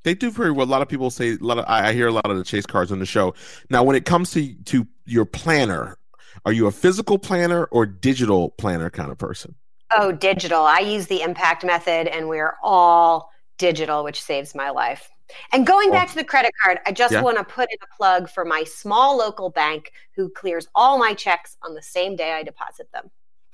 They 0.02 0.14
do 0.14 0.30
very 0.30 0.50
well. 0.52 0.66
A 0.66 0.68
lot 0.68 0.82
of 0.82 0.88
people 0.88 1.10
say 1.10 1.30
a 1.32 1.36
lot 1.40 1.58
of. 1.58 1.64
I, 1.66 1.88
I 1.88 1.92
hear 1.94 2.08
a 2.08 2.12
lot 2.12 2.30
of 2.30 2.36
the 2.36 2.44
Chase 2.44 2.66
cards 2.66 2.92
on 2.92 2.98
the 2.98 3.06
show. 3.06 3.34
Now, 3.70 3.82
when 3.82 3.96
it 3.96 4.04
comes 4.04 4.32
to 4.32 4.54
to 4.64 4.86
your 5.06 5.24
planner, 5.24 5.96
are 6.44 6.52
you 6.52 6.66
a 6.66 6.70
physical 6.70 7.18
planner 7.18 7.64
or 7.66 7.86
digital 7.86 8.50
planner 8.50 8.90
kind 8.90 9.10
of 9.10 9.16
person? 9.16 9.54
Oh, 9.96 10.12
digital. 10.12 10.60
I 10.62 10.80
use 10.80 11.06
the 11.06 11.22
impact 11.22 11.64
method, 11.64 12.06
and 12.08 12.28
we're 12.28 12.54
all 12.62 13.30
digital, 13.56 14.04
which 14.04 14.20
saves 14.20 14.54
my 14.54 14.68
life. 14.70 15.08
And 15.52 15.66
going 15.66 15.90
back 15.90 16.08
to 16.10 16.14
the 16.16 16.24
credit 16.24 16.52
card, 16.62 16.80
I 16.86 16.92
just 16.92 17.12
Yeah. 17.12 17.22
want 17.22 17.38
to 17.38 17.44
put 17.44 17.68
in 17.70 17.78
a 17.82 17.96
plug 17.96 18.28
for 18.28 18.44
my 18.44 18.64
small 18.64 19.16
local 19.16 19.50
bank 19.50 19.90
who 20.16 20.28
clears 20.30 20.68
all 20.74 20.98
my 20.98 21.14
checks 21.14 21.56
on 21.62 21.74
the 21.74 21.82
same 21.82 22.16
day 22.16 22.32
I 22.32 22.42
deposit 22.42 22.90
them. 22.92 23.10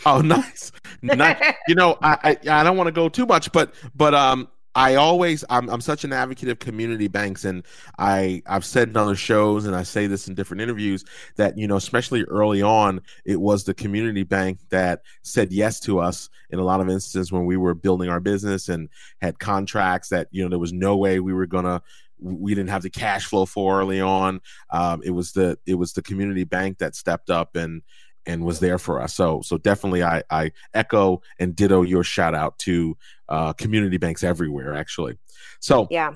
Oh, 0.06 0.20
nice, 0.22 0.72
nice. 1.02 1.54
you 1.68 1.74
know, 1.74 1.98
I 2.02 2.36
I, 2.44 2.60
I 2.60 2.64
don't 2.64 2.76
want 2.76 2.88
to 2.88 2.92
go 2.92 3.08
too 3.08 3.26
much, 3.26 3.52
but 3.52 3.74
but 3.94 4.14
um, 4.14 4.48
I 4.74 4.94
always 4.94 5.44
I'm 5.50 5.68
I'm 5.68 5.80
such 5.80 6.04
an 6.04 6.12
advocate 6.12 6.48
of 6.48 6.60
community 6.60 7.08
banks, 7.08 7.44
and 7.44 7.64
I 7.98 8.42
I've 8.46 8.64
said 8.64 8.88
in 8.88 8.96
other 8.96 9.16
shows, 9.16 9.66
and 9.66 9.74
I 9.74 9.82
say 9.82 10.06
this 10.06 10.28
in 10.28 10.34
different 10.34 10.60
interviews 10.60 11.04
that 11.36 11.58
you 11.58 11.66
know, 11.66 11.76
especially 11.76 12.22
early 12.24 12.62
on, 12.62 13.00
it 13.24 13.40
was 13.40 13.64
the 13.64 13.74
community 13.74 14.22
bank 14.22 14.60
that 14.70 15.02
said 15.22 15.52
yes 15.52 15.80
to 15.80 15.98
us 15.98 16.28
in 16.50 16.60
a 16.60 16.64
lot 16.64 16.80
of 16.80 16.88
instances 16.88 17.32
when 17.32 17.46
we 17.46 17.56
were 17.56 17.74
building 17.74 18.08
our 18.08 18.20
business 18.20 18.68
and 18.68 18.88
had 19.20 19.38
contracts 19.40 20.08
that 20.10 20.28
you 20.30 20.42
know 20.42 20.48
there 20.48 20.58
was 20.58 20.72
no 20.72 20.96
way 20.96 21.18
we 21.18 21.32
were 21.32 21.46
gonna 21.46 21.82
we 22.20 22.54
didn't 22.54 22.70
have 22.70 22.82
the 22.82 22.90
cash 22.90 23.24
flow 23.24 23.46
for 23.46 23.80
early 23.80 24.00
on. 24.00 24.40
Um, 24.70 25.00
it 25.04 25.10
was 25.10 25.32
the 25.32 25.58
it 25.66 25.74
was 25.74 25.94
the 25.94 26.02
community 26.02 26.44
bank 26.44 26.78
that 26.78 26.94
stepped 26.94 27.30
up 27.30 27.56
and 27.56 27.82
and 28.26 28.44
was 28.44 28.60
there 28.60 28.78
for 28.78 29.00
us. 29.00 29.14
So 29.14 29.42
so 29.42 29.58
definitely 29.58 30.02
I 30.02 30.22
I 30.30 30.52
echo 30.74 31.22
and 31.38 31.54
ditto 31.54 31.82
your 31.82 32.04
shout 32.04 32.34
out 32.34 32.58
to 32.60 32.96
uh, 33.28 33.52
community 33.54 33.96
banks 33.96 34.22
everywhere 34.24 34.74
actually. 34.74 35.18
So 35.60 35.86
yeah. 35.90 36.14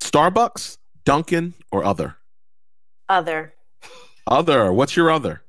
Starbucks, 0.00 0.78
Dunkin', 1.04 1.54
or 1.72 1.84
other? 1.84 2.16
Other. 3.08 3.54
Other. 4.26 4.72
What's 4.72 4.96
your 4.96 5.10
other? 5.10 5.43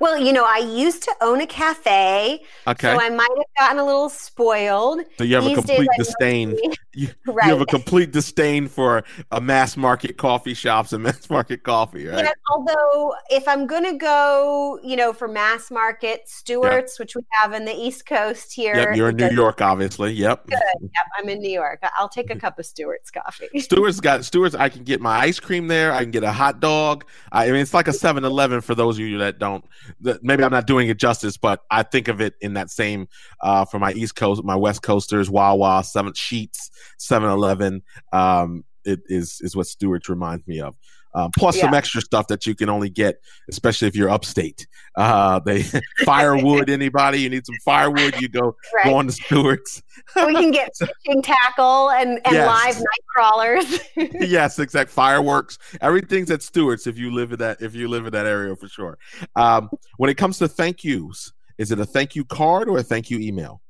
Well, 0.00 0.18
you 0.18 0.32
know, 0.32 0.44
I 0.46 0.58
used 0.58 1.02
to 1.04 1.14
own 1.20 1.40
a 1.40 1.46
cafe, 1.46 2.42
Okay. 2.66 2.94
so 2.94 3.00
I 3.00 3.10
might 3.10 3.28
have 3.28 3.46
gotten 3.58 3.78
a 3.78 3.84
little 3.84 4.08
spoiled. 4.08 5.00
So 5.18 5.24
you 5.24 5.34
have 5.34 5.44
a 5.44 5.48
These 5.48 5.56
days, 5.64 5.64
complete 5.66 5.88
I 5.92 5.96
disdain. 5.98 6.58
You, 6.94 7.08
Right. 7.26 7.46
you 7.46 7.52
have 7.52 7.60
a 7.60 7.66
complete 7.66 8.10
disdain 8.10 8.66
for 8.66 9.04
a 9.30 9.40
mass 9.40 9.76
market 9.76 10.16
coffee 10.16 10.54
shops 10.54 10.92
and 10.92 11.02
mass 11.04 11.30
market 11.30 11.62
coffee, 11.62 12.08
right? 12.08 12.24
Yeah, 12.24 12.32
although 12.50 13.14
if 13.30 13.46
I'm 13.46 13.68
gonna 13.68 13.96
go, 13.96 14.80
you 14.82 14.96
know, 14.96 15.12
for 15.12 15.28
mass 15.28 15.70
market 15.70 16.22
Stewart's, 16.26 16.98
which 16.98 17.14
we 17.14 17.22
have 17.30 17.52
in 17.52 17.64
the 17.64 17.72
East 17.72 18.04
Coast 18.06 18.52
here. 18.52 18.74
Yep, 18.74 18.96
you're 18.96 19.08
in 19.10 19.16
New 19.16 19.30
York, 19.30 19.60
obviously. 19.60 20.12
Yep. 20.12 20.46
Good. 20.48 20.58
Yep, 20.80 20.90
I'm 21.18 21.28
in 21.28 21.38
New 21.38 21.50
York. 21.50 21.80
I'll 21.96 22.08
take 22.08 22.30
a 22.30 22.32
mm-hmm. 22.32 22.40
cup 22.40 22.58
of 22.58 22.66
Stewart's 22.66 23.10
coffee. 23.10 23.60
Stewart's 23.60 24.00
got 24.00 24.24
Stewart's. 24.24 24.56
I 24.56 24.68
can 24.68 24.82
get 24.82 25.00
my 25.00 25.18
ice 25.18 25.38
cream 25.38 25.68
there. 25.68 25.92
I 25.92 26.02
can 26.02 26.10
get 26.10 26.24
a 26.24 26.32
hot 26.32 26.58
dog. 26.58 27.04
I 27.30 27.46
mean, 27.46 27.56
it's 27.56 27.74
like 27.74 27.88
a 27.88 27.92
7-Eleven 27.92 28.60
for 28.60 28.74
those 28.74 28.96
of 28.98 29.04
you 29.06 29.18
that 29.18 29.38
don't. 29.38 29.57
That 30.00 30.22
maybe 30.22 30.44
I'm 30.44 30.52
not 30.52 30.66
doing 30.66 30.88
it 30.88 30.98
justice, 30.98 31.36
but 31.36 31.62
I 31.70 31.82
think 31.82 32.08
of 32.08 32.20
it 32.20 32.34
in 32.40 32.54
that 32.54 32.70
same. 32.70 33.08
Uh, 33.40 33.64
for 33.64 33.78
my 33.78 33.92
East 33.92 34.16
Coast, 34.16 34.42
my 34.44 34.56
West 34.56 34.82
Coasters, 34.82 35.30
Wawa, 35.30 35.84
Seven 35.84 36.12
Sheetz, 36.12 36.70
7-Eleven. 36.98 37.82
Um, 38.12 38.64
it 38.84 39.00
is 39.06 39.40
is 39.42 39.54
what 39.54 39.66
Stewart's 39.66 40.08
reminds 40.08 40.46
me 40.46 40.60
of. 40.60 40.74
Um, 41.14 41.30
plus 41.36 41.58
some 41.58 41.72
extra 41.74 42.00
stuff 42.02 42.26
that 42.28 42.46
you 42.46 42.54
can 42.54 42.68
only 42.68 42.90
get, 42.90 43.20
especially 43.48 43.88
if 43.88 43.96
you're 43.96 44.10
upstate. 44.10 44.66
Uh, 44.94 45.40
they 45.40 45.62
firewood. 46.04 46.68
Anybody 46.78 47.20
you 47.20 47.30
need 47.30 47.46
some 47.46 47.56
firewood, 47.64 48.20
you 48.20 48.28
go 48.28 48.54
Right. 48.74 48.84
go 48.84 48.94
on 48.96 49.06
to 49.06 49.12
Stewart's. 49.12 49.82
we 50.16 50.34
can 50.34 50.50
get 50.50 50.70
fishing 50.76 51.22
tackle 51.22 51.90
and, 51.90 52.20
and 52.24 52.34
Yes. 52.34 52.46
live 52.46 52.76
night 52.76 53.04
crawlers. 53.14 53.80
yes, 53.96 54.58
exact 54.58 54.90
fireworks. 54.90 55.58
Everything's 55.80 56.30
at 56.30 56.42
Stewart's 56.42 56.86
if 56.86 56.98
you 56.98 57.12
live 57.12 57.32
in 57.32 57.38
that 57.38 57.60
if 57.62 57.74
you 57.74 57.88
live 57.88 58.06
in 58.06 58.12
that 58.12 58.26
area 58.26 58.54
for 58.54 58.68
sure. 58.68 58.98
Um, 59.34 59.70
when 59.96 60.10
it 60.10 60.14
comes 60.16 60.38
to 60.38 60.46
thank 60.48 60.84
yous, 60.84 61.32
is 61.56 61.72
it 61.72 61.80
a 61.80 61.86
thank 61.86 62.14
you 62.16 62.24
card 62.24 62.68
or 62.68 62.78
a 62.78 62.82
thank 62.82 63.10
you 63.10 63.18
email? 63.18 63.60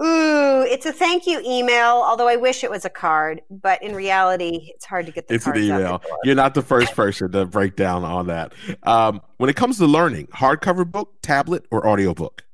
Ooh, 0.00 0.62
it's 0.62 0.86
a 0.86 0.92
thank 0.92 1.26
you 1.26 1.40
email, 1.44 2.04
although 2.06 2.28
I 2.28 2.36
wish 2.36 2.62
it 2.62 2.70
was 2.70 2.84
a 2.84 2.90
card, 2.90 3.42
but 3.50 3.82
in 3.82 3.94
reality, 3.96 4.70
it's 4.74 4.84
hard 4.84 5.06
to 5.06 5.12
get 5.12 5.26
the 5.26 5.34
It's 5.34 5.46
an 5.46 5.54
cards 5.54 5.70
out 5.70 5.78
the 5.78 5.86
email. 5.86 6.02
You're 6.22 6.34
not 6.36 6.54
the 6.54 6.62
first 6.62 6.94
person 6.94 7.32
to 7.32 7.46
break 7.46 7.74
down 7.74 8.04
on 8.04 8.28
that. 8.28 8.52
Um, 8.84 9.20
when 9.38 9.50
it 9.50 9.56
comes 9.56 9.78
to 9.78 9.86
learning, 9.86 10.28
hardcover 10.28 10.88
book, 10.88 11.14
tablet, 11.22 11.66
or 11.72 11.86
audiobook? 11.86 12.44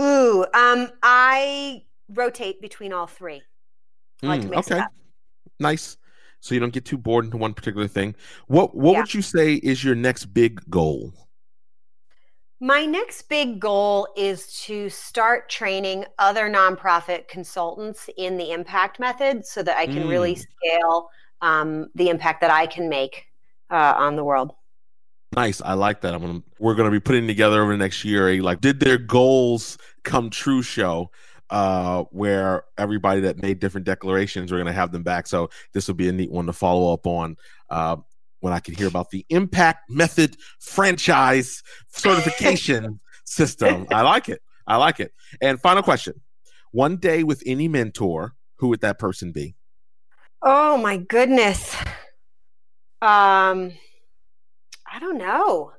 Ooh, 0.00 0.46
um, 0.54 0.88
I 1.02 1.84
rotate 2.08 2.60
between 2.60 2.92
all 2.92 3.06
three. 3.06 3.42
Like 4.22 4.40
Mm, 4.40 4.52
it 4.52 4.56
okay, 4.58 4.82
nice. 5.58 5.96
So 6.40 6.54
you 6.54 6.60
don't 6.60 6.72
get 6.72 6.84
too 6.86 6.98
bored 6.98 7.26
into 7.26 7.36
one 7.36 7.54
particular 7.54 7.86
thing. 7.86 8.14
What 8.46 8.74
What 8.74 8.92
Yeah. 8.92 9.00
would 9.00 9.14
you 9.14 9.22
say 9.22 9.54
is 9.54 9.84
your 9.84 9.94
next 9.94 10.26
big 10.26 10.60
goal? 10.70 11.12
My 12.62 12.84
next 12.84 13.22
big 13.30 13.58
goal 13.58 14.06
is 14.16 14.46
to 14.64 14.90
start 14.90 15.48
training 15.48 16.04
other 16.18 16.50
nonprofit 16.50 17.26
consultants 17.26 18.10
in 18.18 18.36
the 18.36 18.52
impact 18.52 19.00
method 19.00 19.46
so 19.46 19.62
that 19.62 19.78
I 19.78 19.86
can 19.86 20.06
really 20.06 20.34
Mm. 20.34 20.46
scale 20.58 21.08
um, 21.40 21.88
the 21.94 22.10
impact 22.10 22.42
that 22.42 22.50
I 22.50 22.66
can 22.66 22.90
make 22.90 23.24
uh, 23.70 23.94
on 23.96 24.16
the 24.16 24.24
world. 24.24 24.52
Nice. 25.34 25.62
I 25.62 25.72
like 25.72 26.02
that. 26.02 26.12
I'm 26.12 26.20
gonna 26.20 26.42
we're 26.58 26.74
gonna 26.74 26.90
be 26.90 27.00
putting 27.00 27.26
together 27.26 27.62
over 27.62 27.72
the 27.72 27.78
next 27.78 28.04
year 28.04 28.28
a 28.28 28.40
like 28.40 28.60
did 28.60 28.80
their 28.80 28.98
goals 28.98 29.78
come 30.02 30.28
true 30.28 30.60
show 30.60 31.10
uh 31.50 32.02
where 32.10 32.64
everybody 32.78 33.20
that 33.22 33.40
made 33.40 33.58
different 33.58 33.86
declarations 33.86 34.52
we're 34.52 34.58
gonna 34.58 34.72
have 34.72 34.92
them 34.92 35.02
back. 35.04 35.26
So 35.26 35.48
this 35.72 35.88
will 35.88 35.94
be 35.94 36.08
a 36.08 36.12
neat 36.12 36.30
one 36.30 36.46
to 36.46 36.52
follow 36.52 36.92
up 36.92 37.06
on 37.06 37.36
uh 37.70 37.96
when 38.40 38.52
I 38.52 38.60
can 38.60 38.74
hear 38.74 38.88
about 38.88 39.10
the 39.10 39.24
impact 39.30 39.88
method 39.90 40.36
franchise 40.60 41.62
certification 41.88 43.00
system. 43.24 43.86
I 43.90 44.02
like 44.02 44.28
it. 44.28 44.40
I 44.66 44.76
like 44.76 45.00
it. 45.00 45.12
And 45.40 45.60
final 45.60 45.82
question. 45.82 46.14
One 46.72 46.96
day 46.96 47.22
with 47.24 47.42
any 47.46 47.68
mentor, 47.68 48.34
who 48.58 48.68
would 48.68 48.80
that 48.80 48.98
person 48.98 49.32
be? 49.32 49.54
Oh 50.42 50.76
my 50.78 50.96
goodness. 50.96 51.74
Um, 53.02 53.72
I 54.92 54.98
don't 55.00 55.18
know. 55.18 55.72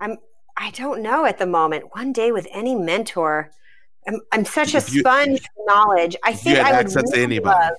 I'm. 0.00 0.16
I 0.56 0.70
don't 0.70 1.02
know 1.02 1.24
at 1.24 1.38
the 1.38 1.46
moment. 1.46 1.84
One 1.92 2.12
day 2.12 2.30
with 2.32 2.46
any 2.52 2.74
mentor. 2.76 3.50
I'm, 4.06 4.20
I'm 4.32 4.44
such 4.44 4.74
a 4.74 4.78
If 4.78 4.92
you- 4.94 5.00
sponge 5.00 5.40
for 5.40 5.64
knowledge. 5.66 6.14
I 6.24 6.32
think 6.32 6.58
I 6.58 6.70
would 6.72 6.86
access 6.86 7.02
to 7.02 7.10
really 7.12 7.22
anybody. 7.24 7.58
love- 7.58 7.72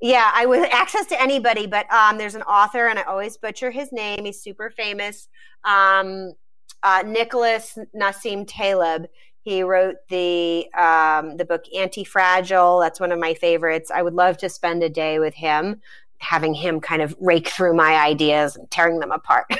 yeah, 0.00 0.30
I 0.34 0.46
would 0.46 0.68
access 0.70 1.06
to 1.06 1.20
anybody, 1.20 1.66
but 1.66 1.90
um, 1.92 2.18
there's 2.18 2.34
an 2.34 2.42
author, 2.42 2.86
and 2.86 2.98
I 2.98 3.02
always 3.02 3.36
butcher 3.36 3.70
his 3.70 3.90
name. 3.92 4.24
He's 4.24 4.40
super 4.40 4.70
famous. 4.70 5.28
Um, 5.64 6.34
uh, 6.82 7.02
Nicholas 7.04 7.76
Nassim 7.94 8.44
Taleb. 8.46 9.06
He 9.42 9.62
wrote 9.62 9.96
the 10.08 10.66
um, 10.74 11.36
the 11.36 11.44
book 11.44 11.64
Anti 11.74 12.04
Fragile. 12.04 12.80
That's 12.80 13.00
one 13.00 13.12
of 13.12 13.18
my 13.18 13.34
favorites. 13.34 13.90
I 13.92 14.02
would 14.02 14.14
love 14.14 14.38
to 14.38 14.48
spend 14.48 14.82
a 14.82 14.88
day 14.88 15.18
with 15.18 15.34
him, 15.34 15.80
having 16.18 16.54
him 16.54 16.80
kind 16.80 17.02
of 17.02 17.16
rake 17.18 17.48
through 17.48 17.74
my 17.74 17.96
ideas 17.96 18.56
and 18.56 18.70
tearing 18.70 19.00
them 19.00 19.10
apart. 19.10 19.46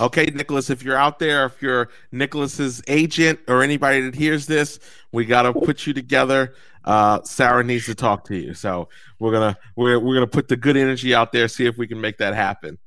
Okay, 0.00 0.26
Nicholas, 0.26 0.68
if 0.68 0.82
you're 0.82 0.96
out 0.96 1.20
there, 1.20 1.46
if 1.46 1.62
you're 1.62 1.90
Nicholas's 2.10 2.82
agent 2.88 3.38
or 3.46 3.62
anybody 3.62 4.00
that 4.00 4.14
hears 4.14 4.46
this, 4.46 4.80
we 5.12 5.24
got 5.24 5.42
to 5.42 5.52
put 5.52 5.86
you 5.86 5.94
together. 5.94 6.54
Uh, 6.84 7.22
Sarah 7.24 7.62
needs 7.64 7.86
to 7.86 7.94
talk 7.94 8.24
to 8.24 8.36
you, 8.36 8.54
so 8.54 8.88
we're 9.18 9.32
gonna 9.32 9.58
we're 9.76 9.98
we're 9.98 10.14
gonna 10.14 10.26
put 10.26 10.48
the 10.48 10.56
good 10.56 10.76
energy 10.76 11.14
out 11.14 11.32
there, 11.32 11.46
see 11.48 11.66
if 11.66 11.76
we 11.76 11.86
can 11.86 12.00
make 12.00 12.18
that 12.18 12.34
happen. 12.34 12.78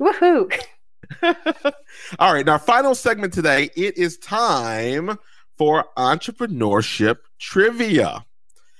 Woohoo! 0.00 0.52
All 2.18 2.32
right, 2.32 2.48
our 2.48 2.58
final 2.58 2.94
segment 2.94 3.32
today, 3.32 3.70
it 3.76 3.98
is 3.98 4.16
time 4.18 5.18
for 5.58 5.84
entrepreneurship 5.96 7.16
trivia. 7.38 8.24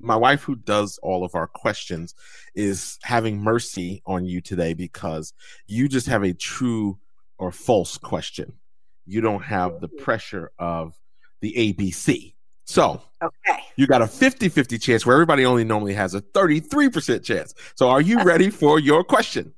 my 0.00 0.16
wife, 0.16 0.42
who 0.42 0.56
does 0.56 0.98
all 1.02 1.24
of 1.24 1.34
our 1.34 1.46
questions, 1.46 2.14
is 2.54 2.98
having 3.02 3.40
mercy 3.40 4.02
on 4.06 4.24
you 4.24 4.40
today 4.40 4.74
because 4.74 5.32
you 5.66 5.88
just 5.88 6.06
have 6.08 6.24
a 6.24 6.32
true 6.32 6.98
or 7.38 7.52
false 7.52 7.98
question. 7.98 8.54
You 9.04 9.20
don't 9.20 9.42
have 9.42 9.80
the 9.80 9.88
pressure 9.88 10.50
of 10.58 10.94
the 11.40 11.52
ABC. 11.52 12.34
So, 12.72 13.02
okay. 13.22 13.58
You 13.76 13.86
got 13.86 14.00
a 14.00 14.06
50-50 14.06 14.80
chance 14.80 15.04
where 15.04 15.14
everybody 15.14 15.44
only 15.44 15.62
normally 15.62 15.92
has 15.92 16.14
a 16.14 16.22
33% 16.22 17.22
chance. 17.22 17.52
So, 17.74 17.90
are 17.90 18.00
you 18.00 18.22
ready 18.22 18.48
for 18.50 18.80
your 18.80 19.04
question? 19.04 19.52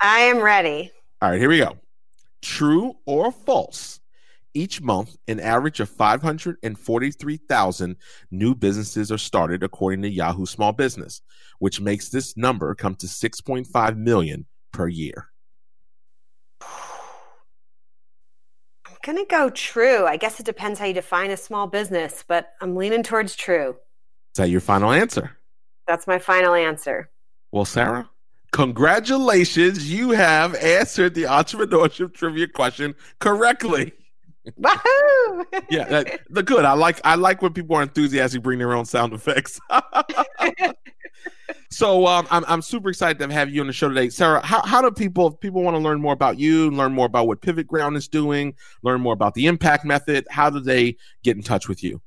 I 0.00 0.20
am 0.20 0.40
ready. 0.40 0.90
All 1.20 1.28
right, 1.28 1.38
here 1.38 1.50
we 1.50 1.58
go. 1.58 1.76
True 2.40 2.94
or 3.04 3.32
false? 3.32 4.00
Each 4.54 4.80
month, 4.80 5.14
an 5.28 5.40
average 5.40 5.80
of 5.80 5.90
543,000 5.90 7.96
new 8.30 8.54
businesses 8.54 9.12
are 9.12 9.18
started, 9.18 9.62
according 9.62 10.00
to 10.00 10.08
Yahoo 10.08 10.46
Small 10.46 10.72
Business, 10.72 11.20
which 11.58 11.82
makes 11.82 12.08
this 12.08 12.34
number 12.34 12.74
come 12.74 12.94
to 12.94 13.06
6.5 13.06 13.96
million 13.98 14.46
per 14.72 14.88
year. 14.88 15.28
Going 19.04 19.18
to 19.18 19.26
go 19.28 19.50
true. 19.50 20.06
I 20.06 20.16
guess 20.16 20.40
it 20.40 20.46
depends 20.46 20.80
how 20.80 20.86
you 20.86 20.94
define 20.94 21.30
a 21.30 21.36
small 21.36 21.66
business, 21.66 22.24
but 22.26 22.52
I'm 22.60 22.74
leaning 22.74 23.02
towards 23.02 23.36
true. 23.36 23.76
Is 24.32 24.38
that 24.38 24.48
your 24.48 24.60
final 24.60 24.90
answer? 24.90 25.36
That's 25.86 26.06
my 26.06 26.18
final 26.18 26.54
answer. 26.54 27.10
Well, 27.52 27.66
Sarah, 27.66 28.10
congratulations. 28.50 29.90
You 29.90 30.10
have 30.12 30.54
answered 30.56 31.14
the 31.14 31.24
entrepreneurship 31.24 32.14
trivia 32.14 32.48
question 32.48 32.94
correctly. 33.20 33.92
Wahoo! 34.56 35.44
yeah, 35.70 35.84
that, 35.84 36.20
the 36.30 36.42
good. 36.42 36.64
I 36.64 36.72
like 36.72 37.00
I 37.04 37.14
like 37.14 37.40
when 37.42 37.52
people 37.52 37.76
are 37.76 37.82
enthusiastic, 37.82 38.42
bring 38.42 38.58
their 38.58 38.74
own 38.74 38.84
sound 38.84 39.12
effects. 39.12 39.58
so 41.70 42.06
um, 42.06 42.26
I'm 42.30 42.44
I'm 42.46 42.62
super 42.62 42.90
excited 42.90 43.18
to 43.18 43.32
have 43.32 43.50
you 43.50 43.60
on 43.60 43.66
the 43.66 43.72
show 43.72 43.88
today, 43.88 44.08
Sarah. 44.08 44.44
How 44.44 44.62
how 44.62 44.82
do 44.82 44.90
people 44.90 45.28
if 45.28 45.40
people 45.40 45.62
want 45.62 45.74
to 45.74 45.82
learn 45.82 46.00
more 46.00 46.12
about 46.12 46.38
you, 46.38 46.70
learn 46.70 46.92
more 46.92 47.06
about 47.06 47.26
what 47.26 47.40
Pivot 47.40 47.66
Ground 47.66 47.96
is 47.96 48.08
doing, 48.08 48.54
learn 48.82 49.00
more 49.00 49.12
about 49.12 49.34
the 49.34 49.46
Impact 49.46 49.84
Method? 49.84 50.26
How 50.30 50.50
do 50.50 50.60
they 50.60 50.96
get 51.22 51.36
in 51.36 51.42
touch 51.42 51.68
with 51.68 51.82
you? 51.82 52.00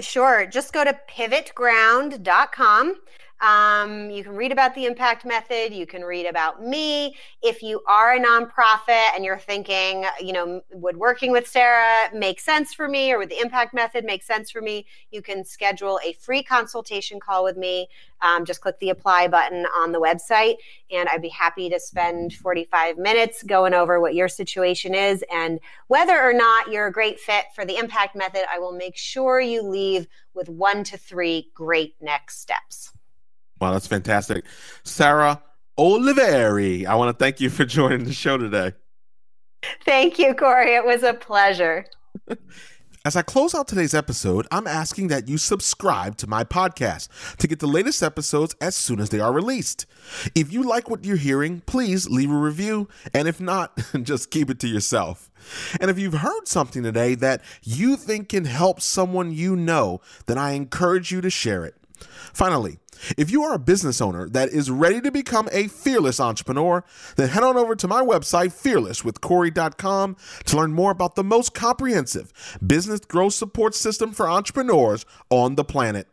Sure, 0.00 0.46
just 0.46 0.72
go 0.72 0.84
to 0.84 0.98
pivotground.com. 1.10 2.94
Um, 3.40 4.10
you 4.10 4.24
can 4.24 4.34
read 4.34 4.50
about 4.50 4.74
the 4.74 4.86
impact 4.86 5.24
method. 5.24 5.72
You 5.72 5.86
can 5.86 6.02
read 6.02 6.26
about 6.26 6.64
me. 6.64 7.14
If 7.40 7.62
you 7.62 7.80
are 7.86 8.14
a 8.14 8.20
nonprofit 8.20 9.14
and 9.14 9.24
you're 9.24 9.38
thinking, 9.38 10.04
you 10.20 10.32
know, 10.32 10.60
would 10.72 10.96
working 10.96 11.30
with 11.30 11.46
Sarah 11.46 12.10
make 12.12 12.40
sense 12.40 12.74
for 12.74 12.88
me 12.88 13.12
or 13.12 13.18
would 13.18 13.28
the 13.28 13.38
impact 13.40 13.74
method 13.74 14.04
make 14.04 14.24
sense 14.24 14.50
for 14.50 14.60
me, 14.60 14.86
you 15.12 15.22
can 15.22 15.44
schedule 15.44 16.00
a 16.04 16.14
free 16.14 16.42
consultation 16.42 17.20
call 17.20 17.44
with 17.44 17.56
me. 17.56 17.88
Um, 18.20 18.44
just 18.44 18.60
click 18.60 18.80
the 18.80 18.90
apply 18.90 19.28
button 19.28 19.64
on 19.76 19.92
the 19.92 20.00
website, 20.00 20.56
and 20.90 21.08
I'd 21.08 21.22
be 21.22 21.28
happy 21.28 21.70
to 21.70 21.78
spend 21.78 22.32
45 22.32 22.98
minutes 22.98 23.44
going 23.44 23.74
over 23.74 24.00
what 24.00 24.16
your 24.16 24.26
situation 24.26 24.92
is 24.92 25.24
and 25.32 25.60
whether 25.86 26.20
or 26.20 26.32
not 26.32 26.72
you're 26.72 26.88
a 26.88 26.92
great 26.92 27.20
fit 27.20 27.44
for 27.54 27.64
the 27.64 27.76
impact 27.76 28.16
method. 28.16 28.42
I 28.52 28.58
will 28.58 28.72
make 28.72 28.96
sure 28.96 29.40
you 29.40 29.62
leave 29.62 30.08
with 30.34 30.48
one 30.48 30.82
to 30.84 30.96
three 30.96 31.52
great 31.54 31.94
next 32.00 32.40
steps. 32.40 32.92
Wow, 33.60 33.72
that's 33.72 33.86
fantastic. 33.86 34.44
Sarah 34.84 35.42
Olivieri, 35.78 36.86
I 36.86 36.94
want 36.94 37.16
to 37.16 37.24
thank 37.24 37.40
you 37.40 37.50
for 37.50 37.64
joining 37.66 38.04
the 38.04 38.12
show 38.12 38.36
today. 38.36 38.72
Thank 39.84 40.18
you, 40.18 40.34
Cory. 40.34 40.74
It 40.74 40.84
was 40.84 41.02
a 41.02 41.14
pleasure. 41.14 41.86
As 43.04 43.16
I 43.16 43.22
close 43.22 43.54
out 43.54 43.68
today's 43.68 43.94
episode, 43.94 44.46
I'm 44.50 44.66
asking 44.66 45.08
that 45.08 45.28
you 45.28 45.38
subscribe 45.38 46.16
to 46.18 46.26
my 46.26 46.44
podcast 46.44 47.08
to 47.38 47.46
get 47.46 47.60
the 47.60 47.66
latest 47.66 48.02
episodes 48.02 48.54
as 48.60 48.74
soon 48.74 49.00
as 49.00 49.08
they 49.08 49.20
are 49.20 49.32
released. 49.32 49.86
If 50.34 50.52
you 50.52 50.62
like 50.62 50.90
what 50.90 51.04
you're 51.04 51.16
hearing, 51.16 51.62
please 51.64 52.10
leave 52.10 52.30
a 52.30 52.36
review, 52.36 52.88
and 53.14 53.26
if 53.26 53.40
not, 53.40 53.78
just 54.02 54.30
keep 54.30 54.50
it 54.50 54.58
to 54.60 54.68
yourself. 54.68 55.30
And 55.80 55.90
if 55.90 55.98
you've 55.98 56.14
heard 56.14 56.48
something 56.48 56.82
today 56.82 57.14
that 57.14 57.40
you 57.62 57.96
think 57.96 58.28
can 58.28 58.44
help 58.44 58.80
someone 58.80 59.32
you 59.32 59.56
know, 59.56 60.00
then 60.26 60.36
I 60.36 60.50
encourage 60.50 61.10
you 61.10 61.20
to 61.20 61.30
share 61.30 61.64
it. 61.64 61.76
Finally, 62.34 62.78
if 63.16 63.30
you 63.30 63.42
are 63.42 63.54
a 63.54 63.58
business 63.58 64.00
owner 64.00 64.28
that 64.30 64.48
is 64.50 64.70
ready 64.70 65.00
to 65.00 65.10
become 65.10 65.48
a 65.52 65.68
fearless 65.68 66.20
entrepreneur, 66.20 66.84
then 67.16 67.28
head 67.28 67.42
on 67.42 67.56
over 67.56 67.74
to 67.76 67.88
my 67.88 68.02
website, 68.02 68.48
fearlesswithcory.com, 68.48 70.16
to 70.44 70.56
learn 70.56 70.72
more 70.72 70.90
about 70.90 71.14
the 71.14 71.24
most 71.24 71.54
comprehensive 71.54 72.32
business 72.64 73.00
growth 73.00 73.34
support 73.34 73.74
system 73.74 74.12
for 74.12 74.28
entrepreneurs 74.28 75.04
on 75.30 75.54
the 75.54 75.64
planet. 75.64 76.08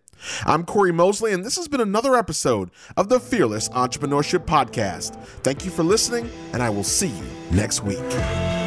I'm 0.45 0.63
Cory 0.65 0.91
Mosley, 0.91 1.33
and 1.33 1.43
this 1.43 1.57
has 1.57 1.67
been 1.67 1.81
another 1.81 2.15
episode 2.15 2.71
of 2.97 3.09
the 3.09 3.19
Fearless 3.19 3.69
Entrepreneurship 3.69 4.45
Podcast. 4.45 5.15
Thank 5.43 5.65
you 5.65 5.71
for 5.71 5.83
listening, 5.83 6.29
and 6.53 6.63
I 6.63 6.69
will 6.69 6.83
see 6.83 7.09
you 7.09 7.25
next 7.51 7.83
week. 7.83 8.64